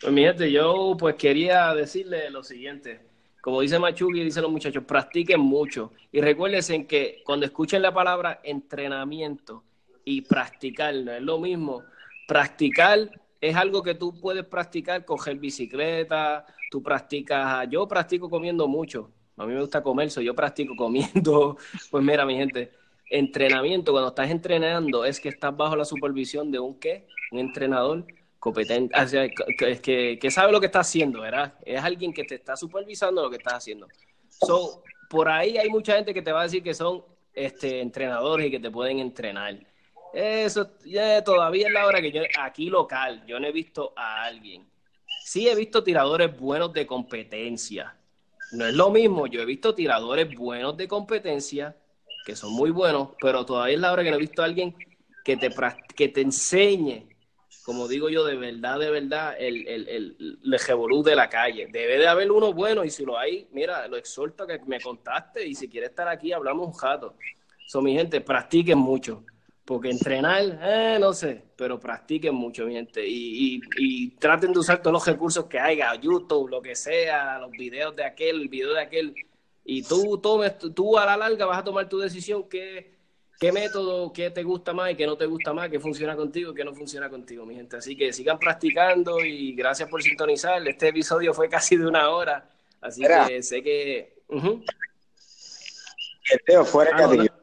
Pues 0.00 0.12
mi 0.12 0.22
gente, 0.22 0.50
yo 0.50 0.96
pues 0.98 1.16
quería 1.16 1.74
decirle 1.74 2.30
lo 2.30 2.42
siguiente. 2.42 3.00
Como 3.40 3.60
dice 3.60 3.78
Machuki, 3.78 4.24
dice 4.24 4.40
los 4.40 4.50
muchachos, 4.50 4.84
practiquen 4.84 5.40
mucho. 5.40 5.92
Y 6.12 6.20
recuérdense 6.20 6.86
que 6.86 7.22
cuando 7.24 7.46
escuchen 7.46 7.82
la 7.82 7.94
palabra 7.94 8.40
entrenamiento 8.42 9.64
y 10.08 10.22
practicar, 10.22 10.94
no 10.94 11.12
es 11.12 11.20
lo 11.20 11.38
mismo. 11.38 11.84
Practicar 12.26 13.10
es 13.40 13.54
algo 13.54 13.82
que 13.82 13.94
tú 13.94 14.18
puedes 14.18 14.44
practicar, 14.46 15.04
coger 15.04 15.36
bicicleta, 15.36 16.46
tú 16.70 16.82
practicas, 16.82 17.68
yo 17.68 17.86
practico 17.86 18.30
comiendo 18.30 18.66
mucho, 18.66 19.10
a 19.36 19.44
mí 19.44 19.52
me 19.52 19.60
gusta 19.60 19.82
comer, 19.82 20.08
yo 20.08 20.34
practico 20.34 20.74
comiendo, 20.74 21.58
pues 21.90 22.02
mira 22.02 22.24
mi 22.24 22.36
gente, 22.36 22.72
entrenamiento, 23.10 23.92
cuando 23.92 24.08
estás 24.08 24.30
entrenando 24.30 25.04
es 25.04 25.20
que 25.20 25.28
estás 25.28 25.54
bajo 25.54 25.76
la 25.76 25.84
supervisión 25.84 26.50
de 26.50 26.58
un 26.58 26.80
qué, 26.80 27.06
un 27.30 27.40
entrenador 27.40 28.06
competente, 28.38 28.94
que, 29.82 30.18
que, 30.18 30.30
sabe 30.30 30.52
lo 30.52 30.60
que 30.60 30.66
está 30.66 30.80
haciendo, 30.80 31.20
¿verdad? 31.20 31.52
Es 31.66 31.82
alguien 31.82 32.14
que 32.14 32.24
te 32.24 32.36
está 32.36 32.56
supervisando 32.56 33.22
lo 33.22 33.28
que 33.28 33.36
estás 33.36 33.54
haciendo. 33.54 33.88
So, 34.28 34.82
por 35.10 35.28
ahí 35.28 35.58
hay 35.58 35.68
mucha 35.68 35.96
gente 35.96 36.14
que 36.14 36.22
te 36.22 36.32
va 36.32 36.40
a 36.40 36.44
decir 36.44 36.62
que 36.62 36.72
son 36.72 37.04
este, 37.34 37.80
entrenadores 37.80 38.46
y 38.46 38.50
que 38.50 38.60
te 38.60 38.70
pueden 38.70 39.00
entrenar. 39.00 39.58
Eso 40.12 40.70
todavía 41.24 41.66
es 41.66 41.72
la 41.72 41.86
hora 41.86 42.00
que 42.00 42.10
yo, 42.10 42.22
aquí 42.40 42.70
local, 42.70 43.24
yo 43.26 43.38
no 43.38 43.46
he 43.46 43.52
visto 43.52 43.92
a 43.96 44.24
alguien. 44.24 44.66
Sí 45.24 45.48
he 45.48 45.54
visto 45.54 45.82
tiradores 45.82 46.36
buenos 46.38 46.72
de 46.72 46.86
competencia. 46.86 47.94
No 48.52 48.66
es 48.66 48.74
lo 48.74 48.90
mismo, 48.90 49.26
yo 49.26 49.42
he 49.42 49.44
visto 49.44 49.74
tiradores 49.74 50.34
buenos 50.34 50.76
de 50.76 50.88
competencia, 50.88 51.76
que 52.24 52.34
son 52.34 52.52
muy 52.52 52.70
buenos, 52.70 53.10
pero 53.20 53.44
todavía 53.44 53.74
es 53.74 53.80
la 53.80 53.92
hora 53.92 54.02
que 54.02 54.10
no 54.10 54.16
he 54.16 54.20
visto 54.20 54.42
a 54.42 54.46
alguien 54.46 54.74
que 55.22 55.36
te, 55.36 55.50
que 55.94 56.08
te 56.08 56.22
enseñe, 56.22 57.06
como 57.62 57.86
digo 57.86 58.08
yo, 58.08 58.24
de 58.24 58.36
verdad, 58.36 58.78
de 58.78 58.90
verdad, 58.90 59.36
el, 59.38 59.68
el, 59.68 59.88
el, 59.88 60.40
de 61.04 61.16
la 61.16 61.28
calle. 61.28 61.66
Debe 61.70 61.98
de 61.98 62.08
haber 62.08 62.32
uno 62.32 62.54
bueno 62.54 62.82
y 62.82 62.88
si 62.88 63.04
lo 63.04 63.18
hay, 63.18 63.46
mira, 63.52 63.86
lo 63.88 63.98
exhorto 63.98 64.44
a 64.44 64.46
que 64.46 64.58
me 64.66 64.80
contacte 64.80 65.46
y 65.46 65.54
si 65.54 65.68
quiere 65.68 65.88
estar 65.88 66.08
aquí, 66.08 66.32
hablamos 66.32 66.74
un 66.74 66.80
rato. 66.80 67.14
son 67.66 67.84
mi 67.84 67.92
gente, 67.92 68.22
practiquen 68.22 68.78
mucho 68.78 69.22
porque 69.68 69.90
entrenar, 69.90 70.58
eh, 70.62 70.96
no 70.98 71.12
sé, 71.12 71.42
pero 71.54 71.78
practiquen 71.78 72.34
mucho, 72.34 72.64
mi 72.64 72.72
gente, 72.72 73.06
y, 73.06 73.60
y, 73.76 74.12
traten 74.12 74.50
de 74.54 74.60
usar 74.60 74.80
todos 74.80 74.94
los 74.94 75.06
recursos 75.06 75.44
que 75.44 75.58
haya, 75.58 75.94
YouTube, 75.94 76.48
lo 76.48 76.62
que 76.62 76.74
sea, 76.74 77.38
los 77.38 77.50
videos 77.50 77.94
de 77.94 78.02
aquel, 78.02 78.40
el 78.40 78.48
video 78.48 78.72
de 78.72 78.80
aquel, 78.80 79.14
y 79.66 79.82
tú 79.82 80.16
tomes, 80.22 80.54
tú 80.74 80.96
a 80.96 81.04
la 81.04 81.18
larga 81.18 81.44
vas 81.44 81.58
a 81.58 81.64
tomar 81.64 81.86
tu 81.86 81.98
decisión 81.98 82.48
qué, 82.48 82.94
qué 83.38 83.52
método, 83.52 84.10
qué 84.10 84.30
te 84.30 84.42
gusta 84.42 84.72
más 84.72 84.92
y 84.92 84.94
qué 84.94 85.06
no 85.06 85.18
te 85.18 85.26
gusta 85.26 85.52
más, 85.52 85.68
qué 85.68 85.78
funciona 85.78 86.16
contigo 86.16 86.52
y 86.52 86.54
qué 86.54 86.64
no 86.64 86.74
funciona 86.74 87.10
contigo, 87.10 87.44
mi 87.44 87.54
gente. 87.54 87.76
Así 87.76 87.94
que 87.94 88.10
sigan 88.10 88.38
practicando 88.38 89.22
y 89.22 89.52
gracias 89.54 89.90
por 89.90 90.02
sintonizar. 90.02 90.66
Este 90.66 90.88
episodio 90.88 91.34
fue 91.34 91.50
casi 91.50 91.76
de 91.76 91.86
una 91.86 92.08
hora, 92.08 92.48
así 92.80 93.02
que 93.02 93.42
sé 93.42 93.62
que... 93.62 94.16
El 96.30 96.64
fuera 96.64 96.92
ah, 96.94 97.38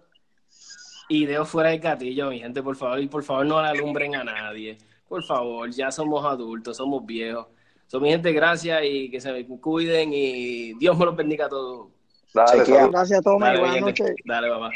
y 1.08 1.26
dejo 1.26 1.46
fuera 1.46 1.70
del 1.70 1.80
gatillo, 1.80 2.30
mi 2.30 2.40
gente, 2.40 2.62
por 2.64 2.76
favor, 2.76 3.00
y 3.00 3.08
por 3.08 3.24
favor 3.24 3.46
no 3.46 3.58
alumbren 3.60 4.16
a 4.16 4.24
nadie. 4.24 4.78
Por 5.08 5.24
favor, 5.24 5.70
ya 5.70 5.92
somos 5.92 6.26
adultos, 6.26 6.78
somos 6.78 7.06
viejos. 7.06 7.48
So, 7.88 8.00
mi 8.00 8.10
gente, 8.10 8.32
gracias 8.34 8.82
y 8.84 9.12
que 9.12 9.22
se 9.22 9.46
cuiden 9.62 10.12
y 10.12 10.74
Dios 10.74 10.98
me 10.98 11.06
los 11.06 11.16
bendiga 11.16 11.46
a 11.46 11.50
todos. 11.50 11.90
Dale, 12.34 12.64
gracias 12.90 13.20
a 13.20 13.22
todos, 13.22 13.38
buenas 13.38 13.82
noches. 13.82 14.16
Dale, 14.26 14.50
papá. 14.50 14.72